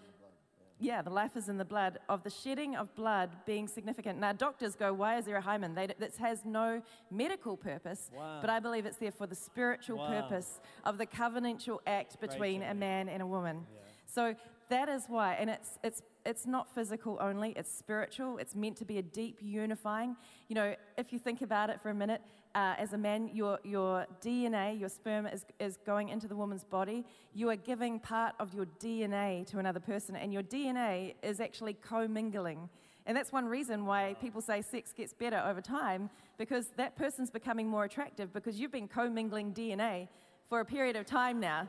yeah, 0.80 1.02
the 1.02 1.10
life 1.10 1.38
is 1.38 1.48
in 1.50 1.58
the 1.58 1.66
blood, 1.66 2.00
of 2.10 2.24
the 2.24 2.30
shedding 2.30 2.76
of 2.76 2.94
blood 2.96 3.30
being 3.46 3.68
significant. 3.68 4.20
Now, 4.20 4.34
doctors 4.34 4.76
go, 4.76 4.94
why 4.94 5.18
is 5.18 5.26
there 5.26 5.38
a 5.38 5.42
hymen? 5.42 5.76
They, 5.76 5.88
this 6.00 6.18
has 6.18 6.44
no 6.44 6.82
medical 7.12 7.56
purpose, 7.56 8.12
Wow. 8.14 8.40
but 8.42 8.50
I 8.50 8.60
believe 8.60 8.86
it's 8.86 8.98
there 8.98 9.12
for 9.12 9.28
the 9.28 9.36
spiritual 9.36 9.98
Wow. 9.98 10.22
purpose 10.22 10.60
of 10.84 10.98
the 10.98 11.06
covenantal 11.06 11.80
act 11.88 12.20
between 12.20 12.64
a 12.64 12.74
man 12.74 13.08
and 13.08 13.22
a 13.22 13.28
woman. 13.28 13.66
So 14.06 14.36
that 14.70 14.90
is 14.90 15.06
why, 15.08 15.36
and 15.36 15.50
it's, 15.50 15.78
it's, 15.84 16.02
it's 16.26 16.46
not 16.46 16.74
physical 16.74 17.18
only, 17.20 17.54
it's 17.56 17.72
spiritual. 17.72 18.38
It's 18.38 18.56
meant 18.56 18.78
to 18.78 18.86
be 18.86 18.98
a 18.98 19.02
deep 19.02 19.40
unifying. 19.42 20.16
You 20.48 20.56
know, 20.56 20.76
if 20.98 21.12
you 21.12 21.20
think 21.20 21.42
about 21.42 21.70
it 21.70 21.82
for 21.82 21.90
a 21.90 21.94
minute, 21.94 22.22
uh, 22.56 22.76
as 22.78 22.94
a 22.94 22.98
man, 22.98 23.30
your, 23.34 23.60
your 23.64 24.06
DNA, 24.22 24.80
your 24.80 24.90
sperm 24.90 25.26
is, 25.26 25.46
is 25.60 25.78
going 25.86 26.10
into 26.10 26.28
the 26.28 26.36
woman's 26.36 26.64
body. 26.64 27.04
You 27.34 27.50
are 27.50 27.56
giving 27.56 28.00
part 28.00 28.36
of 28.40 28.54
your 28.54 28.68
DNA 28.80 29.48
to 29.48 29.60
another 29.60 29.80
person, 29.80 30.16
and 30.16 30.32
your 30.32 30.44
DNA 30.44 31.16
is 31.24 31.40
actually 31.40 31.74
commingling. 31.74 32.70
And 33.06 33.18
that's 33.18 33.32
one 33.32 33.46
reason 33.46 33.86
why 33.86 34.16
people 34.22 34.40
say 34.40 34.62
sex 34.62 34.94
gets 34.94 35.14
better 35.14 35.44
over 35.46 35.62
time, 35.62 36.10
because 36.38 36.68
that 36.78 36.96
person's 36.96 37.30
becoming 37.30 37.68
more 37.68 37.84
attractive 37.84 38.32
because 38.32 38.60
you've 38.60 38.72
been 38.72 38.88
commingling 38.88 39.54
DNA 39.54 40.08
for 40.48 40.62
a 40.62 40.66
period 40.66 40.96
of 40.96 41.06
time 41.06 41.40
now. 41.40 41.68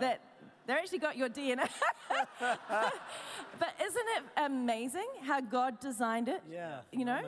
That 0.00 0.20
they 0.68 0.74
actually 0.74 0.98
got 0.98 1.16
your 1.16 1.30
DNA. 1.30 1.66
but 2.38 3.72
isn't 3.82 4.06
it 4.16 4.22
amazing 4.36 5.06
how 5.22 5.40
God 5.40 5.80
designed 5.80 6.28
it? 6.28 6.42
Yeah, 6.52 6.80
You 6.92 7.06
know, 7.06 7.22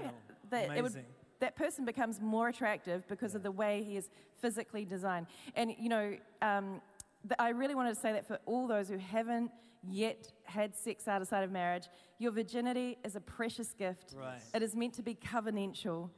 that 0.50 0.76
it 0.76 0.82
would, 0.82 1.04
that 1.40 1.56
person 1.56 1.86
becomes 1.86 2.20
more 2.20 2.48
attractive 2.48 3.08
because 3.08 3.34
of 3.34 3.42
the 3.42 3.50
way 3.50 3.82
he 3.82 3.96
is 3.96 4.10
physically 4.42 4.84
designed. 4.84 5.26
And 5.56 5.74
you 5.78 5.88
know, 5.88 6.16
um, 6.42 6.82
th- 7.22 7.36
I 7.38 7.48
really 7.48 7.74
wanted 7.74 7.94
to 7.94 8.00
say 8.00 8.12
that 8.12 8.28
for 8.28 8.38
all 8.44 8.66
those 8.68 8.90
who 8.90 8.98
haven't 8.98 9.50
yet 9.88 10.30
had 10.44 10.76
sex 10.76 11.08
outside 11.08 11.42
of 11.42 11.50
marriage, 11.50 11.88
your 12.18 12.32
virginity 12.32 12.98
is 13.04 13.16
a 13.16 13.20
precious 13.20 13.72
gift. 13.72 14.14
Right. 14.14 14.38
It 14.54 14.62
is 14.62 14.76
meant 14.76 14.92
to 14.94 15.02
be 15.02 15.14
covenantal. 15.14 16.10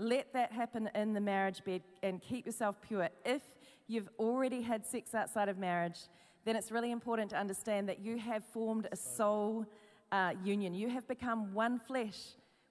Let 0.00 0.32
that 0.32 0.50
happen 0.50 0.90
in 0.96 1.12
the 1.12 1.20
marriage 1.20 1.64
bed 1.64 1.82
and 2.02 2.20
keep 2.20 2.46
yourself 2.46 2.80
pure. 2.82 3.10
If 3.24 3.42
you've 3.86 4.08
already 4.18 4.62
had 4.62 4.84
sex 4.84 5.14
outside 5.14 5.48
of 5.48 5.56
marriage, 5.56 5.98
then 6.44 6.56
it's 6.56 6.70
really 6.70 6.90
important 6.90 7.30
to 7.30 7.36
understand 7.36 7.88
that 7.88 8.00
you 8.00 8.18
have 8.18 8.44
formed 8.52 8.88
a 8.92 8.96
soul 8.96 9.66
uh, 10.12 10.32
union. 10.44 10.74
You 10.74 10.88
have 10.90 11.06
become 11.08 11.54
one 11.54 11.78
flesh 11.78 12.18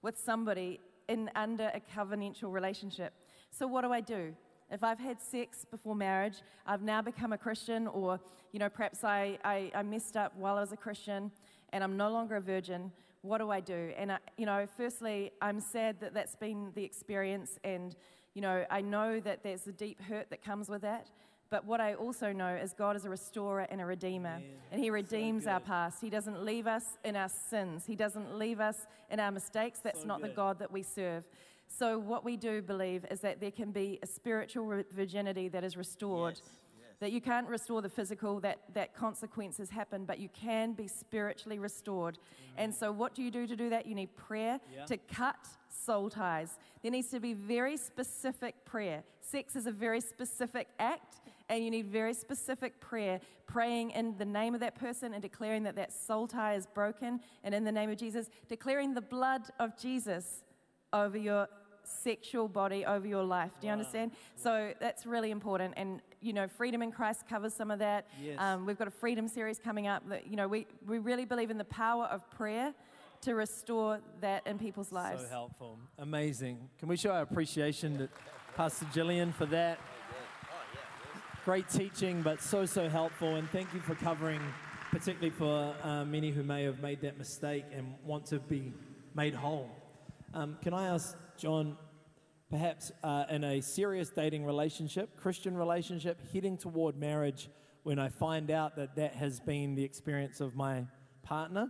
with 0.02 0.18
somebody 0.18 0.80
in 1.08 1.30
under 1.34 1.70
a 1.74 1.80
covenantal 1.80 2.52
relationship. 2.52 3.12
So 3.50 3.66
what 3.66 3.82
do 3.82 3.92
I 3.92 4.00
do? 4.00 4.34
If 4.70 4.82
I've 4.82 4.98
had 4.98 5.20
sex 5.20 5.64
before 5.70 5.94
marriage, 5.94 6.42
I've 6.66 6.82
now 6.82 7.02
become 7.02 7.32
a 7.32 7.38
Christian, 7.38 7.86
or 7.86 8.18
you 8.52 8.58
know, 8.58 8.68
perhaps 8.68 9.04
I, 9.04 9.38
I, 9.44 9.70
I 9.74 9.82
messed 9.82 10.16
up 10.16 10.34
while 10.36 10.56
I 10.56 10.60
was 10.60 10.72
a 10.72 10.76
Christian 10.76 11.30
and 11.72 11.84
I'm 11.84 11.96
no 11.96 12.10
longer 12.10 12.36
a 12.36 12.40
virgin. 12.40 12.92
What 13.22 13.38
do 13.38 13.50
I 13.50 13.60
do? 13.60 13.92
And 13.96 14.12
I, 14.12 14.18
you 14.36 14.46
know, 14.46 14.66
firstly, 14.76 15.32
I'm 15.42 15.60
sad 15.60 16.00
that 16.00 16.14
that's 16.14 16.36
been 16.36 16.70
the 16.74 16.84
experience, 16.84 17.58
and 17.64 17.96
you 18.34 18.42
know, 18.42 18.64
I 18.70 18.80
know 18.80 19.20
that 19.20 19.42
there's 19.42 19.66
a 19.66 19.72
deep 19.72 20.00
hurt 20.02 20.30
that 20.30 20.42
comes 20.42 20.68
with 20.68 20.82
that. 20.82 21.10
But 21.54 21.66
what 21.66 21.80
I 21.80 21.94
also 21.94 22.32
know 22.32 22.52
is 22.52 22.72
God 22.72 22.96
is 22.96 23.04
a 23.04 23.08
restorer 23.08 23.68
and 23.70 23.80
a 23.80 23.86
redeemer, 23.86 24.42
and 24.72 24.82
He 24.82 24.90
redeems 24.90 25.46
our 25.46 25.60
past. 25.60 26.00
He 26.00 26.10
doesn't 26.10 26.42
leave 26.44 26.66
us 26.66 26.82
in 27.04 27.14
our 27.14 27.28
sins. 27.28 27.84
He 27.86 27.94
doesn't 27.94 28.36
leave 28.36 28.58
us 28.58 28.88
in 29.08 29.20
our 29.20 29.30
mistakes. 29.30 29.78
That's 29.78 30.00
So 30.00 30.06
not 30.08 30.20
the. 30.20 30.30
God 30.30 30.58
that 30.58 30.72
we 30.72 30.82
serve. 30.82 31.28
So 31.68 31.96
what 31.96 32.24
we 32.24 32.36
do 32.36 32.60
believe 32.60 33.06
is 33.08 33.20
that 33.20 33.38
there 33.40 33.52
can 33.52 33.70
be 33.70 34.00
a 34.02 34.06
spiritual 34.08 34.82
virginity 34.90 35.48
that 35.50 35.62
is 35.62 35.76
restored. 35.76 36.40
That 36.98 37.12
you 37.12 37.20
can't 37.20 37.46
restore 37.48 37.82
the 37.82 37.88
physical, 37.88 38.40
that, 38.40 38.58
that 38.72 38.94
consequences 38.94 39.70
happen, 39.70 40.04
but 40.06 40.18
you 40.18 40.30
can 40.30 40.72
be 40.72 40.88
spiritually 40.88 41.58
restored. 41.60 42.18
And 42.56 42.74
so, 42.74 42.90
what 42.90 43.14
do 43.14 43.22
you 43.22 43.30
do 43.30 43.46
to 43.46 43.54
do 43.54 43.70
that? 43.70 43.86
You 43.86 43.94
need 43.94 44.16
prayer 44.16 44.58
Yeah. 44.74 44.86
to 44.86 44.96
cut 44.96 45.36
soul 45.68 46.10
ties. 46.10 46.58
There 46.82 46.90
needs 46.90 47.10
to 47.10 47.20
be 47.20 47.32
very 47.32 47.76
specific 47.76 48.64
prayer. 48.64 49.04
Sex 49.20 49.54
is 49.54 49.66
a 49.66 49.72
very 49.72 50.00
specific 50.00 50.68
act, 50.78 51.20
and 51.48 51.64
you 51.64 51.70
need 51.70 51.86
very 51.86 52.14
specific 52.14 52.80
prayer, 52.80 53.20
praying 53.46 53.90
in 53.90 54.16
the 54.18 54.24
name 54.24 54.54
of 54.54 54.60
that 54.60 54.74
person 54.74 55.12
and 55.12 55.22
declaring 55.22 55.62
that 55.64 55.76
that 55.76 55.92
soul 55.92 56.26
tie 56.26 56.54
is 56.54 56.66
broken, 56.66 57.20
and 57.42 57.54
in 57.54 57.64
the 57.64 57.72
name 57.72 57.90
of 57.90 57.98
Jesus, 57.98 58.30
declaring 58.48 58.94
the 58.94 59.00
blood 59.02 59.42
of 59.58 59.76
Jesus 59.76 60.44
over 60.92 61.18
your 61.18 61.48
sexual 61.82 62.48
body, 62.48 62.86
over 62.86 63.06
your 63.06 63.22
life. 63.24 63.50
Do 63.60 63.66
you 63.66 63.72
understand? 63.72 64.12
So 64.36 64.72
that's 64.80 65.04
really 65.04 65.30
important. 65.30 65.74
And, 65.76 66.00
you 66.22 66.32
know, 66.32 66.48
Freedom 66.48 66.80
in 66.80 66.90
Christ 66.90 67.28
covers 67.28 67.52
some 67.52 67.70
of 67.70 67.78
that. 67.80 68.06
Yes. 68.22 68.36
Um, 68.38 68.64
we've 68.64 68.78
got 68.78 68.88
a 68.88 68.92
freedom 68.92 69.28
series 69.28 69.58
coming 69.58 69.86
up 69.86 70.08
that, 70.08 70.26
you 70.26 70.36
know, 70.36 70.48
we, 70.48 70.66
we 70.86 70.98
really 70.98 71.26
believe 71.26 71.50
in 71.50 71.58
the 71.58 71.64
power 71.64 72.04
of 72.04 72.28
prayer 72.30 72.72
to 73.20 73.34
restore 73.34 74.00
that 74.20 74.46
in 74.46 74.58
people's 74.58 74.92
lives. 74.92 75.24
So 75.24 75.28
helpful. 75.28 75.78
Amazing. 75.98 76.70
Can 76.78 76.88
we 76.88 76.96
show 76.96 77.10
our 77.10 77.22
appreciation 77.22 77.98
to 77.98 78.08
Pastor 78.56 78.86
Gillian 78.94 79.32
for 79.32 79.46
that? 79.46 79.78
Great 81.44 81.68
teaching, 81.68 82.22
but 82.22 82.40
so, 82.40 82.64
so 82.64 82.88
helpful. 82.88 83.34
And 83.34 83.50
thank 83.50 83.74
you 83.74 83.80
for 83.80 83.94
covering, 83.94 84.40
particularly 84.90 85.28
for 85.28 85.74
uh, 85.82 86.02
many 86.02 86.30
who 86.30 86.42
may 86.42 86.64
have 86.64 86.80
made 86.80 87.02
that 87.02 87.18
mistake 87.18 87.66
and 87.70 87.92
want 88.02 88.24
to 88.28 88.38
be 88.38 88.72
made 89.14 89.34
whole. 89.34 89.68
Um, 90.32 90.56
can 90.62 90.72
I 90.72 90.86
ask 90.86 91.14
John, 91.36 91.76
perhaps 92.48 92.92
uh, 93.02 93.26
in 93.28 93.44
a 93.44 93.60
serious 93.60 94.08
dating 94.08 94.46
relationship, 94.46 95.20
Christian 95.20 95.54
relationship, 95.54 96.18
heading 96.32 96.56
toward 96.56 96.96
marriage, 96.96 97.50
when 97.82 97.98
I 97.98 98.08
find 98.08 98.50
out 98.50 98.76
that 98.76 98.96
that 98.96 99.14
has 99.16 99.38
been 99.38 99.74
the 99.74 99.84
experience 99.84 100.40
of 100.40 100.56
my 100.56 100.86
partner, 101.22 101.68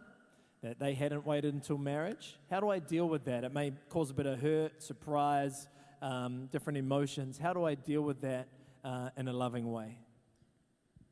that 0.63 0.79
they 0.79 0.95
hadn't 0.95 1.27
waited 1.27 1.53
until 1.53 1.79
marriage, 1.79 2.37
how 2.49 2.61
do 2.61 2.69
I 2.69 2.79
deal 2.79 3.09
with 3.09 3.25
that? 3.25 3.43
It 3.43 3.53
may 3.53 3.73
cause 3.89 4.11
a 4.11 4.15
bit 4.15 4.27
of 4.27 4.41
hurt, 4.41 4.81
surprise, 4.81 5.67
um, 6.01 6.49
different 6.53 6.77
emotions. 6.77 7.39
How 7.39 7.53
do 7.53 7.65
I 7.65 7.75
deal 7.75 8.03
with 8.03 8.21
that 8.21 8.47
uh, 8.85 9.11
in 9.17 9.29
a 9.29 9.33
loving 9.33 9.73
way? 9.73 9.99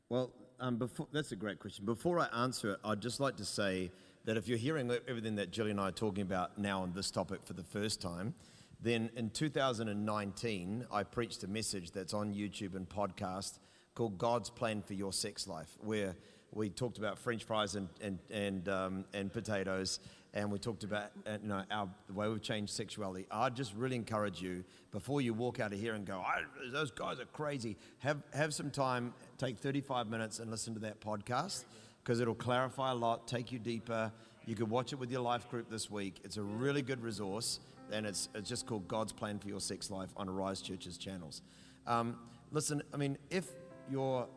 Well, 0.09 0.31
um, 0.59 0.77
before, 0.77 1.07
that's 1.11 1.31
a 1.31 1.35
great 1.35 1.59
question. 1.59 1.85
Before 1.85 2.19
I 2.19 2.27
answer 2.43 2.73
it, 2.73 2.79
I'd 2.85 3.01
just 3.01 3.19
like 3.19 3.35
to 3.37 3.45
say 3.45 3.91
that 4.25 4.37
if 4.37 4.47
you're 4.47 4.57
hearing 4.57 4.89
everything 5.07 5.35
that 5.35 5.51
Jilly 5.51 5.71
and 5.71 5.79
I 5.79 5.89
are 5.89 5.91
talking 5.91 6.21
about 6.21 6.57
now 6.57 6.81
on 6.81 6.93
this 6.93 7.11
topic 7.11 7.41
for 7.43 7.53
the 7.53 7.63
first 7.63 8.01
time, 8.01 8.33
then 8.79 9.09
in 9.15 9.29
2019, 9.29 10.85
I 10.91 11.03
preached 11.03 11.43
a 11.43 11.47
message 11.47 11.91
that's 11.91 12.13
on 12.13 12.33
YouTube 12.33 12.75
and 12.75 12.87
podcast 12.87 13.59
called 13.95 14.17
God's 14.17 14.49
Plan 14.49 14.81
for 14.81 14.93
Your 14.93 15.13
Sex 15.13 15.47
Life, 15.47 15.77
where 15.81 16.15
we 16.51 16.69
talked 16.69 16.97
about 16.97 17.17
French 17.17 17.43
fries 17.43 17.75
and, 17.75 17.89
and, 18.01 18.19
and, 18.29 18.69
um, 18.69 19.05
and 19.13 19.31
potatoes, 19.31 19.99
and 20.33 20.51
we 20.51 20.57
talked 20.57 20.83
about 20.83 21.11
uh, 21.27 21.37
you 21.41 21.47
know, 21.47 21.63
our, 21.69 21.87
the 22.07 22.13
way 22.13 22.27
we've 22.27 22.41
changed 22.41 22.73
sexuality. 22.73 23.25
I'd 23.29 23.55
just 23.55 23.73
really 23.75 23.95
encourage 23.95 24.41
you, 24.41 24.63
before 24.91 25.21
you 25.21 25.33
walk 25.33 25.59
out 25.59 25.73
of 25.73 25.79
here 25.79 25.93
and 25.93 26.05
go, 26.05 26.19
"I- 26.19 26.43
those 26.71 26.91
guys 26.91 27.19
are 27.19 27.25
crazy, 27.25 27.77
have, 27.99 28.17
have 28.33 28.53
some 28.53 28.71
time, 28.71 29.13
take 29.37 29.59
35 29.59 30.07
minutes 30.07 30.39
and 30.39 30.49
listen 30.49 30.73
to 30.73 30.79
that 30.81 30.99
podcast, 31.01 31.65
because 32.03 32.19
it'll 32.19 32.33
clarify 32.35 32.91
a 32.91 32.95
lot, 32.95 33.27
take 33.27 33.51
you 33.51 33.59
deeper. 33.59 34.11
You 34.45 34.55
could 34.55 34.69
watch 34.69 34.91
it 34.91 34.97
with 34.97 35.11
your 35.11 35.21
life 35.21 35.49
group 35.49 35.69
this 35.69 35.89
week. 35.89 36.19
It's 36.23 36.37
a 36.37 36.43
really 36.43 36.81
good 36.81 37.01
resource, 37.01 37.59
and 37.91 38.05
it's, 38.05 38.27
it's 38.35 38.49
just 38.49 38.65
called 38.65 38.87
God's 38.87 39.13
Plan 39.13 39.39
for 39.39 39.47
Your 39.47 39.61
Sex 39.61 39.89
Life 39.91 40.09
on 40.17 40.27
Arise 40.27 40.61
Church's 40.61 40.97
channels. 40.97 41.41
Um, 41.87 42.17
listen, 42.51 42.81
I 42.93 42.97
mean, 42.97 43.17
if 43.29 43.45
your 43.89 44.27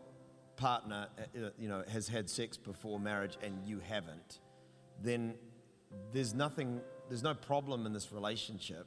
partner, 0.56 1.08
uh, 1.18 1.48
you 1.58 1.68
know, 1.68 1.82
has 1.88 2.06
had 2.08 2.28
sex 2.30 2.56
before 2.56 2.98
marriage 3.00 3.36
and 3.42 3.58
you 3.64 3.80
haven't, 3.80 4.40
then 5.02 5.34
there's 6.12 6.34
nothing, 6.34 6.80
there's 7.08 7.22
no 7.22 7.34
problem 7.34 7.86
in 7.86 7.92
this 7.92 8.12
relationship. 8.12 8.86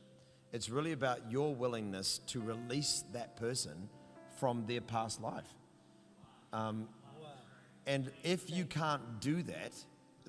It's 0.52 0.70
really 0.70 0.92
about 0.94 1.32
your 1.32 1.54
willingness 1.54 2.20
to 2.28 2.42
release 2.42 3.04
that 3.14 3.36
person 3.38 3.90
from 4.40 4.66
their 4.66 4.82
past 4.82 5.22
life. 5.22 5.54
Um, 6.54 6.88
and 7.86 8.12
if 8.24 8.50
you 8.50 8.66
can't 8.66 9.20
do 9.20 9.42
that, 9.44 9.74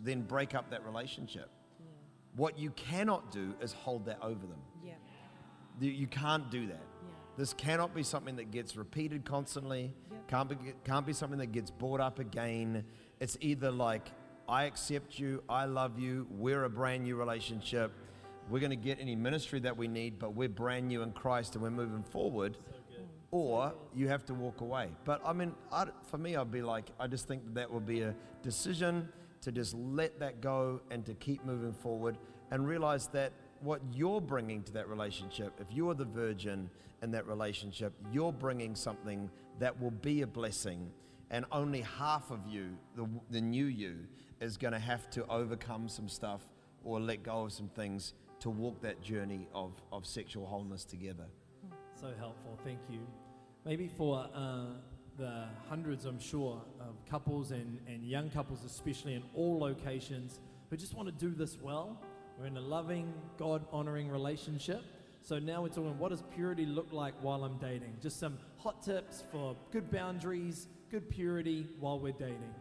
then 0.00 0.22
break 0.22 0.54
up 0.54 0.70
that 0.70 0.84
relationship. 0.84 1.48
What 2.36 2.58
you 2.58 2.70
cannot 2.70 3.32
do 3.32 3.54
is 3.60 3.72
hold 3.72 4.06
that 4.06 4.18
over 4.22 4.46
them. 4.46 4.60
Yeah. 4.84 4.94
You- 5.80 5.90
You 5.90 6.06
can't 6.06 6.50
do 6.50 6.66
that. 6.68 6.74
Yeah. 6.74 7.10
This 7.36 7.52
cannot 7.54 7.94
be 7.94 8.02
something 8.02 8.36
that 8.36 8.50
gets 8.50 8.76
repeated 8.76 9.24
constantly. 9.24 9.92
Yep. 10.10 10.28
Can't 10.28 10.48
be 10.48 10.56
can't 10.84 11.06
be 11.06 11.12
something 11.12 11.38
that 11.38 11.52
gets 11.52 11.70
brought 11.70 12.00
up 12.00 12.18
again. 12.18 12.84
It's 13.18 13.36
either 13.40 13.70
like 13.70 14.10
I 14.50 14.64
accept 14.64 15.16
you, 15.16 15.44
I 15.48 15.64
love 15.66 15.96
you, 15.96 16.26
we're 16.28 16.64
a 16.64 16.68
brand 16.68 17.04
new 17.04 17.14
relationship. 17.14 17.92
We're 18.48 18.58
going 18.58 18.70
to 18.70 18.76
get 18.76 18.98
any 19.00 19.14
ministry 19.14 19.60
that 19.60 19.76
we 19.76 19.86
need, 19.86 20.18
but 20.18 20.34
we're 20.34 20.48
brand 20.48 20.88
new 20.88 21.02
in 21.02 21.12
Christ 21.12 21.54
and 21.54 21.62
we're 21.62 21.70
moving 21.70 22.02
forward. 22.02 22.58
Or 23.30 23.72
you 23.94 24.08
have 24.08 24.26
to 24.26 24.34
walk 24.34 24.60
away. 24.60 24.88
But 25.04 25.22
I 25.24 25.32
mean, 25.32 25.54
I, 25.70 25.86
for 26.02 26.18
me, 26.18 26.34
I'd 26.34 26.50
be 26.50 26.62
like, 26.62 26.86
I 26.98 27.06
just 27.06 27.28
think 27.28 27.44
that 27.44 27.54
that 27.54 27.72
would 27.72 27.86
be 27.86 28.00
a 28.00 28.12
decision 28.42 29.08
to 29.42 29.52
just 29.52 29.72
let 29.74 30.18
that 30.18 30.40
go 30.40 30.80
and 30.90 31.06
to 31.06 31.14
keep 31.14 31.44
moving 31.44 31.72
forward 31.72 32.18
and 32.50 32.66
realize 32.66 33.06
that 33.12 33.32
what 33.60 33.80
you're 33.94 34.20
bringing 34.20 34.64
to 34.64 34.72
that 34.72 34.88
relationship, 34.88 35.52
if 35.60 35.68
you're 35.70 35.94
the 35.94 36.04
virgin 36.04 36.68
in 37.04 37.12
that 37.12 37.24
relationship, 37.28 37.92
you're 38.10 38.32
bringing 38.32 38.74
something 38.74 39.30
that 39.60 39.80
will 39.80 39.92
be 39.92 40.22
a 40.22 40.26
blessing. 40.26 40.90
And 41.30 41.44
only 41.52 41.82
half 41.82 42.32
of 42.32 42.40
you, 42.48 42.76
the, 42.96 43.08
the 43.30 43.40
new 43.40 43.66
you, 43.66 43.98
is 44.40 44.56
going 44.56 44.72
to 44.72 44.78
have 44.78 45.10
to 45.10 45.26
overcome 45.26 45.88
some 45.88 46.08
stuff 46.08 46.42
or 46.84 47.00
let 47.00 47.22
go 47.22 47.44
of 47.44 47.52
some 47.52 47.68
things 47.68 48.14
to 48.40 48.50
walk 48.50 48.80
that 48.80 49.02
journey 49.02 49.46
of, 49.54 49.72
of 49.92 50.06
sexual 50.06 50.46
wholeness 50.46 50.84
together. 50.84 51.26
So 51.94 52.12
helpful, 52.18 52.58
thank 52.64 52.78
you. 52.88 53.00
Maybe 53.66 53.88
for 53.88 54.26
uh, 54.34 54.64
the 55.18 55.44
hundreds, 55.68 56.06
I'm 56.06 56.18
sure, 56.18 56.62
of 56.80 57.04
couples 57.08 57.50
and, 57.50 57.78
and 57.86 58.02
young 58.02 58.30
couples, 58.30 58.64
especially 58.64 59.14
in 59.14 59.22
all 59.34 59.58
locations, 59.58 60.40
who 60.70 60.76
just 60.76 60.94
want 60.94 61.08
to 61.08 61.12
do 61.12 61.34
this 61.34 61.58
well. 61.60 62.00
We're 62.38 62.46
in 62.46 62.56
a 62.56 62.60
loving, 62.60 63.12
God 63.36 63.66
honoring 63.70 64.08
relationship. 64.08 64.82
So 65.22 65.38
now 65.38 65.60
we're 65.62 65.68
talking 65.68 65.98
what 65.98 66.08
does 66.08 66.22
purity 66.34 66.64
look 66.64 66.90
like 66.92 67.12
while 67.20 67.44
I'm 67.44 67.58
dating? 67.58 67.98
Just 68.00 68.18
some 68.18 68.38
hot 68.56 68.82
tips 68.82 69.22
for 69.30 69.54
good 69.70 69.90
boundaries, 69.90 70.68
good 70.90 71.10
purity 71.10 71.66
while 71.78 72.00
we're 72.00 72.12
dating. 72.12 72.54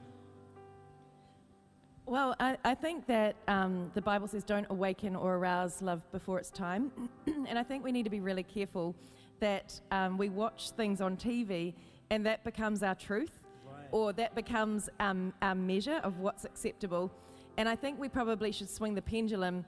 Well, 2.10 2.36
I, 2.40 2.58
I 2.66 2.74
think 2.74 3.06
that 3.06 3.36
um, 3.48 3.92
the 3.94 4.02
Bible 4.02 4.28
says 4.28 4.44
don't 4.44 4.66
awaken 4.72 5.16
or 5.16 5.36
arouse 5.36 5.80
love 5.80 6.12
before 6.12 6.40
it's 6.40 6.50
time. 6.50 6.92
and 7.28 7.60
I 7.60 7.62
think 7.62 7.84
we 7.84 7.92
need 7.92 8.02
to 8.02 8.10
be 8.10 8.20
really 8.20 8.42
careful 8.42 8.96
that 9.40 9.80
um, 9.92 10.18
we 10.18 10.30
watch 10.30 10.72
things 10.72 11.02
on 11.02 11.18
TV 11.18 11.76
and 12.10 12.26
that 12.26 12.44
becomes 12.44 12.82
our 12.82 12.96
truth 12.96 13.44
Right. 13.64 13.86
or 13.92 14.12
that 14.14 14.34
becomes 14.34 14.90
um, 15.00 15.32
our 15.44 15.54
measure 15.54 16.02
of 16.04 16.18
what's 16.18 16.46
acceptable. 16.46 17.12
And 17.58 17.70
I 17.70 17.76
think 17.76 18.00
we 18.00 18.10
probably 18.10 18.52
should 18.52 18.72
swing 18.72 18.96
the 18.96 19.04
pendulum 19.04 19.64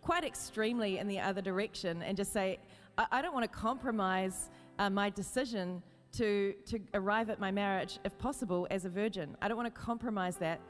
quite 0.00 0.22
extremely 0.22 0.98
in 0.98 1.08
the 1.08 1.18
other 1.18 1.42
direction 1.42 2.02
and 2.02 2.16
just 2.16 2.32
say, 2.32 2.60
I, 2.98 3.06
I 3.10 3.20
don't 3.20 3.34
want 3.34 3.50
to 3.50 3.58
compromise 3.58 4.50
uh, 4.78 4.90
my 4.90 5.10
decision 5.10 5.82
to, 6.12 6.54
to 6.66 6.78
arrive 6.94 7.30
at 7.30 7.40
my 7.40 7.50
marriage, 7.50 7.98
if 8.04 8.16
possible, 8.16 8.68
as 8.70 8.84
a 8.84 8.88
virgin. 8.88 9.36
I 9.42 9.48
don't 9.48 9.56
want 9.56 9.74
to 9.74 9.80
compromise 9.80 10.36
that. 10.36 10.60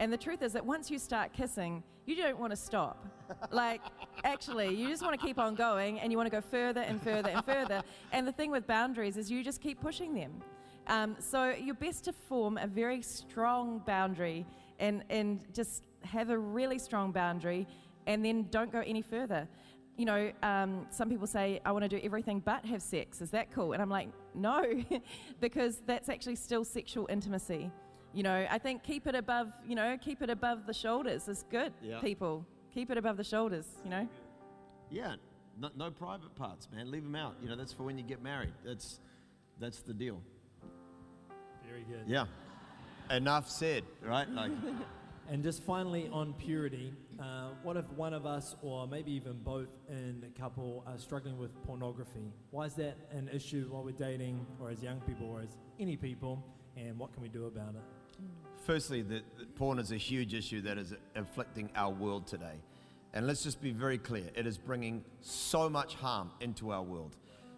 And 0.00 0.10
the 0.10 0.16
truth 0.16 0.40
is 0.42 0.54
that 0.54 0.64
once 0.64 0.90
you 0.90 0.98
start 0.98 1.34
kissing, 1.34 1.82
you 2.06 2.16
don't 2.16 2.38
want 2.38 2.52
to 2.52 2.56
stop. 2.56 3.06
like, 3.50 3.82
actually, 4.24 4.74
you 4.74 4.88
just 4.88 5.02
want 5.02 5.18
to 5.20 5.24
keep 5.24 5.38
on 5.38 5.54
going 5.54 6.00
and 6.00 6.10
you 6.10 6.16
want 6.16 6.26
to 6.26 6.34
go 6.34 6.40
further 6.40 6.80
and 6.80 7.00
further 7.02 7.28
and 7.28 7.44
further. 7.44 7.82
And 8.10 8.26
the 8.26 8.32
thing 8.32 8.50
with 8.50 8.66
boundaries 8.66 9.18
is 9.18 9.30
you 9.30 9.44
just 9.44 9.60
keep 9.60 9.78
pushing 9.78 10.14
them. 10.14 10.32
Um, 10.86 11.16
so 11.18 11.50
you're 11.50 11.74
best 11.74 12.04
to 12.04 12.14
form 12.14 12.56
a 12.56 12.66
very 12.66 13.02
strong 13.02 13.82
boundary 13.86 14.46
and, 14.78 15.04
and 15.10 15.44
just 15.54 15.84
have 16.02 16.30
a 16.30 16.38
really 16.38 16.78
strong 16.78 17.12
boundary 17.12 17.68
and 18.06 18.24
then 18.24 18.46
don't 18.50 18.72
go 18.72 18.80
any 18.80 19.02
further. 19.02 19.46
You 19.98 20.06
know, 20.06 20.32
um, 20.42 20.86
some 20.88 21.10
people 21.10 21.26
say, 21.26 21.60
I 21.66 21.72
want 21.72 21.82
to 21.82 21.88
do 21.90 22.00
everything 22.02 22.40
but 22.40 22.64
have 22.64 22.80
sex. 22.80 23.20
Is 23.20 23.30
that 23.32 23.52
cool? 23.52 23.74
And 23.74 23.82
I'm 23.82 23.90
like, 23.90 24.08
no, 24.34 24.64
because 25.40 25.82
that's 25.84 26.08
actually 26.08 26.36
still 26.36 26.64
sexual 26.64 27.06
intimacy. 27.10 27.70
You 28.12 28.22
know, 28.24 28.46
I 28.50 28.58
think 28.58 28.82
keep 28.82 29.06
it 29.06 29.14
above, 29.14 29.52
you 29.66 29.74
know, 29.74 29.96
keep 30.00 30.20
it 30.22 30.30
above 30.30 30.66
the 30.66 30.74
shoulders 30.74 31.28
is 31.28 31.44
good, 31.50 31.72
Yeah. 31.82 32.00
people. 32.00 32.44
Keep 32.74 32.90
it 32.90 32.98
above 32.98 33.16
the 33.16 33.24
shoulders, 33.24 33.66
you 33.84 33.90
know? 33.90 34.08
Yeah, 34.90 35.14
no, 35.58 35.70
no 35.76 35.90
private 35.90 36.34
parts, 36.34 36.68
man. 36.72 36.90
Leave 36.90 37.04
them 37.04 37.14
out. 37.14 37.36
You 37.42 37.48
know, 37.48 37.56
that's 37.56 37.72
for 37.72 37.84
when 37.84 37.96
you 37.98 38.04
get 38.04 38.22
married. 38.22 38.52
That's, 38.64 39.00
that's 39.60 39.80
the 39.82 39.94
deal. 39.94 40.20
Very 41.66 41.82
good. 41.84 42.04
Yeah. 42.06 42.26
Enough 43.10 43.48
said, 43.48 43.84
right? 44.02 44.28
Like, 44.28 44.52
And 45.28 45.44
just 45.44 45.62
finally 45.62 46.08
on 46.12 46.32
purity, 46.32 46.92
uh, 47.20 47.50
what 47.62 47.76
if 47.76 47.88
one 47.92 48.12
of 48.14 48.26
us, 48.26 48.56
or 48.62 48.88
maybe 48.88 49.12
even 49.12 49.34
both 49.44 49.68
in 49.88 50.24
a 50.26 50.36
couple, 50.40 50.82
are 50.88 50.98
struggling 50.98 51.38
with 51.38 51.50
pornography? 51.64 52.32
Why 52.50 52.64
is 52.64 52.74
that 52.74 52.96
an 53.12 53.30
issue 53.32 53.68
while 53.70 53.84
we're 53.84 53.92
dating, 53.92 54.44
or 54.60 54.70
as 54.70 54.82
young 54.82 55.00
people, 55.02 55.28
or 55.28 55.40
as 55.42 55.56
any 55.78 55.96
people, 55.96 56.44
and 56.76 56.98
what 56.98 57.12
can 57.12 57.22
we 57.22 57.28
do 57.28 57.46
about 57.46 57.76
it? 57.76 57.82
Firstly, 58.64 59.02
the, 59.02 59.22
porn 59.56 59.78
is 59.78 59.92
a 59.92 59.96
huge 59.96 60.34
issue 60.34 60.60
that 60.62 60.78
is 60.78 60.94
afflicting 61.14 61.70
our 61.74 61.90
world 61.90 62.26
today. 62.26 62.60
And 63.12 63.26
let's 63.26 63.42
just 63.42 63.60
be 63.60 63.72
very 63.72 63.98
clear 63.98 64.24
it 64.34 64.46
is 64.46 64.56
bringing 64.56 65.04
so 65.20 65.68
much 65.68 65.94
harm 65.94 66.30
into 66.40 66.70
our 66.70 66.82
world. 66.82 67.16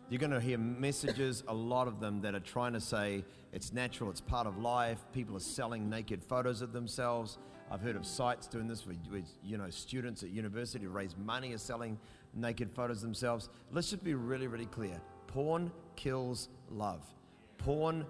You're 0.09 0.19
going 0.19 0.33
to 0.33 0.41
hear 0.41 0.59
messages, 0.59 1.43
a 1.49 1.55
lot 1.55 1.89
of 1.89 2.01
them, 2.01 2.21
that 2.23 2.35
are 2.35 2.41
trying 2.41 2.75
to 2.75 2.81
say 2.81 3.25
it's 3.53 3.73
natural, 3.73 4.11
it's 4.11 4.21
part 4.21 4.47
of 4.47 4.59
life. 4.59 4.99
People 5.13 5.37
are 5.37 5.41
selling 5.41 5.89
naked 5.89 6.23
photos 6.23 6.61
of 6.61 6.73
themselves. 6.73 7.39
I've 7.71 7.81
heard 7.81 7.97
of 7.97 8.05
sites 8.05 8.47
doing 8.47 8.69
this 8.69 8.87
with 8.87 8.99
you 9.43 9.57
know 9.57 9.71
students 9.71 10.23
at 10.23 10.29
university 10.29 10.87
raise 10.87 11.17
money 11.17 11.55
are 11.55 11.59
selling 11.59 11.99
naked 12.35 12.71
photos 12.75 13.01
themselves. 13.01 13.49
Let's 13.71 13.89
just 13.91 14.05
be 14.05 14.15
really, 14.15 14.47
really 14.47 14.67
clear. 14.67 15.01
Porn 15.27 15.73
kills 15.97 16.49
love. 16.71 17.03
Porn 17.57 18.05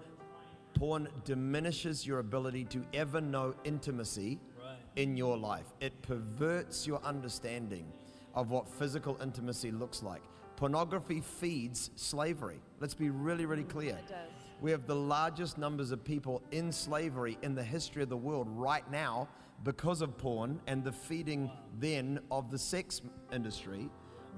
porn 0.73 1.07
diminishes 1.25 2.05
your 2.05 2.19
ability 2.19 2.65
to 2.65 2.83
ever 2.93 3.21
know 3.21 3.53
intimacy 3.63 4.39
Right. 4.57 4.77
in 4.95 5.15
your 5.17 5.37
life. 5.37 5.73
It 5.79 6.01
perverts 6.01 6.87
your 6.87 7.01
understanding 7.03 7.91
of 8.33 8.49
what 8.51 8.67
physical 8.67 9.17
intimacy 9.21 9.71
looks 9.71 10.01
like. 10.03 10.23
Pornography 10.55 11.21
feeds 11.21 11.89
slavery. 11.95 12.61
Let's 12.79 12.93
be 12.93 13.09
really, 13.09 13.45
really 13.45 13.63
clear. 13.63 13.95
It 13.97 14.07
does. 14.07 14.29
We 14.61 14.71
have 14.71 14.87
the 14.87 14.95
largest 14.95 15.57
numbers 15.57 15.91
of 15.91 16.03
people 16.03 16.41
in 16.51 16.71
slavery 16.71 17.37
in 17.41 17.53
the 17.53 17.63
history 17.63 18.01
of 18.03 18.09
the 18.09 18.17
world 18.17 18.47
right 18.49 18.89
now 18.89 19.27
because 19.63 20.01
of 20.01 20.17
porn 20.17 20.61
and 20.67 20.83
the 20.83 20.91
feeding 20.91 21.51
then 21.79 22.19
of 22.31 22.49
the 22.49 22.57
sex 22.57 23.01
industry 23.31 23.89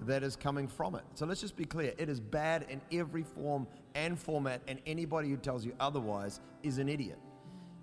that 0.03 0.23
is 0.23 0.35
coming 0.35 0.67
from 0.67 0.95
it. 0.95 1.03
So 1.13 1.25
let's 1.25 1.41
just 1.41 1.55
be 1.55 1.65
clear 1.65 1.93
it 1.97 2.09
is 2.09 2.19
bad 2.19 2.65
in 2.69 2.81
every 2.91 3.23
form 3.23 3.67
and 3.95 4.19
format, 4.19 4.61
and 4.67 4.79
anybody 4.85 5.29
who 5.29 5.37
tells 5.37 5.65
you 5.65 5.73
otherwise 5.79 6.41
is 6.63 6.77
an 6.77 6.89
idiot. 6.89 7.19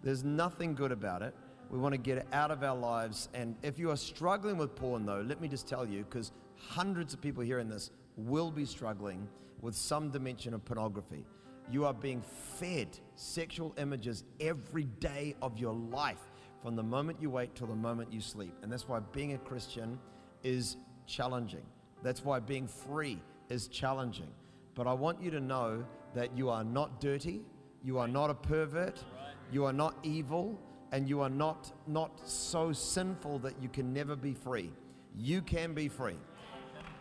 There's 0.03 0.25
nothing 0.25 0.75
good 0.75 0.93
about 0.93 1.23
it. 1.23 1.35
We 1.71 1.79
want 1.79 1.95
to 1.95 1.99
get 1.99 2.19
it 2.19 2.27
out 2.33 2.51
of 2.51 2.63
our 2.63 2.77
lives. 2.77 3.29
And 3.33 3.57
if 3.63 3.79
you 3.79 3.91
are 3.91 3.97
struggling 3.97 4.59
with 4.59 4.75
porn, 4.75 5.07
though, 5.07 5.25
let 5.27 5.41
me 5.41 5.49
just 5.49 5.67
tell 5.67 5.87
you, 5.89 6.05
because 6.05 6.33
hundreds 6.57 7.15
of 7.15 7.21
people 7.21 7.43
hearing 7.43 7.69
this 7.69 7.91
will 8.17 8.51
be 8.51 8.67
struggling 8.67 9.27
with 9.63 9.75
some 9.75 10.11
dimension 10.11 10.53
of 10.53 10.65
pornography. 10.65 11.25
You 11.71 11.87
are 11.87 11.95
being 11.95 12.23
fed 12.59 12.99
sexual 13.15 13.75
images 13.79 14.25
every 14.41 14.85
day 14.85 15.35
of 15.41 15.57
your 15.57 15.73
life 15.73 16.19
from 16.63 16.77
the 16.77 16.83
moment 16.83 17.23
you 17.23 17.31
wake 17.31 17.55
till 17.55 17.69
the 17.69 17.75
moment 17.75 18.13
you 18.13 18.21
sleep. 18.21 18.55
And 18.63 18.71
that's 18.71 18.87
why 18.87 19.01
being 19.13 19.33
a 19.33 19.39
Christian 19.39 19.99
is 20.43 20.77
challenging. 21.07 21.65
That's 22.03 22.25
why 22.25 22.41
being 22.41 22.67
free 22.67 23.21
is 23.49 23.69
challenging. 23.69 24.29
But 24.75 24.87
I 24.87 24.93
want 24.93 25.23
you 25.23 25.31
to 25.31 25.41
know 25.41 25.85
that 26.15 26.37
you 26.37 26.49
are 26.51 26.65
not 26.65 27.01
dirty, 27.01 27.43
you 27.85 27.99
are 27.99 28.09
not 28.09 28.31
a 28.31 28.35
pervert, 28.35 29.05
you 29.51 29.65
are 29.65 29.73
not 29.73 29.97
evil, 30.03 30.59
and 30.93 31.09
you 31.09 31.21
are 31.21 31.31
not, 31.31 31.73
not 31.87 32.21
so 32.29 32.73
sinful 32.73 33.39
that 33.41 33.55
you 33.61 33.69
can 33.69 33.93
never 33.93 34.15
be 34.17 34.35
free. 34.35 34.71
You 35.17 35.43
can 35.43 35.75
be 35.75 35.89
free. 35.89 36.17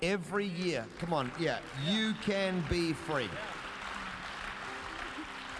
Every 0.01 0.47
year, 0.47 0.85
come 0.99 1.13
on, 1.13 1.31
yeah, 1.39 1.59
you 1.87 2.13
can 2.23 2.63
be 2.69 2.93
free. 2.93 3.29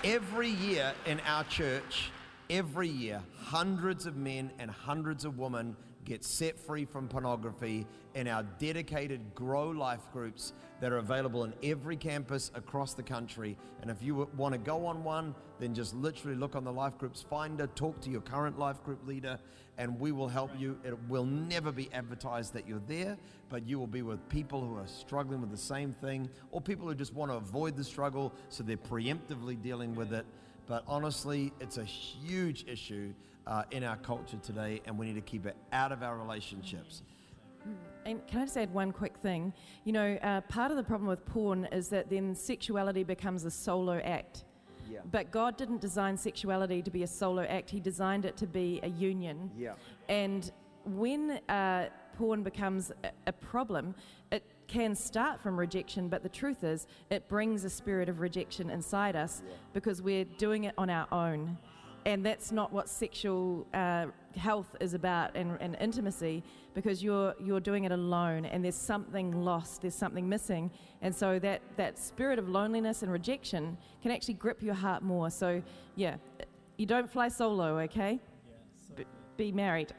Every 0.04 0.50
year 0.50 0.94
in 1.06 1.20
our 1.28 1.44
church, 1.44 2.12
every 2.50 2.88
year, 2.88 3.22
hundreds 3.38 4.06
of 4.06 4.16
men 4.18 4.52
and 4.58 4.72
hundreds 4.72 5.26
of 5.26 5.38
women 5.38 5.76
get 6.06 6.24
set 6.24 6.60
free 6.60 6.86
from 6.86 7.08
pornography 7.08 7.86
in 8.16 8.28
our 8.28 8.44
dedicated 8.60 9.22
Grow 9.36 9.70
Life 9.70 10.02
groups 10.12 10.54
that 10.80 10.92
are 10.92 10.98
available 10.98 11.44
in 11.44 11.54
every 11.64 11.96
campus 11.96 12.52
across 12.56 12.94
the 12.94 13.04
country. 13.04 13.58
And 13.82 13.92
if 13.92 14.02
you 14.02 14.28
want 14.36 14.54
to 14.54 14.58
go 14.58 14.86
on 14.86 15.04
one, 15.04 15.36
then 15.60 15.76
just 15.76 15.94
literally 15.96 16.36
look 16.36 16.56
on 16.56 16.64
the 16.64 16.72
life 16.72 16.98
groups 16.98 17.22
finder, 17.22 17.68
talk 17.68 18.02
to 18.02 18.10
your 18.10 18.22
current 18.22 18.58
life 18.58 18.84
group 18.84 19.06
leader, 19.08 19.38
and 19.78 20.00
we 20.00 20.12
will 20.12 20.28
help 20.28 20.52
you. 20.58 20.78
It 20.84 20.98
will 21.08 21.26
never 21.26 21.72
be 21.72 21.90
advertised 21.94 22.54
that 22.54 22.68
you're 22.68 22.82
there, 22.88 23.18
but 23.50 23.68
you 23.68 23.80
will 23.80 23.88
be 23.88 24.02
with 24.02 24.28
people 24.28 24.60
who 24.60 24.76
are 24.76 24.88
struggling 24.88 25.40
with 25.40 25.52
the 25.52 25.58
same 25.58 25.94
thing 25.94 26.30
or 26.52 26.62
people 26.62 26.88
who 26.88 26.96
just 26.96 27.14
want 27.14 27.32
to 27.32 27.38
avoid 27.38 27.78
the 27.78 27.84
struggle, 27.84 28.34
so 28.50 28.64
they're 28.64 28.78
preemptively 28.78 29.62
dealing 29.62 29.94
with 29.94 30.14
it. 30.14 30.26
But 30.66 30.84
honestly, 30.88 31.54
it's 31.60 31.78
a 31.78 31.84
huge 31.84 32.66
issue 32.68 33.14
uh, 33.48 33.64
in 33.72 33.84
our 33.84 33.98
culture 33.98 34.38
today, 34.44 34.82
and 34.86 34.98
we 34.98 35.06
need 35.06 35.16
to 35.16 35.22
keep 35.22 35.46
it 35.46 35.56
out 35.72 35.92
of 35.92 36.04
our 36.04 36.18
relationships. 36.18 37.04
And 38.06 38.26
can 38.28 38.42
I 38.42 38.46
just 38.46 38.58
add 38.58 38.74
one 38.74 38.92
quick 38.92 39.18
thing? 39.18 39.54
You 39.84 39.94
know, 39.94 40.18
uh, 40.24 40.42
part 40.42 40.72
of 40.72 40.78
the 40.78 40.84
problem 40.84 41.08
with 41.08 41.24
porn 41.26 41.66
is 41.72 41.90
that 41.90 42.10
then 42.10 42.36
sexuality 42.36 43.04
becomes 43.04 43.46
a 43.46 43.52
solo 43.52 44.00
act. 44.00 44.46
Yeah. 44.90 45.00
But 45.12 45.32
God 45.32 45.58
didn't 45.58 45.82
design 45.82 46.18
sexuality 46.18 46.82
to 46.82 46.92
be 46.92 47.04
a 47.04 47.08
solo 47.08 47.44
act, 47.44 47.70
He 47.70 47.80
designed 47.80 48.26
it 48.26 48.36
to 48.38 48.48
be 48.48 48.80
a 48.84 48.90
union. 48.90 49.52
Yeah. 49.58 49.74
And 50.10 50.52
when 50.86 51.40
uh, 51.48 51.90
porn 52.18 52.42
becomes 52.42 52.92
a, 53.04 53.12
a 53.28 53.32
problem, 53.32 53.94
it 54.32 54.44
can 54.68 54.96
start 54.96 55.40
from 55.40 55.60
rejection, 55.60 56.08
but 56.08 56.24
the 56.24 56.30
truth 56.30 56.64
is, 56.64 56.88
it 57.10 57.28
brings 57.28 57.64
a 57.66 57.70
spirit 57.70 58.10
of 58.10 58.22
rejection 58.22 58.70
inside 58.70 59.16
us 59.16 59.44
because 59.74 60.02
we're 60.02 60.26
doing 60.26 60.64
it 60.64 60.74
on 60.78 60.90
our 60.90 61.08
own. 61.12 61.58
And 62.06 62.26
that's 62.26 62.52
not 62.52 62.74
what 62.74 62.90
sexual 62.90 63.68
uh, 63.74 64.08
health 64.36 64.76
is 64.80 64.94
about 64.94 65.36
and, 65.36 65.58
and 65.62 65.78
intimacy 65.80 66.44
because 66.74 67.04
you're, 67.04 67.36
you're 67.40 67.60
doing 67.60 67.84
it 67.84 67.92
alone 67.92 68.46
and 68.46 68.64
there's 68.64 68.76
something 68.76 69.32
lost, 69.44 69.82
there's 69.82 69.96
something 69.96 70.28
missing. 70.28 70.72
And 71.02 71.14
so 71.14 71.38
that, 71.40 71.62
that 71.78 72.00
spirit 72.00 72.40
of 72.40 72.50
loneliness 72.50 73.04
and 73.04 73.12
rejection 73.12 73.78
can 74.02 74.12
actually 74.12 74.36
grip 74.36 74.64
your 74.64 74.74
heart 74.74 75.04
more. 75.04 75.30
So, 75.30 75.62
yeah, 75.96 76.16
you 76.78 76.86
don't 76.86 77.10
fly 77.10 77.28
solo, 77.28 77.80
okay? 77.82 78.20
Yeah, 78.48 78.56
so 78.88 78.94
B- 78.96 79.06
be 79.38 79.52
married. 79.52 79.94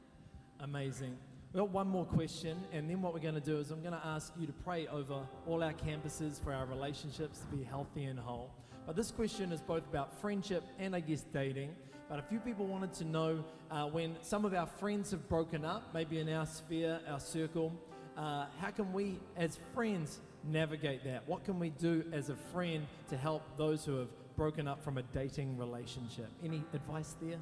Amazing. 0.60 1.16
We've 1.52 1.62
got 1.62 1.70
one 1.70 1.88
more 1.88 2.04
question, 2.04 2.58
and 2.72 2.90
then 2.90 3.00
what 3.00 3.14
we're 3.14 3.20
going 3.20 3.34
to 3.34 3.40
do 3.40 3.58
is 3.58 3.70
I'm 3.70 3.80
going 3.80 3.94
to 3.94 4.06
ask 4.06 4.32
you 4.38 4.46
to 4.46 4.52
pray 4.52 4.86
over 4.88 5.26
all 5.46 5.62
our 5.62 5.72
campuses 5.72 6.42
for 6.42 6.52
our 6.52 6.66
relationships 6.66 7.38
to 7.38 7.56
be 7.56 7.62
healthy 7.62 8.04
and 8.04 8.18
whole. 8.18 8.50
But 8.86 8.94
this 8.94 9.10
question 9.10 9.50
is 9.50 9.60
both 9.60 9.84
about 9.88 10.20
friendship 10.20 10.62
and, 10.78 10.94
I 10.94 11.00
guess, 11.00 11.24
dating. 11.32 11.74
But 12.08 12.20
a 12.20 12.22
few 12.22 12.38
people 12.38 12.66
wanted 12.66 12.92
to 12.94 13.04
know 13.04 13.44
uh, 13.68 13.86
when 13.86 14.16
some 14.22 14.44
of 14.44 14.54
our 14.54 14.66
friends 14.66 15.10
have 15.10 15.28
broken 15.28 15.64
up, 15.64 15.92
maybe 15.92 16.20
in 16.20 16.28
our 16.32 16.46
sphere, 16.46 17.00
our 17.08 17.18
circle, 17.18 17.72
uh, 18.16 18.46
how 18.60 18.70
can 18.70 18.92
we, 18.92 19.18
as 19.36 19.58
friends, 19.74 20.20
navigate 20.44 21.02
that? 21.04 21.26
What 21.26 21.44
can 21.44 21.58
we 21.58 21.70
do 21.70 22.04
as 22.12 22.30
a 22.30 22.36
friend 22.36 22.86
to 23.08 23.16
help 23.16 23.42
those 23.56 23.84
who 23.84 23.96
have 23.96 24.08
broken 24.36 24.68
up 24.68 24.84
from 24.84 24.98
a 24.98 25.02
dating 25.02 25.58
relationship? 25.58 26.28
Any 26.44 26.62
advice 26.72 27.16
there? 27.20 27.38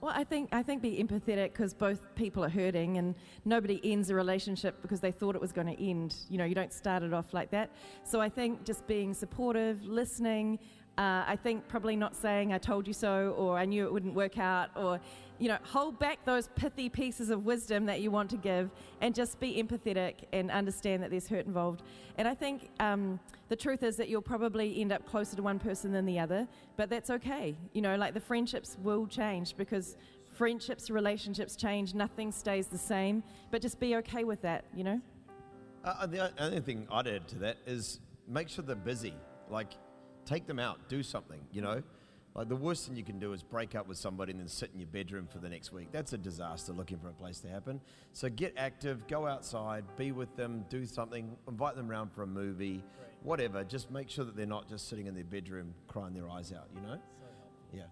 Well, 0.00 0.14
I 0.16 0.24
think 0.24 0.48
I 0.52 0.62
think 0.62 0.80
be 0.80 0.96
empathetic 0.96 1.52
because 1.52 1.74
both 1.74 2.14
people 2.14 2.42
are 2.42 2.48
hurting, 2.48 2.96
and 2.96 3.14
nobody 3.44 3.80
ends 3.84 4.08
a 4.08 4.14
relationship 4.14 4.80
because 4.80 5.00
they 5.00 5.12
thought 5.12 5.34
it 5.34 5.40
was 5.42 5.52
going 5.52 5.66
to 5.66 5.82
end. 5.82 6.14
You 6.30 6.38
know, 6.38 6.46
you 6.46 6.54
don't 6.54 6.72
start 6.72 7.02
it 7.02 7.12
off 7.12 7.34
like 7.34 7.50
that. 7.50 7.70
So 8.04 8.18
I 8.18 8.30
think 8.30 8.64
just 8.64 8.86
being 8.86 9.12
supportive, 9.12 9.84
listening. 9.84 10.58
Uh, 10.98 11.24
I 11.26 11.36
think 11.36 11.66
probably 11.68 11.96
not 11.96 12.14
saying 12.14 12.52
"I 12.52 12.58
told 12.58 12.86
you 12.86 12.92
so" 12.92 13.34
or 13.38 13.58
"I 13.58 13.64
knew 13.64 13.86
it 13.86 13.92
wouldn't 13.92 14.14
work 14.14 14.38
out" 14.38 14.70
or 14.76 15.00
you 15.40 15.48
know, 15.48 15.56
hold 15.62 15.98
back 15.98 16.22
those 16.26 16.48
pithy 16.48 16.90
pieces 16.90 17.30
of 17.30 17.46
wisdom 17.46 17.86
that 17.86 18.02
you 18.02 18.10
want 18.10 18.28
to 18.30 18.36
give, 18.36 18.70
and 19.00 19.14
just 19.14 19.40
be 19.40 19.60
empathetic 19.60 20.16
and 20.34 20.50
understand 20.50 21.02
that 21.02 21.10
there's 21.10 21.28
hurt 21.28 21.46
involved. 21.46 21.82
And 22.18 22.28
I 22.28 22.34
think 22.34 22.68
um, 22.78 23.18
the 23.48 23.56
truth 23.56 23.82
is 23.82 23.96
that 23.96 24.10
you'll 24.10 24.20
probably 24.20 24.78
end 24.80 24.92
up 24.92 25.06
closer 25.06 25.36
to 25.36 25.42
one 25.42 25.58
person 25.58 25.92
than 25.92 26.04
the 26.04 26.18
other, 26.18 26.46
but 26.76 26.90
that's 26.90 27.08
okay. 27.08 27.56
You 27.72 27.80
know, 27.80 27.96
like 27.96 28.12
the 28.12 28.20
friendships 28.20 28.76
will 28.82 29.06
change 29.06 29.56
because 29.56 29.96
friendships, 30.36 30.90
relationships 30.90 31.56
change. 31.56 31.94
Nothing 31.94 32.32
stays 32.32 32.66
the 32.66 32.78
same, 32.78 33.22
but 33.50 33.62
just 33.62 33.80
be 33.80 33.96
okay 33.96 34.24
with 34.24 34.42
that. 34.42 34.66
You 34.76 34.84
know. 34.84 35.00
Uh, 35.82 36.06
the 36.06 36.30
only 36.42 36.60
thing 36.60 36.86
I'd 36.92 37.06
add 37.06 37.26
to 37.28 37.38
that 37.38 37.56
is 37.66 38.00
make 38.28 38.50
sure 38.50 38.62
they're 38.62 38.76
busy. 38.76 39.14
Like, 39.48 39.72
take 40.30 40.46
them 40.46 40.60
out, 40.60 40.78
do 40.88 41.02
something, 41.02 41.40
you 41.52 41.60
know? 41.60 41.82
Like, 42.36 42.48
the 42.48 42.56
worst 42.56 42.86
thing 42.86 42.96
you 42.96 43.02
can 43.02 43.18
do 43.18 43.32
is 43.32 43.42
break 43.42 43.74
up 43.74 43.88
with 43.88 43.98
somebody 43.98 44.30
and 44.30 44.40
then 44.40 44.46
sit 44.46 44.70
in 44.72 44.78
your 44.78 44.86
bedroom 44.86 45.26
for 45.26 45.38
the 45.38 45.48
next 45.48 45.72
week. 45.72 45.88
That's 45.90 46.12
a 46.12 46.18
disaster 46.18 46.72
looking 46.72 46.98
for 46.98 47.08
a 47.08 47.12
place 47.12 47.40
to 47.40 47.48
happen. 47.48 47.80
So, 48.12 48.28
get 48.28 48.54
active, 48.56 49.08
go 49.08 49.26
outside, 49.26 49.84
be 49.96 50.12
with 50.12 50.36
them, 50.36 50.64
do 50.68 50.86
something, 50.86 51.36
invite 51.48 51.74
them 51.74 51.90
around 51.90 52.12
for 52.12 52.22
a 52.22 52.28
movie, 52.28 52.84
whatever. 53.24 53.64
Just 53.64 53.90
make 53.90 54.08
sure 54.08 54.24
that 54.24 54.36
they're 54.36 54.46
not 54.46 54.68
just 54.68 54.88
sitting 54.88 55.06
in 55.06 55.14
their 55.14 55.24
bedroom 55.24 55.74
crying 55.88 56.14
their 56.14 56.30
eyes 56.30 56.52
out, 56.52 56.68
you 56.72 56.80
know? 56.80 56.98
Yeah. 57.72 57.82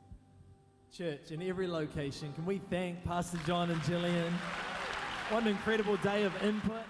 Church 0.97 1.33
in 1.33 1.43
every 1.43 1.67
location. 1.67 2.33
Can 2.35 2.47
we 2.47 2.61
thank 2.71 3.03
Pastor 3.05 3.39
John 3.45 3.71
and 3.71 3.81
Jillian? 3.83 4.31
What 5.31 5.43
an 5.43 5.49
incredible 5.49 5.97
day 5.97 6.23
of 6.23 6.43
input. 6.45 6.85